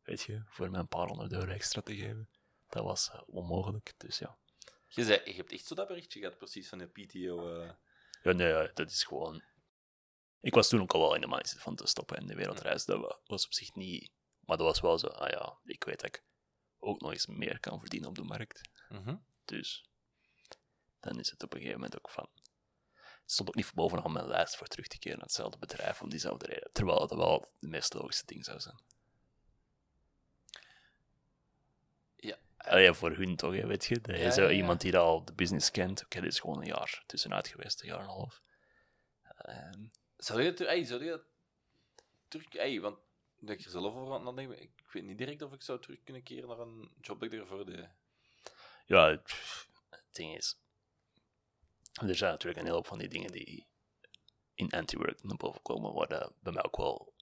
Weet 0.03 0.23
je, 0.23 0.43
voor 0.47 0.71
mij 0.71 0.81
een 0.81 0.89
paar 0.89 1.07
honderd 1.07 1.33
euro 1.33 1.51
extra 1.51 1.81
te 1.81 1.97
geven. 1.97 2.29
Dat 2.69 2.85
was 2.85 3.11
eh, 3.11 3.21
onmogelijk, 3.27 3.93
dus 3.97 4.19
ja. 4.19 4.37
Je, 4.89 5.05
zei, 5.05 5.21
je 5.25 5.33
hebt 5.35 5.53
echt 5.53 5.67
zo 5.67 5.75
dat 5.75 5.87
berichtje 5.89 6.19
gehad, 6.21 6.39
precies, 6.39 6.69
van 6.69 6.79
de 6.79 6.87
PTO. 6.87 7.61
eh. 7.61 7.71
Ja, 8.23 8.33
nee, 8.33 8.71
dat 8.75 8.91
is 8.91 9.05
gewoon... 9.05 9.43
Ik 10.41 10.55
was 10.55 10.69
toen 10.69 10.81
ook 10.81 10.93
al 10.93 11.01
wel 11.01 11.15
in 11.15 11.21
de 11.21 11.27
mindset 11.27 11.61
van 11.61 11.77
te 11.77 11.87
stoppen 11.87 12.17
en 12.17 12.27
de 12.27 12.35
wereldreis. 12.35 12.85
Dat 12.85 13.01
wa- 13.01 13.19
was 13.27 13.45
op 13.45 13.53
zich 13.53 13.75
niet... 13.75 14.11
Maar 14.47 14.57
dat 14.57 14.67
was 14.67 14.81
wel 14.81 14.99
zo, 14.99 15.07
ah 15.07 15.31
ja, 15.31 15.59
ik 15.65 15.85
weet 15.85 16.01
dat 16.01 16.09
ik 16.09 16.25
ook 16.79 17.01
nog 17.01 17.13
eens 17.13 17.27
meer 17.27 17.61
kan 17.61 17.81
verdienen 17.81 18.09
op 18.09 18.15
de 18.15 18.23
markt. 18.23 18.61
Mhm. 18.89 19.17
Dus 19.45 19.85
dan 21.01 21.19
is 21.19 21.31
het 21.31 21.43
op 21.43 21.53
een 21.53 21.59
gegeven 21.59 21.81
moment 21.81 21.99
ook 21.99 22.11
van. 22.11 22.29
Het 23.23 23.33
stond 23.33 23.49
ook 23.49 23.55
niet 23.55 23.75
bovenaan 23.75 24.13
mijn 24.13 24.27
lijst 24.27 24.57
voor 24.57 24.67
terug 24.67 24.87
te 24.87 24.99
keren 24.99 25.19
naar 25.19 25.27
hetzelfde 25.27 25.59
bedrijf 25.59 26.03
om 26.03 26.11
diezelfde 26.11 26.47
reden. 26.47 26.71
Terwijl 26.73 27.01
het 27.01 27.15
wel 27.15 27.41
het 27.41 27.71
meest 27.71 27.95
logische 27.95 28.27
ding 28.27 28.45
zou 28.45 28.61
zijn. 28.61 28.81
Ja. 32.17 32.37
Allee, 32.57 32.93
voor 32.93 33.17
hun 33.17 33.37
toch, 33.37 33.55
hè, 33.55 33.67
weet 33.67 33.85
je? 33.85 34.01
Dat 34.01 34.19
Ja, 34.19 34.31
zo 34.31 34.43
ja, 34.43 34.49
ja. 34.49 34.55
iemand 34.55 34.81
die 34.81 34.97
al 34.97 35.25
de 35.25 35.33
business 35.33 35.71
kent. 35.71 36.05
Oké, 36.05 36.21
dit 36.21 36.33
is 36.33 36.41
gewoon 36.41 36.61
een 36.61 36.67
jaar 36.67 37.03
tussenuit 37.07 37.49
geweest, 37.49 37.83
een 37.83 37.89
jaar 37.89 37.99
en 37.99 38.05
een 38.05 38.11
half. 38.11 38.43
Ehm, 39.37 39.85
Zou 40.17 40.43
je 40.43 40.53
dat, 40.53 40.67
ey, 40.67 40.85
zou 40.85 41.05
je 41.05 41.11
dat 41.11 41.25
terug... 42.29 42.49
Ey, 42.49 42.81
want 42.81 42.99
dat 43.45 43.59
ik 43.59 43.65
er 43.65 43.71
zelf 43.71 43.95
over 43.95 44.15
aan 44.15 44.25
nadenken 44.25 44.55
ben, 44.55 44.63
ik 44.63 44.89
weet 44.93 45.05
niet 45.05 45.19
direct 45.19 45.43
of 45.43 45.53
ik 45.53 45.63
zou 45.63 45.81
terug 45.81 46.03
kunnen 46.05 46.23
keren 46.23 46.49
naar 46.49 46.59
een 46.59 46.91
job 47.01 47.21
dat 47.21 47.33
ik 47.33 47.41
ervoor 47.41 47.67
deed. 47.67 47.89
ja, 48.87 49.09
het, 49.09 49.33
het 49.91 50.05
ding 50.11 50.37
is. 50.37 50.57
Er 51.93 52.17
zijn 52.17 52.31
natuurlijk 52.31 52.61
een 52.61 52.67
hele 52.67 52.77
hoop 52.77 52.87
van 52.87 52.99
die 52.99 53.09
dingen 53.09 53.33
die 53.33 53.67
in 54.55 54.71
anti-work 54.71 55.23
naar 55.23 55.37
boven 55.37 55.63
komen, 55.63 55.93
waar 55.93 56.31
bij 56.41 56.53
mij 56.53 56.65
ook 56.65 56.77
wel 56.77 57.15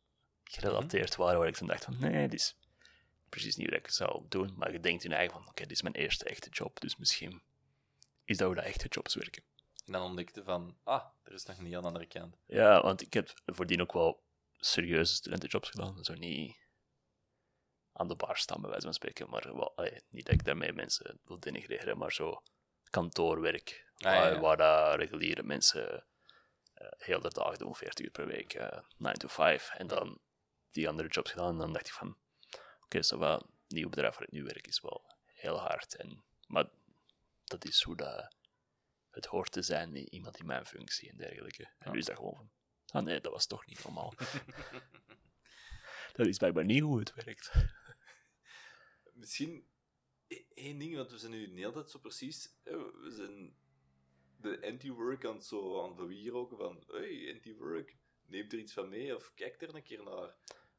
gerelateerd 0.44 1.16
waren, 1.16 1.38
waar 1.38 1.48
ik 1.48 1.58
dan 1.58 1.68
dacht 1.68 1.84
van, 1.84 1.98
nee, 1.98 2.28
dit 2.28 2.40
is 2.40 2.56
precies 3.28 3.56
niet 3.56 3.70
wat 3.70 3.78
ik 3.78 3.88
zou 3.88 4.24
doen. 4.28 4.54
Maar 4.56 4.72
je 4.72 4.80
denkt 4.80 5.04
in 5.04 5.12
eigen 5.12 5.32
van, 5.32 5.48
oké, 5.48 5.62
dit 5.62 5.70
is 5.70 5.82
mijn 5.82 5.94
eerste 5.94 6.24
echte 6.24 6.50
job, 6.50 6.80
dus 6.80 6.96
misschien 6.96 7.42
is 8.24 8.36
dat 8.36 8.46
hoe 8.46 8.56
dat 8.56 8.64
echte 8.64 8.88
jobs 8.88 9.14
werken. 9.14 9.42
En 9.86 9.92
dan 9.92 10.02
ontdekte 10.02 10.44
van, 10.44 10.78
ah, 10.82 11.04
er 11.22 11.32
is 11.32 11.44
nog 11.44 11.60
niet 11.60 11.74
aan 11.74 11.82
de 11.82 11.86
andere 11.86 12.06
kant. 12.06 12.36
Ja, 12.46 12.82
want 12.82 13.02
ik 13.02 13.12
heb 13.12 13.32
voordien 13.46 13.80
ook 13.80 13.92
wel 13.92 14.22
serieuze 14.60 15.14
studentenjobs 15.14 15.68
gedaan. 15.68 16.04
Zo 16.04 16.14
niet 16.14 16.56
aan 17.92 18.08
de 18.08 18.16
bar 18.16 18.36
staan, 18.36 18.60
bij 18.60 18.70
wijze 18.70 18.84
van 18.84 18.94
spreken. 18.94 19.30
Maar 19.30 19.56
wel, 19.56 19.76
allee, 19.76 20.02
niet 20.08 20.24
dat 20.24 20.34
ik 20.34 20.44
daarmee 20.44 20.72
mensen 20.72 21.20
wil 21.24 21.40
denigreren, 21.40 21.98
maar 21.98 22.12
zo 22.12 22.42
kantoorwerk. 22.90 23.92
Ah, 23.96 24.12
ja, 24.12 24.20
waar, 24.20 24.32
ja. 24.32 24.40
waar 24.40 24.56
dat 24.56 24.94
reguliere 24.94 25.42
mensen 25.42 26.04
eh 26.74 26.88
heel 26.96 27.20
de 27.20 27.28
dag 27.28 27.56
doen, 27.56 27.74
40 27.74 28.04
uur 28.04 28.10
per 28.10 28.26
week, 28.26 28.54
eh 28.54 28.78
9 28.96 29.18
to 29.18 29.28
5. 29.28 29.70
En 29.70 29.86
dan 29.86 30.20
die 30.70 30.88
andere 30.88 31.08
jobs 31.08 31.30
gedaan. 31.30 31.50
En 31.50 31.58
dan 31.58 31.72
dacht 31.72 31.86
ik 31.86 31.92
van, 31.92 32.16
oké, 32.84 33.02
zo 33.02 33.18
wel, 33.18 33.36
het 33.36 33.46
nieuwe 33.66 33.90
bedrijf 33.90 34.14
waar 34.14 34.26
ik 34.26 34.32
nu 34.32 34.44
werk 34.44 34.66
is 34.66 34.80
wel 34.80 35.14
heel 35.24 35.58
hard. 35.58 35.96
En, 35.96 36.24
maar 36.46 36.68
dat 37.44 37.64
is 37.64 37.82
hoe 37.82 37.96
dat 37.96 38.34
het 39.10 39.26
hoort 39.26 39.52
te 39.52 39.62
zijn 39.62 39.92
met 39.92 40.02
iemand 40.02 40.38
in 40.38 40.46
mijn 40.46 40.66
functie 40.66 41.10
en 41.10 41.16
dergelijke. 41.16 41.70
En 41.78 41.92
nu 41.92 41.98
is 41.98 42.04
dat 42.04 42.16
gewoon 42.16 42.36
van, 42.36 42.50
ah 42.92 43.04
nee, 43.04 43.20
dat 43.20 43.32
was 43.32 43.46
toch 43.46 43.66
niet 43.66 43.84
normaal. 43.84 44.14
dat 46.16 46.26
is 46.26 46.36
blijkbaar 46.36 46.64
niet 46.64 46.82
hoe 46.82 46.98
het 46.98 47.14
werkt. 47.14 47.52
Misschien 49.12 49.66
e- 50.26 50.44
één 50.54 50.78
ding, 50.78 50.96
want 50.96 51.10
we 51.10 51.18
zijn 51.18 51.32
nu 51.32 51.46
de 51.46 51.60
hele 51.60 51.72
tijd 51.72 51.90
zo 51.90 51.98
precies... 51.98 52.54
We 52.64 53.10
zijn 53.16 53.54
de 54.36 54.66
anti-work 54.66 55.24
aan 55.24 55.34
het 55.34 55.44
zo 55.44 55.84
aan 55.84 55.96
bewierooken 55.96 56.56
van 56.56 56.84
hey, 56.86 57.32
anti-work, 57.34 57.96
neem 58.26 58.46
er 58.48 58.58
iets 58.58 58.72
van 58.72 58.88
mee 58.88 59.16
of 59.16 59.32
kijk 59.34 59.62
er 59.62 59.74
een 59.74 59.82
keer 59.82 60.02
naar. 60.02 60.34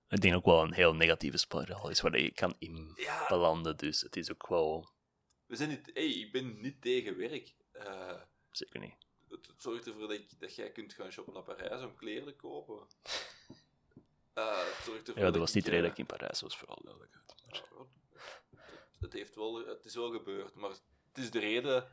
Ik 0.10 0.22
denk 0.22 0.36
ook 0.36 0.46
wel 0.46 0.64
een 0.64 0.74
heel 0.74 0.96
negatieve 0.96 1.38
spiraal 1.38 1.90
is 1.90 2.02
waar 2.02 2.20
je 2.20 2.32
kan 2.32 2.56
in 2.60 2.94
Ja, 2.96 3.28
belanden. 3.28 3.78
Dus 3.78 4.02
het 4.02 4.16
is 4.16 4.32
ook 4.32 4.48
wel, 4.48 4.92
we 5.46 5.56
zijn 5.56 5.70
niet... 5.70 5.90
Hey, 5.94 6.10
ik 6.10 6.32
ben 6.32 6.62
niet 6.62 6.82
tegen 6.82 7.18
werk. 7.18 7.56
Eh, 7.72 8.22
zeker 8.50 8.80
niet. 8.80 8.96
Het, 9.32 9.48
het 9.48 9.62
zorgt 9.62 9.88
ervoor 9.88 10.08
dat, 10.08 10.22
dat 10.40 10.56
jij 10.56 10.72
kunt 10.72 10.94
gaan 10.94 11.12
shoppen 11.12 11.34
naar 11.34 11.44
Parijs 11.44 11.84
om 11.84 11.96
kleren 11.96 12.26
te 12.26 12.34
kopen. 12.36 12.88
Eh, 14.34 14.58
het 14.58 14.84
zorgt 14.86 15.08
ervoor 15.08 15.24
Ja, 15.24 15.32
dat 15.32 15.40
was 15.40 15.54
niet 15.54 15.66
de 15.66 15.70
eh, 15.72 15.76
reden 15.76 15.90
dat 15.90 16.00
ik 16.00 16.10
in 16.10 16.18
Parijs 16.18 16.42
was, 16.42 16.58
vooral. 16.58 16.80
Maar- 16.84 17.08
Ja, 17.52 17.86
het, 19.00 19.14
heeft 19.14 19.36
wel, 19.36 19.66
het 19.68 19.86
is 19.86 19.96
wel 19.96 20.12
gebeurd, 20.12 20.56
maar 20.56 20.70
het 20.70 21.18
is 21.18 21.32
de 21.32 21.40
reden 21.40 21.88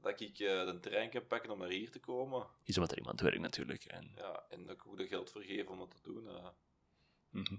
dat 0.00 0.20
ik 0.20 0.38
eh, 0.38 0.64
de 0.66 0.78
trein 0.80 1.10
kan 1.10 1.26
pakken 1.26 1.50
om 1.50 1.58
naar 1.58 1.68
hier 1.68 1.90
te 1.90 2.00
komen. 2.00 2.46
Is 2.64 2.76
omdat 2.76 2.90
er 2.92 2.98
iemand 2.98 3.20
werkt 3.20 3.40
natuurlijk. 3.40 3.84
En, 3.84 4.12
Ja, 4.16 4.44
en 4.48 4.62
dat 4.62 4.72
ik 4.76 4.86
ook 4.86 4.96
de 4.96 5.06
geld 5.06 5.30
vergeef 5.30 5.66
om 5.66 5.78
dat 5.78 5.90
te 5.90 6.02
doen. 6.02 6.28
eh. 6.28 6.48
Mhm. 7.30 7.56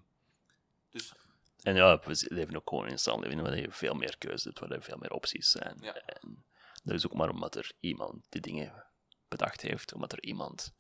Dus 0.89 1.13
en 1.63 1.76
ja, 1.76 2.00
we 2.00 2.26
leven 2.30 2.56
ook 2.56 2.69
gewoon 2.69 2.86
in 2.86 2.91
een 2.91 3.00
samenleving 3.00 3.41
waar 3.41 3.58
je 3.58 3.72
veel 3.72 3.93
meer 3.93 4.17
keuze 4.17 4.48
hebt, 4.48 4.60
waar 4.60 4.72
er 4.72 4.84
veel 4.84 4.98
meer 4.98 5.12
opties 5.12 5.52
zijn. 5.52 5.78
Ja. 5.82 5.93
En 5.95 6.45
dat 6.84 6.95
is 6.95 7.06
ook 7.06 7.13
maar 7.13 7.30
omdat 7.30 7.56
er 7.56 7.72
iemand 7.80 8.26
die 8.30 8.41
dingen 8.41 8.86
bedacht 9.30 9.62
heeft, 9.62 9.94
omdat 9.94 10.12
er 10.12 10.24
iemand 10.24 10.74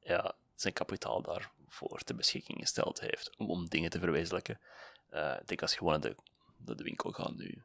ja, 0.00 0.34
zijn 0.54 0.74
kapitaal 0.74 1.22
daarvoor 1.22 1.98
ter 1.98 2.16
beschikking 2.16 2.58
gesteld 2.58 3.00
heeft 3.00 3.36
om, 3.36 3.50
om 3.50 3.68
dingen 3.68 3.90
te 3.90 3.98
verwezenlijken. 3.98 4.60
Eh, 5.08 5.36
ik 5.40 5.48
denk 5.48 5.62
als 5.62 5.72
je 5.72 5.78
gewoon 5.78 6.00
naar 6.00 6.14
de, 6.56 6.74
de 6.74 6.82
winkel 6.82 7.12
gaat 7.12 7.34
nu, 7.34 7.64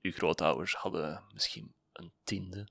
je 0.00 0.10
grootouders 0.10 0.74
hadden 0.74 1.24
misschien 1.32 1.74
een 1.92 2.12
tiende 2.24 2.68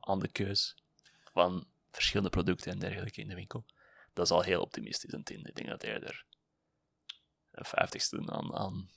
aan 0.00 0.18
de 0.18 0.28
keus 0.28 0.76
van 1.24 1.66
verschillende 1.90 2.30
producten 2.30 2.72
en 2.72 2.78
dergelijke 2.78 3.20
in 3.20 3.28
de 3.28 3.34
winkel. 3.34 3.64
Dat 4.12 4.24
is 4.24 4.30
al 4.30 4.42
heel 4.42 4.62
optimistisch, 4.62 5.12
een 5.12 5.22
tiende. 5.22 5.48
Ik 5.48 5.54
denk 5.54 5.68
dat 5.68 5.82
eerder 5.82 6.24
een 7.50 7.64
vijftigste 7.64 8.22
aan, 8.26 8.54
aan 8.54 8.90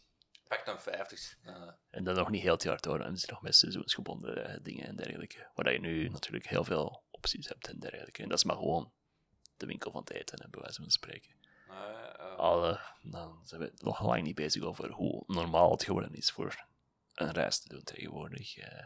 pak 0.48 0.66
dan 0.66 0.80
50. 0.82 1.38
eh, 1.44 1.70
en 1.90 2.04
dan 2.04 2.16
nog 2.16 2.30
niet 2.30 2.42
heel 2.42 2.54
het 2.54 2.64
jaar 2.64 2.80
door. 2.82 3.00
En 3.00 3.18
zijn 3.18 3.32
nog 3.34 3.42
met 3.42 3.56
seizoensgebonden 3.56 4.48
eh, 4.50 4.60
dingen 4.62 4.86
en 4.86 4.96
dergelijke. 4.96 5.50
Waar 5.54 5.74
je 5.74 5.80
nu 5.80 6.10
natuurlijk 6.10 6.48
heel 6.48 6.64
veel 6.64 7.04
opties 7.12 7.48
hebt 7.48 7.68
en 7.68 7.80
dergelijke. 7.80 8.24
En 8.24 8.30
dat 8.30 8.38
is 8.38 8.44
maar 8.44 8.56
gewoon 8.56 8.92
de 9.58 9.66
winkel 9.66 9.92
van 9.92 10.00
het 10.00 10.12
eten, 10.12 10.42
hè, 10.42 10.50
bij 10.50 10.62
wijze 10.62 10.82
van 10.82 10.90
spreken. 10.92 11.36
eh, 11.68 11.76
eh, 12.20 12.36
Alle, 12.38 12.80
dan 13.02 13.40
zijn 13.46 13.62
we 13.62 13.72
nog 13.78 14.02
lang 14.06 14.24
niet 14.24 14.36
bezig 14.36 14.64
over 14.64 14.92
hoe 14.92 15.24
normaal 15.28 15.72
het 15.72 15.84
geworden 15.84 16.14
is 16.14 16.32
voor 16.32 16.66
een 17.14 17.32
reis 17.32 17.60
te 17.60 17.70
doen 17.70 17.84
tegenwoordig. 17.84 18.58
Eh, 18.58 18.86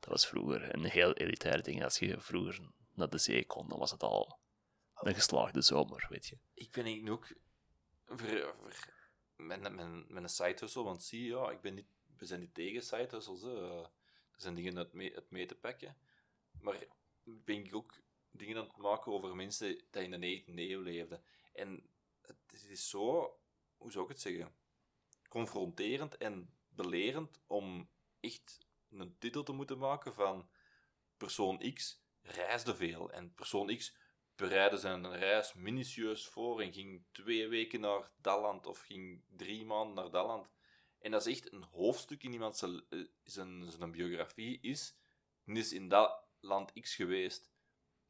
dat 0.00 0.08
was 0.10 0.26
vroeger 0.26 0.74
een 0.74 0.84
heel 0.84 1.12
elitair 1.12 1.62
ding. 1.62 1.84
Als 1.84 1.98
je 1.98 2.20
vroeger 2.20 2.60
naar 2.94 3.08
de 3.08 3.18
zee 3.18 3.46
kon, 3.46 3.68
dan 3.68 3.78
was 3.78 3.90
het 3.90 4.02
al 4.02 4.38
een 4.94 5.14
geslaagde 5.14 5.62
zomer, 5.62 6.06
weet 6.08 6.26
je. 6.26 6.38
ik 6.54 6.70
ben 6.70 6.84
eigenlijk 6.84 7.12
ook 7.14 7.28
met, 9.46 9.60
met, 9.60 10.08
met 10.08 10.22
een 10.22 10.28
side 10.28 10.56
hustle, 10.60 10.82
want 10.82 11.02
zie 11.02 11.24
ja, 11.24 11.50
ik 11.50 11.60
ben 11.60 11.74
niet, 11.74 11.88
we 12.16 12.24
zijn 12.26 12.40
niet 12.40 12.54
tegen 12.54 12.82
side 12.82 13.08
hustles. 13.10 13.42
Hè. 13.42 13.68
Eh, 13.68 13.86
Er 14.32 14.46
zijn 14.46 14.54
dingen 14.54 14.78
uit 14.78 14.92
mee, 14.92 15.14
uit 15.14 15.30
mee 15.30 15.46
te 15.46 15.54
pakken. 15.54 15.96
Maar 16.60 16.84
ben 17.22 17.72
ook 17.72 17.94
dingen 18.30 18.56
aan 18.56 18.66
het 18.66 18.76
maken 18.76 19.12
over 19.12 19.36
mensen 19.36 19.82
die 19.90 20.02
in 20.02 20.20
de 20.20 20.42
19e 20.42 20.54
eeuw 20.54 20.80
leefden. 20.80 21.22
En 21.52 21.90
het 22.20 22.66
is 22.68 22.88
zo, 22.88 23.38
hoe 23.76 23.92
zou 23.92 24.04
ik 24.04 24.10
het 24.10 24.20
zeggen, 24.20 24.54
confronterend 25.28 26.16
en 26.16 26.54
belerend 26.68 27.40
om 27.46 27.88
echt 28.20 28.58
een 28.90 29.16
titel 29.18 29.42
te 29.42 29.52
moeten 29.52 29.78
maken 29.78 30.14
van 30.14 30.48
persoon 31.16 31.72
X 31.74 32.02
reisde 32.22 32.76
veel 32.76 33.10
en 33.10 33.34
persoon 33.34 33.76
X 33.76 33.94
bereidde 34.40 34.76
zijn 34.76 35.12
reis 35.16 35.54
minutieus 35.54 36.26
voor 36.26 36.60
en 36.60 36.72
ging 36.72 37.04
twee 37.12 37.48
weken 37.48 37.80
naar 37.80 38.10
dat 38.16 38.40
land 38.40 38.66
of 38.66 38.80
ging 38.80 39.22
drie 39.36 39.64
maanden 39.64 39.94
naar 39.94 40.10
dat 40.10 40.26
land. 40.26 40.48
En 41.00 41.10
dat 41.10 41.26
is 41.26 41.34
echt 41.38 41.52
een 41.52 41.62
hoofdstuk 41.62 42.22
in 42.22 42.32
iemand 42.32 42.56
zijn, 42.56 42.82
eh, 42.90 42.98
zijn, 43.22 43.70
zijn 43.70 43.90
biografie 43.90 44.58
is, 44.60 44.96
is 45.44 45.72
in 45.72 45.88
dat 45.88 46.24
land 46.40 46.72
X 46.80 46.94
geweest. 46.94 47.50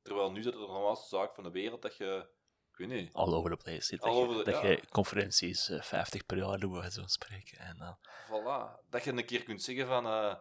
Terwijl 0.02 0.30
nu 0.32 0.38
is 0.38 0.44
het 0.44 0.54
de 0.54 0.60
normaalste 0.60 1.08
zaak 1.16 1.34
van 1.34 1.44
de 1.44 1.50
wereld 1.50 1.82
dat 1.82 1.96
je, 1.96 2.28
ik 2.72 2.76
weet 2.76 2.88
niet, 2.88 3.12
All 3.12 3.32
over 3.34 3.50
the 3.50 3.56
place. 3.56 3.82
zit. 3.82 4.00
Dat 4.00 4.16
je, 4.16 4.26
the- 4.44 4.50
dat 4.50 4.62
ja. 4.62 4.68
je 4.68 4.82
conferenties 4.88 5.68
eh, 5.68 5.82
50 5.82 6.26
per 6.26 6.36
jaar 6.36 6.58
doet, 6.58 6.70
bij 6.70 6.80
wijze 6.80 7.00
van 7.00 7.08
spreken. 7.08 7.58
En 7.58 7.76
dan 7.78 7.98
Voilà. 8.26 8.88
Dat 8.88 9.04
je 9.04 9.10
een 9.12 9.24
keer 9.24 9.42
kunt 9.42 9.62
zeggen 9.62 9.86
van... 9.86 10.06
eh 10.06 10.34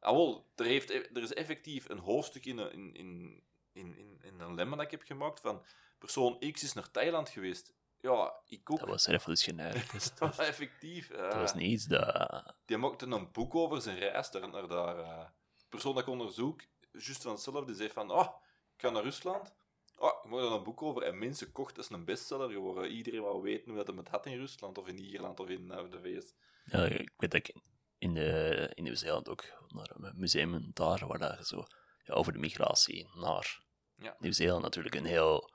ah, 0.00 0.16
wel, 0.16 0.50
er, 0.54 0.64
heeft, 0.64 0.90
er 0.90 1.22
is 1.22 1.32
effectief 1.32 1.88
een 1.88 1.98
hoofdstuk 1.98 2.46
in, 2.46 2.58
in, 2.58 2.94
in, 2.94 3.42
in, 3.78 3.96
in, 3.98 4.18
in 4.22 4.40
een 4.40 4.54
lemma 4.54 4.76
dat 4.76 4.84
ik 4.84 4.90
heb 4.90 5.02
gemaakt 5.02 5.40
van... 5.40 5.64
Persoon 5.98 6.38
X 6.52 6.62
is 6.62 6.72
naar 6.72 6.90
Thailand 6.90 7.28
geweest. 7.28 7.72
Ja, 8.00 8.32
ik 8.46 8.70
ook. 8.70 8.78
Dat 8.78 8.88
was 8.88 9.06
revolutionair. 9.06 9.86
Dat 9.92 10.18
was 10.18 10.38
effectief. 10.38 11.10
eh. 11.10 11.22
dat 11.22 11.34
was 11.34 11.54
niet 11.54 11.72
iets 11.72 11.84
dat... 11.84 12.54
Die 12.64 12.76
maakte 12.76 13.06
een 13.06 13.32
boek 13.32 13.54
over 13.54 13.80
zijn 13.82 13.98
reis 13.98 14.30
daar, 14.30 14.48
naar 14.50 14.68
daar. 14.68 14.98
eh. 14.98 15.24
De 15.56 15.64
persoon 15.68 15.94
dat 15.94 16.02
ik 16.02 16.08
onderzoek, 16.08 16.62
juist 16.92 17.22
van 17.22 17.32
hetzelfde, 17.32 17.64
die 17.64 17.74
zei 17.74 17.90
van... 17.90 18.10
Oh, 18.10 18.28
ik 18.74 18.80
ga 18.80 18.90
naar 18.90 19.02
Rusland. 19.02 19.54
Oh, 19.96 20.12
ik 20.24 20.30
maak 20.30 20.40
daar 20.40 20.52
een 20.52 20.62
boek 20.62 20.82
over. 20.82 21.02
En 21.02 21.18
mensen 21.18 21.52
kochten, 21.52 21.74
dat 21.76 21.84
is 21.84 21.90
een 21.90 22.04
bestseller 22.04 22.50
geworden. 22.50 22.90
Iedereen 22.90 23.22
wou 23.22 23.42
weten 23.42 23.68
hoe 23.68 23.76
dat 23.76 23.86
hem 23.86 23.96
het 23.98 24.08
had 24.08 24.26
in 24.26 24.38
Rusland, 24.38 24.78
of 24.78 24.86
in 24.88 24.98
Ierland, 24.98 25.40
of 25.40 25.48
in 25.48 25.70
eh, 25.70 25.90
de 25.90 26.00
VS. 26.00 26.32
Ja, 26.64 26.84
ik 26.84 27.12
weet 27.16 27.30
dat 27.30 27.48
ik 27.48 27.54
in, 27.98 28.14
de, 28.14 28.70
in 28.74 28.82
Nieuw-Zeeland 28.82 29.28
ook 29.28 29.44
naar 29.68 29.90
een 29.94 30.12
museum 30.18 30.70
daar, 30.72 31.06
waar 31.06 31.18
dat 31.18 31.38
je 31.38 31.44
zo 31.44 31.64
ja, 32.02 32.14
over 32.14 32.32
de 32.32 32.38
migratie 32.38 33.08
naar 33.14 33.60
Ja. 33.98 34.16
Nieuw-Zeeland 34.18 34.62
natuurlijk 34.62 34.94
een 34.94 35.04
heel 35.04 35.50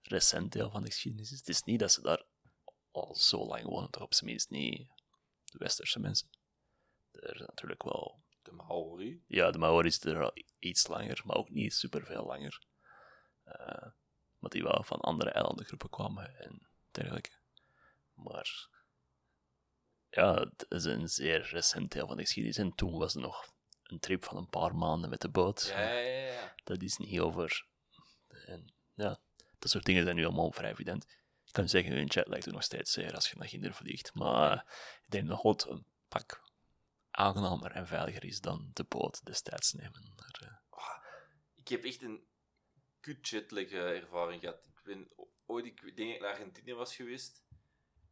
recent 0.00 0.52
deel 0.52 0.70
van 0.70 0.82
de 0.82 0.90
geschiedenis 0.90 1.32
is. 1.32 1.38
Het 1.38 1.48
is 1.48 1.62
niet 1.62 1.80
dat 1.80 1.92
ze 1.92 2.00
daar 2.00 2.24
al 2.90 3.14
zo 3.14 3.46
lang 3.46 3.64
wonen, 3.64 3.90
toch 3.90 4.02
op 4.02 4.14
zijn 4.14 4.30
minst 4.30 4.50
niet 4.50 4.88
de 5.44 5.58
westerse 5.58 6.00
mensen. 6.00 6.28
Er 7.12 7.34
is 7.34 7.46
natuurlijk 7.46 7.82
wel 7.82 8.22
De 8.42 8.52
Maori. 8.52 9.24
Ja, 9.26 9.50
de 9.50 9.58
Maori's 9.58 10.04
er 10.04 10.22
al 10.22 10.32
iets 10.58 10.86
langer, 10.86 11.22
maar 11.24 11.36
ook 11.36 11.50
niet 11.50 11.74
super 11.74 12.06
veel 12.06 12.24
langer. 12.24 12.66
Eh 13.44 13.88
maar 14.42 14.50
die 14.50 14.62
wel 14.62 14.82
van 14.82 15.00
andere 15.00 15.30
eilandengroepen 15.30 15.90
kwamen 15.90 16.38
en 16.38 16.68
dergelijke. 16.90 17.30
Maar 18.12 18.68
ja, 20.08 20.34
het 20.34 20.66
is 20.68 20.84
een 20.84 21.08
zeer 21.08 21.40
recent 21.40 21.92
deel 21.92 22.06
van 22.06 22.16
de 22.16 22.22
geschiedenis. 22.22 22.58
En 22.58 22.74
toen 22.74 22.98
was 22.98 23.14
er 23.14 23.20
nog 23.20 23.54
een 23.82 24.00
trip 24.00 24.24
van 24.24 24.36
een 24.36 24.48
paar 24.48 24.76
maanden 24.76 25.10
met 25.10 25.20
de 25.20 25.28
boot. 25.28 25.66
Ja, 25.66 25.80
ja. 25.80 26.32
ja. 26.32 26.54
Dat 26.64 26.82
is 26.82 26.96
niet 26.96 27.20
over. 27.20 27.66
En 28.46 28.74
ja, 28.94 29.18
dat 29.58 29.70
soort 29.70 29.84
dingen 29.84 30.04
zijn 30.04 30.16
nu 30.16 30.24
allemaal 30.24 30.52
vrij 30.52 30.70
evident. 30.70 31.04
Ik 31.44 31.52
kan 31.52 31.68
zeggen, 31.68 31.96
een 31.96 32.06
jet 32.06 32.28
lijkt 32.28 32.46
er 32.46 32.52
nog 32.52 32.62
steeds 32.62 32.92
zeer 32.92 33.14
als 33.14 33.30
je 33.30 33.36
naar 33.36 33.48
Ginder 33.48 33.74
vliegt. 33.74 34.14
Maar 34.14 34.56
ik 35.04 35.10
denk 35.10 35.28
dat 35.28 35.42
het 35.42 35.66
een 35.66 35.84
pak 36.08 36.42
aangenamer 37.10 37.70
en 37.70 37.86
veiliger 37.86 38.24
is 38.24 38.40
dan 38.40 38.70
de 38.72 38.84
boot 38.84 39.24
destijds 39.24 39.72
nemen. 39.72 40.12
Maar, 40.16 40.38
eh, 40.42 40.56
Ik 41.54 41.68
heb 41.68 41.84
echt 41.84 42.02
een 42.02 42.26
kut 43.00 43.28
jetlag 43.28 43.64
eh, 43.64 43.96
ervaring 43.96 44.40
gehad. 44.40 44.64
Ik 44.64 44.80
ben 44.84 45.08
ooit, 45.46 45.64
ik 45.66 45.96
denk 45.96 46.14
ik 46.14 46.20
naar 46.20 46.30
Argentinië 46.30 46.74
was 46.74 46.96
geweest. 46.96 47.42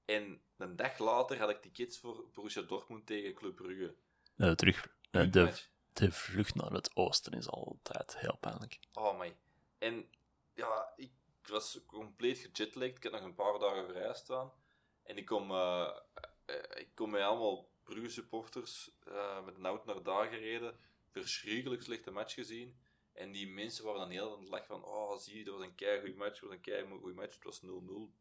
En 0.05 0.43
een 0.57 0.77
dag 0.77 0.99
later 0.99 1.39
had 1.39 1.51
ik 1.51 1.61
tickets 1.63 1.99
voor 1.99 2.29
Borussia 2.33 2.63
Dortmund 2.63 3.07
tegen 3.07 3.35
Club 3.35 3.57
Brugge. 3.57 3.95
eh, 4.37 4.53
terug, 4.53 4.87
eh, 5.11 5.31
de, 5.33 5.63
de 5.93 6.13
vlucht 6.13 6.55
naar 6.55 6.71
het 6.73 6.97
oosten 6.97 7.33
is 7.33 7.49
altijd 7.49 8.19
heel 8.19 8.37
pijnlijk. 8.41 8.79
Oh 8.93 9.19
my. 9.19 9.37
En 9.81 10.11
ja, 10.55 10.93
ik 10.97 11.13
was 11.43 11.81
compleet 11.87 12.39
gejetlagd. 12.39 12.97
Ik 12.97 13.03
had 13.03 13.13
nog 13.13 13.23
een 13.23 13.35
paar 13.35 13.59
dagen 13.59 13.87
vrij 13.89 14.15
staan. 14.15 14.53
En 15.03 15.17
ik 15.17 15.27
kom, 15.27 15.51
eh, 15.51 15.97
ik 16.75 16.91
kom 16.95 17.11
met 17.11 17.23
allemaal 17.23 17.71
Brugge 17.83 18.09
supporters 18.09 18.91
eh, 19.05 19.45
met 19.45 19.55
een 19.55 19.67
auto 19.67 19.85
naar 19.85 20.03
daar 20.03 20.29
gereden. 20.29 20.79
Verschrikkelijk 21.11 21.83
slechte 21.83 22.11
match 22.11 22.35
gezien. 22.35 22.79
En 23.13 23.33
die 23.33 23.49
mensen 23.49 23.85
waren 23.85 24.01
dan 24.01 24.11
heel 24.11 24.33
aan 24.33 24.41
het 24.41 24.49
lachen 24.49 24.67
van, 24.67 24.85
oh 24.85 25.19
zie 25.19 25.39
je, 25.39 25.45
dat 25.45 25.55
was 25.55 25.65
een 25.65 25.75
kei 25.75 26.01
goede 26.01 26.17
match, 26.17 26.41
dat 26.41 26.49
was 26.49 26.53
een 26.53 26.61
kei 26.61 26.99
goede 26.99 27.15
match. 27.15 27.35
Het 27.35 27.45
was 27.45 27.63
0-0. 27.63 27.67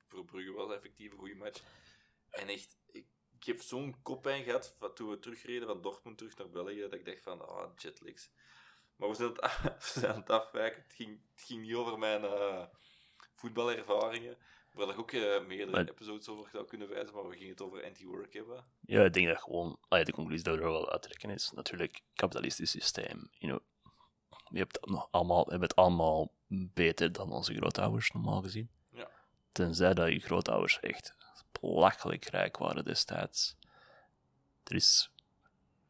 Voor 0.07 0.25
Brugge 0.25 0.51
was 0.51 0.71
effectief 0.71 1.11
een 1.11 1.17
goede 1.17 1.35
match. 1.35 1.61
En 2.29 2.47
echt, 2.47 2.77
ik, 2.91 3.05
heb 3.39 3.61
zo'n 3.61 4.01
koppijn 4.01 4.43
gehad 4.43 4.77
toen 4.93 5.09
we 5.09 5.19
terugreden 5.19 5.67
van 5.67 5.81
Dortmund 5.81 6.17
terug 6.17 6.37
naar 6.37 6.49
België, 6.49 6.79
dat 6.79 6.93
ik 6.93 7.05
dacht 7.05 7.21
van, 7.21 7.47
ah, 7.47 7.77
jetlags. 7.77 8.31
Maar 8.99 9.09
we 9.09 9.15
zijn, 9.15 9.29
het, 9.29 9.39
we 9.93 9.99
zijn 9.99 10.11
aan 10.13 10.19
het 10.19 10.29
afwijken. 10.29 10.81
Het 10.83 10.93
ging, 10.93 11.19
het 11.35 11.41
ging 11.45 11.61
niet 11.61 11.73
over 11.75 11.99
mijn 11.99 12.23
eh, 12.23 12.63
voetbalervaringen. 13.35 14.37
Waar 14.73 14.89
ik 14.89 14.99
ook 14.99 15.11
eh, 15.11 15.45
meerdere 15.45 15.71
Maar- 15.71 15.89
episodes 15.89 16.27
over 16.29 16.49
zou 16.49 16.65
kunnen 16.65 16.89
wijzen, 16.89 17.15
maar 17.15 17.27
we 17.27 17.35
gingen 17.35 17.49
het 17.49 17.61
over 17.61 17.85
anti-work 17.85 18.33
hebben. 18.33 18.65
Ja, 18.85 19.03
ik 19.03 19.13
denk 19.13 19.27
dat 19.27 19.41
gewoon, 19.41 19.79
ja, 19.89 20.03
de 20.03 20.11
conclusie 20.11 20.43
dat 20.43 20.55
we 20.55 20.61
er 20.61 20.71
wel 20.71 20.91
uit 20.91 21.01
trekken 21.01 21.29
is, 21.29 21.51
natuurlijk, 21.51 22.01
kapitalistisch 22.13 22.71
systeem. 22.71 23.29
You 23.31 23.51
know, 23.51 23.59
je 24.51 24.57
hebt 24.57 24.77
het 24.81 24.89
nog 24.89 25.07
allemaal, 25.11 25.45
het 25.45 25.75
allemaal 25.75 26.31
beter 26.47 27.11
dan 27.11 27.31
onze 27.31 27.53
grootouders, 27.55 28.11
normaal 28.11 28.41
gezien. 28.41 28.69
Ja. 28.91 29.09
Tenzij 29.51 29.93
dat 29.93 30.09
je 30.09 30.19
grootouders 30.19 30.79
echt 30.79 31.15
belachelijk 31.61 32.25
rijk 32.25 32.57
waren 32.57 32.85
destijds. 32.85 33.57
Er 34.63 34.75
is 34.75 35.11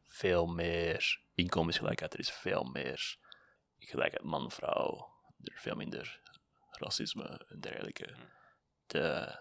veel 0.06 0.46
meer 0.46 1.20
inkomensgelijkheid, 1.40 2.12
er 2.12 2.18
is 2.18 2.30
veel 2.30 2.62
meer 2.62 3.18
gelijkheid 3.78 4.24
man-vrouw, 4.24 5.12
er 5.42 5.54
is 5.54 5.60
veel 5.60 5.76
minder 5.76 6.20
racisme 6.70 7.46
en 7.48 7.60
dergelijke. 7.60 8.16
De, 8.86 9.38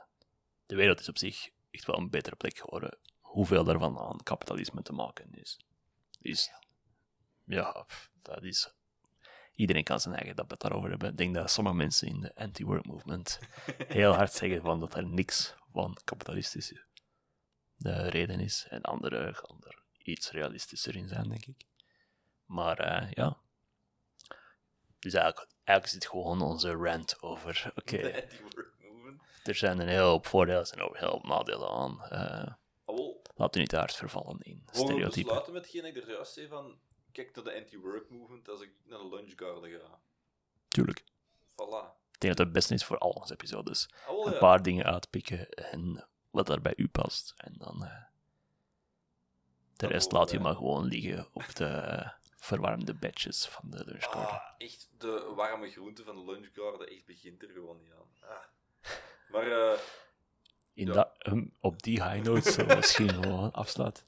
de 0.66 0.76
wereld 0.76 1.00
is 1.00 1.10
op 1.10 1.18
zich 1.18 1.50
echt 1.72 1.86
wel 1.86 1.98
een 1.98 2.10
betere 2.10 2.36
plek 2.36 2.58
geworden. 2.58 2.98
Hoeveel 3.20 3.64
daarvan 3.64 4.00
aan 4.00 4.24
kapitalisme 4.24 4.82
te 4.82 4.94
maken 4.94 5.32
is. 5.32 5.60
is 6.22 6.52
ja, 7.46 7.86
dat 8.22 8.44
is. 8.44 8.74
Iedereen 9.54 9.84
kan 9.84 10.00
zijn 10.00 10.16
eigen 10.16 10.36
debat 10.36 10.62
daarover 10.62 10.90
hebben. 10.90 11.10
Ik 11.10 11.18
denk 11.18 11.36
dat 11.36 11.52
sommige 11.52 11.76
mensen 11.76 12.08
in 12.08 12.20
de 12.20 12.36
anti-work 12.36 12.86
movement 12.86 13.40
heel 13.88 14.14
hard 14.14 14.34
zeggen 14.34 14.62
van 14.62 14.80
dat 14.80 14.96
er 14.96 15.08
niks 15.08 15.56
van 15.72 15.98
kapitalistische 16.04 16.88
de 17.76 18.10
reden 18.10 18.40
is. 18.40 18.66
En 18.70 18.82
anderen 18.82 19.36
gaan 19.36 19.58
er 19.64 19.84
iets 19.98 20.32
realistischer 20.32 20.96
in 20.96 21.08
zijn, 21.08 21.30
denk 21.30 21.46
ik. 21.46 21.69
Maar 22.50 22.80
eh, 22.80 23.12
ja. 23.12 23.38
Dus 25.00 25.14
eigenlijk, 25.14 25.52
eigenlijk 25.64 26.04
is 26.04 26.10
gewoon 26.10 26.42
onze 26.42 26.72
rant 26.72 27.22
over. 27.22 27.72
Oké, 27.76 27.98
De 27.98 28.22
anti-work 28.22 28.74
movement. 28.82 29.22
er 29.44 29.56
zijn 29.56 29.80
een 29.80 29.88
hele 29.88 30.02
hoop 30.02 30.26
voordelen 30.26 30.72
en 30.72 30.82
ook 30.82 30.98
hele 30.98 31.12
hoop 31.12 31.24
nadelen 31.26 31.70
aan. 31.70 32.00
Ah, 32.02 32.96
wel, 32.96 33.22
laat 33.36 33.56
u 33.56 33.60
niet 33.60 33.72
hard 33.72 33.96
vervallen 33.96 34.40
in 34.40 34.56
Mogen 34.66 34.72
we 34.72 34.78
stereotypen. 34.92 35.22
besluiten 35.24 35.54
met 35.54 35.62
hetgeen 35.62 35.86
ik 35.86 35.98
er 35.98 36.10
juist 36.10 36.34
zei 36.34 36.48
van... 36.48 36.80
Kijk 37.12 37.36
naar 37.36 37.44
de 37.44 37.56
anti-work 37.56 38.10
movement 38.10 38.50
als 38.50 38.62
ik 38.62 38.72
naar 38.86 39.00
de 39.00 39.10
lunchgarden 39.10 39.70
ga. 39.80 40.00
Tuurlijk. 40.68 41.00
Voilà. 41.52 41.98
Ik 42.12 42.20
denk 42.20 42.36
dat 42.36 42.46
het 42.46 42.52
best 42.52 42.72
is 42.72 42.86
voor 42.86 42.98
al 42.98 43.10
onze 43.10 43.34
episodes. 43.34 43.90
Ah, 44.08 44.26
Een 44.34 44.38
paar 44.40 44.62
dingen 44.64 44.86
uitpikken 44.86 45.50
en 45.50 46.08
wat 46.30 46.48
daar 46.48 46.62
bij 46.62 46.74
u 46.76 46.88
past. 46.88 47.34
En 47.38 47.54
dan 47.58 47.84
eh, 47.84 47.90
de 47.92 49.74
Dan 49.76 49.90
rest 49.90 50.12
laat 50.12 50.32
je 50.32 50.40
maar 50.40 50.56
gewoon 50.56 50.86
liggen 50.86 51.28
op 51.34 51.56
de 51.56 52.04
verwarmde 52.40 52.94
bedjes 52.94 53.46
van 53.48 53.70
de 53.70 53.86
lunchgarden. 53.86 54.32
Ah, 54.42 54.52
echt, 54.58 54.90
de 54.98 55.32
warme 55.36 55.70
groente 55.70 56.04
van 56.04 56.16
de 56.16 56.32
lunchgarden, 56.32 56.88
echt 56.88 57.06
begint 57.06 57.42
er 57.44 57.50
gewoon 57.50 57.78
niet 57.78 57.92
aan. 57.92 58.30
Ah. 58.30 58.92
Maar 59.32 59.52
eh, 59.72 59.80
In 60.74 60.86
ja. 60.88 60.94
dat, 60.94 61.12
op 61.60 61.82
die 61.84 62.04
high 62.04 62.24
note 62.26 62.52
zullen 62.52 62.68
we 62.70 62.76
misschien 62.76 63.10
gewoon 63.10 63.52
afsluiten. 63.52 64.04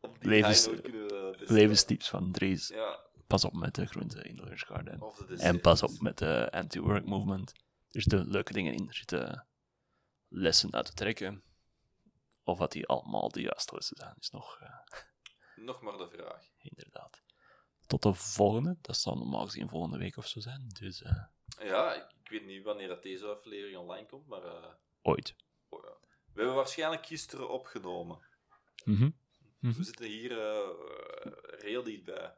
op 0.00 0.20
die 0.20 0.28
Levens- 0.30 0.64
high 0.64 0.76
note 0.76 0.82
kunnen 0.90 1.06
we 1.08 1.36
best- 1.38 1.50
Levenstips 1.50 2.08
van 2.08 2.32
Dries. 2.32 2.68
Ja, 2.68 3.02
Pas 3.26 3.44
op 3.44 3.52
met 3.54 3.74
de 3.74 3.86
groenten 3.86 4.24
in 4.24 4.36
de 4.36 4.44
lunchgarden. 4.44 5.02
En 5.38 5.60
pas 5.60 5.82
op 5.82 6.00
met 6.00 6.18
de 6.18 6.48
anti-work 6.50 7.04
movement. 7.06 7.52
Er 7.90 8.00
zitten 8.02 8.28
leuke 8.30 8.52
dingen 8.52 8.72
in. 8.74 8.88
Er 8.88 8.94
zitten 8.94 9.46
lessen 10.28 10.72
uit 10.74 10.86
te 10.86 10.92
trekken. 10.94 11.42
Of 12.42 12.58
wat 12.58 12.72
die 12.72 12.86
allemaal 12.86 13.28
de 13.28 13.40
juiste 13.40 13.74
lessen 13.74 13.96
zijn, 13.96 14.14
is 14.18 14.30
nog 14.30 14.58
eh, 14.60 14.68
Nog 15.64 15.80
maar 15.80 15.96
de 15.98 16.08
vraag. 16.08 16.50
inderdaad. 16.58 17.22
Tot 17.86 18.02
de 18.02 18.14
volgende. 18.14 18.76
Dat 18.80 18.96
zal 18.96 19.16
normaal 19.16 19.44
gezien 19.44 19.68
volgende 19.68 19.98
week 19.98 20.16
of 20.16 20.26
zo 20.26 20.40
zijn. 20.40 20.68
Dus 20.68 21.02
eh, 21.02 21.24
Ja, 21.58 21.94
ik, 21.94 22.06
ik 22.22 22.28
weet 22.30 22.44
niet 22.46 22.62
wanneer 22.64 22.88
dat 22.88 23.02
deze 23.02 23.26
aflevering 23.26 23.76
online 23.78 24.06
komt, 24.06 24.26
maar 24.26 24.44
eh, 24.44 24.72
ooit. 25.02 25.36
oh 25.68 25.82
ja. 25.82 25.96
we 26.32 26.38
hebben 26.40 26.54
waarschijnlijk 26.54 27.06
gisteren 27.06 27.48
opgenomen. 27.50 28.18
Mhm. 28.84 29.10
We 29.60 29.82
zitten 29.84 30.06
hier 30.06 30.38
eh 30.40 30.68
heel 31.58 31.82
dichtbij. 31.82 32.34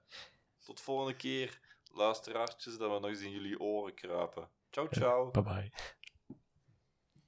Tot 0.65 0.81
volgende 0.81 1.17
keer, 1.17 1.61
luisteraartjes, 1.93 2.79
dat 2.79 2.91
we 2.93 2.99
nog 2.99 3.11
eens 3.11 3.21
in 3.21 3.31
jullie 3.31 3.61
oren 3.61 3.95
kruipen. 3.95 4.49
Ciao, 4.71 4.89
ciao. 4.91 5.31
Bye 5.31 5.43
bye. 5.43 5.73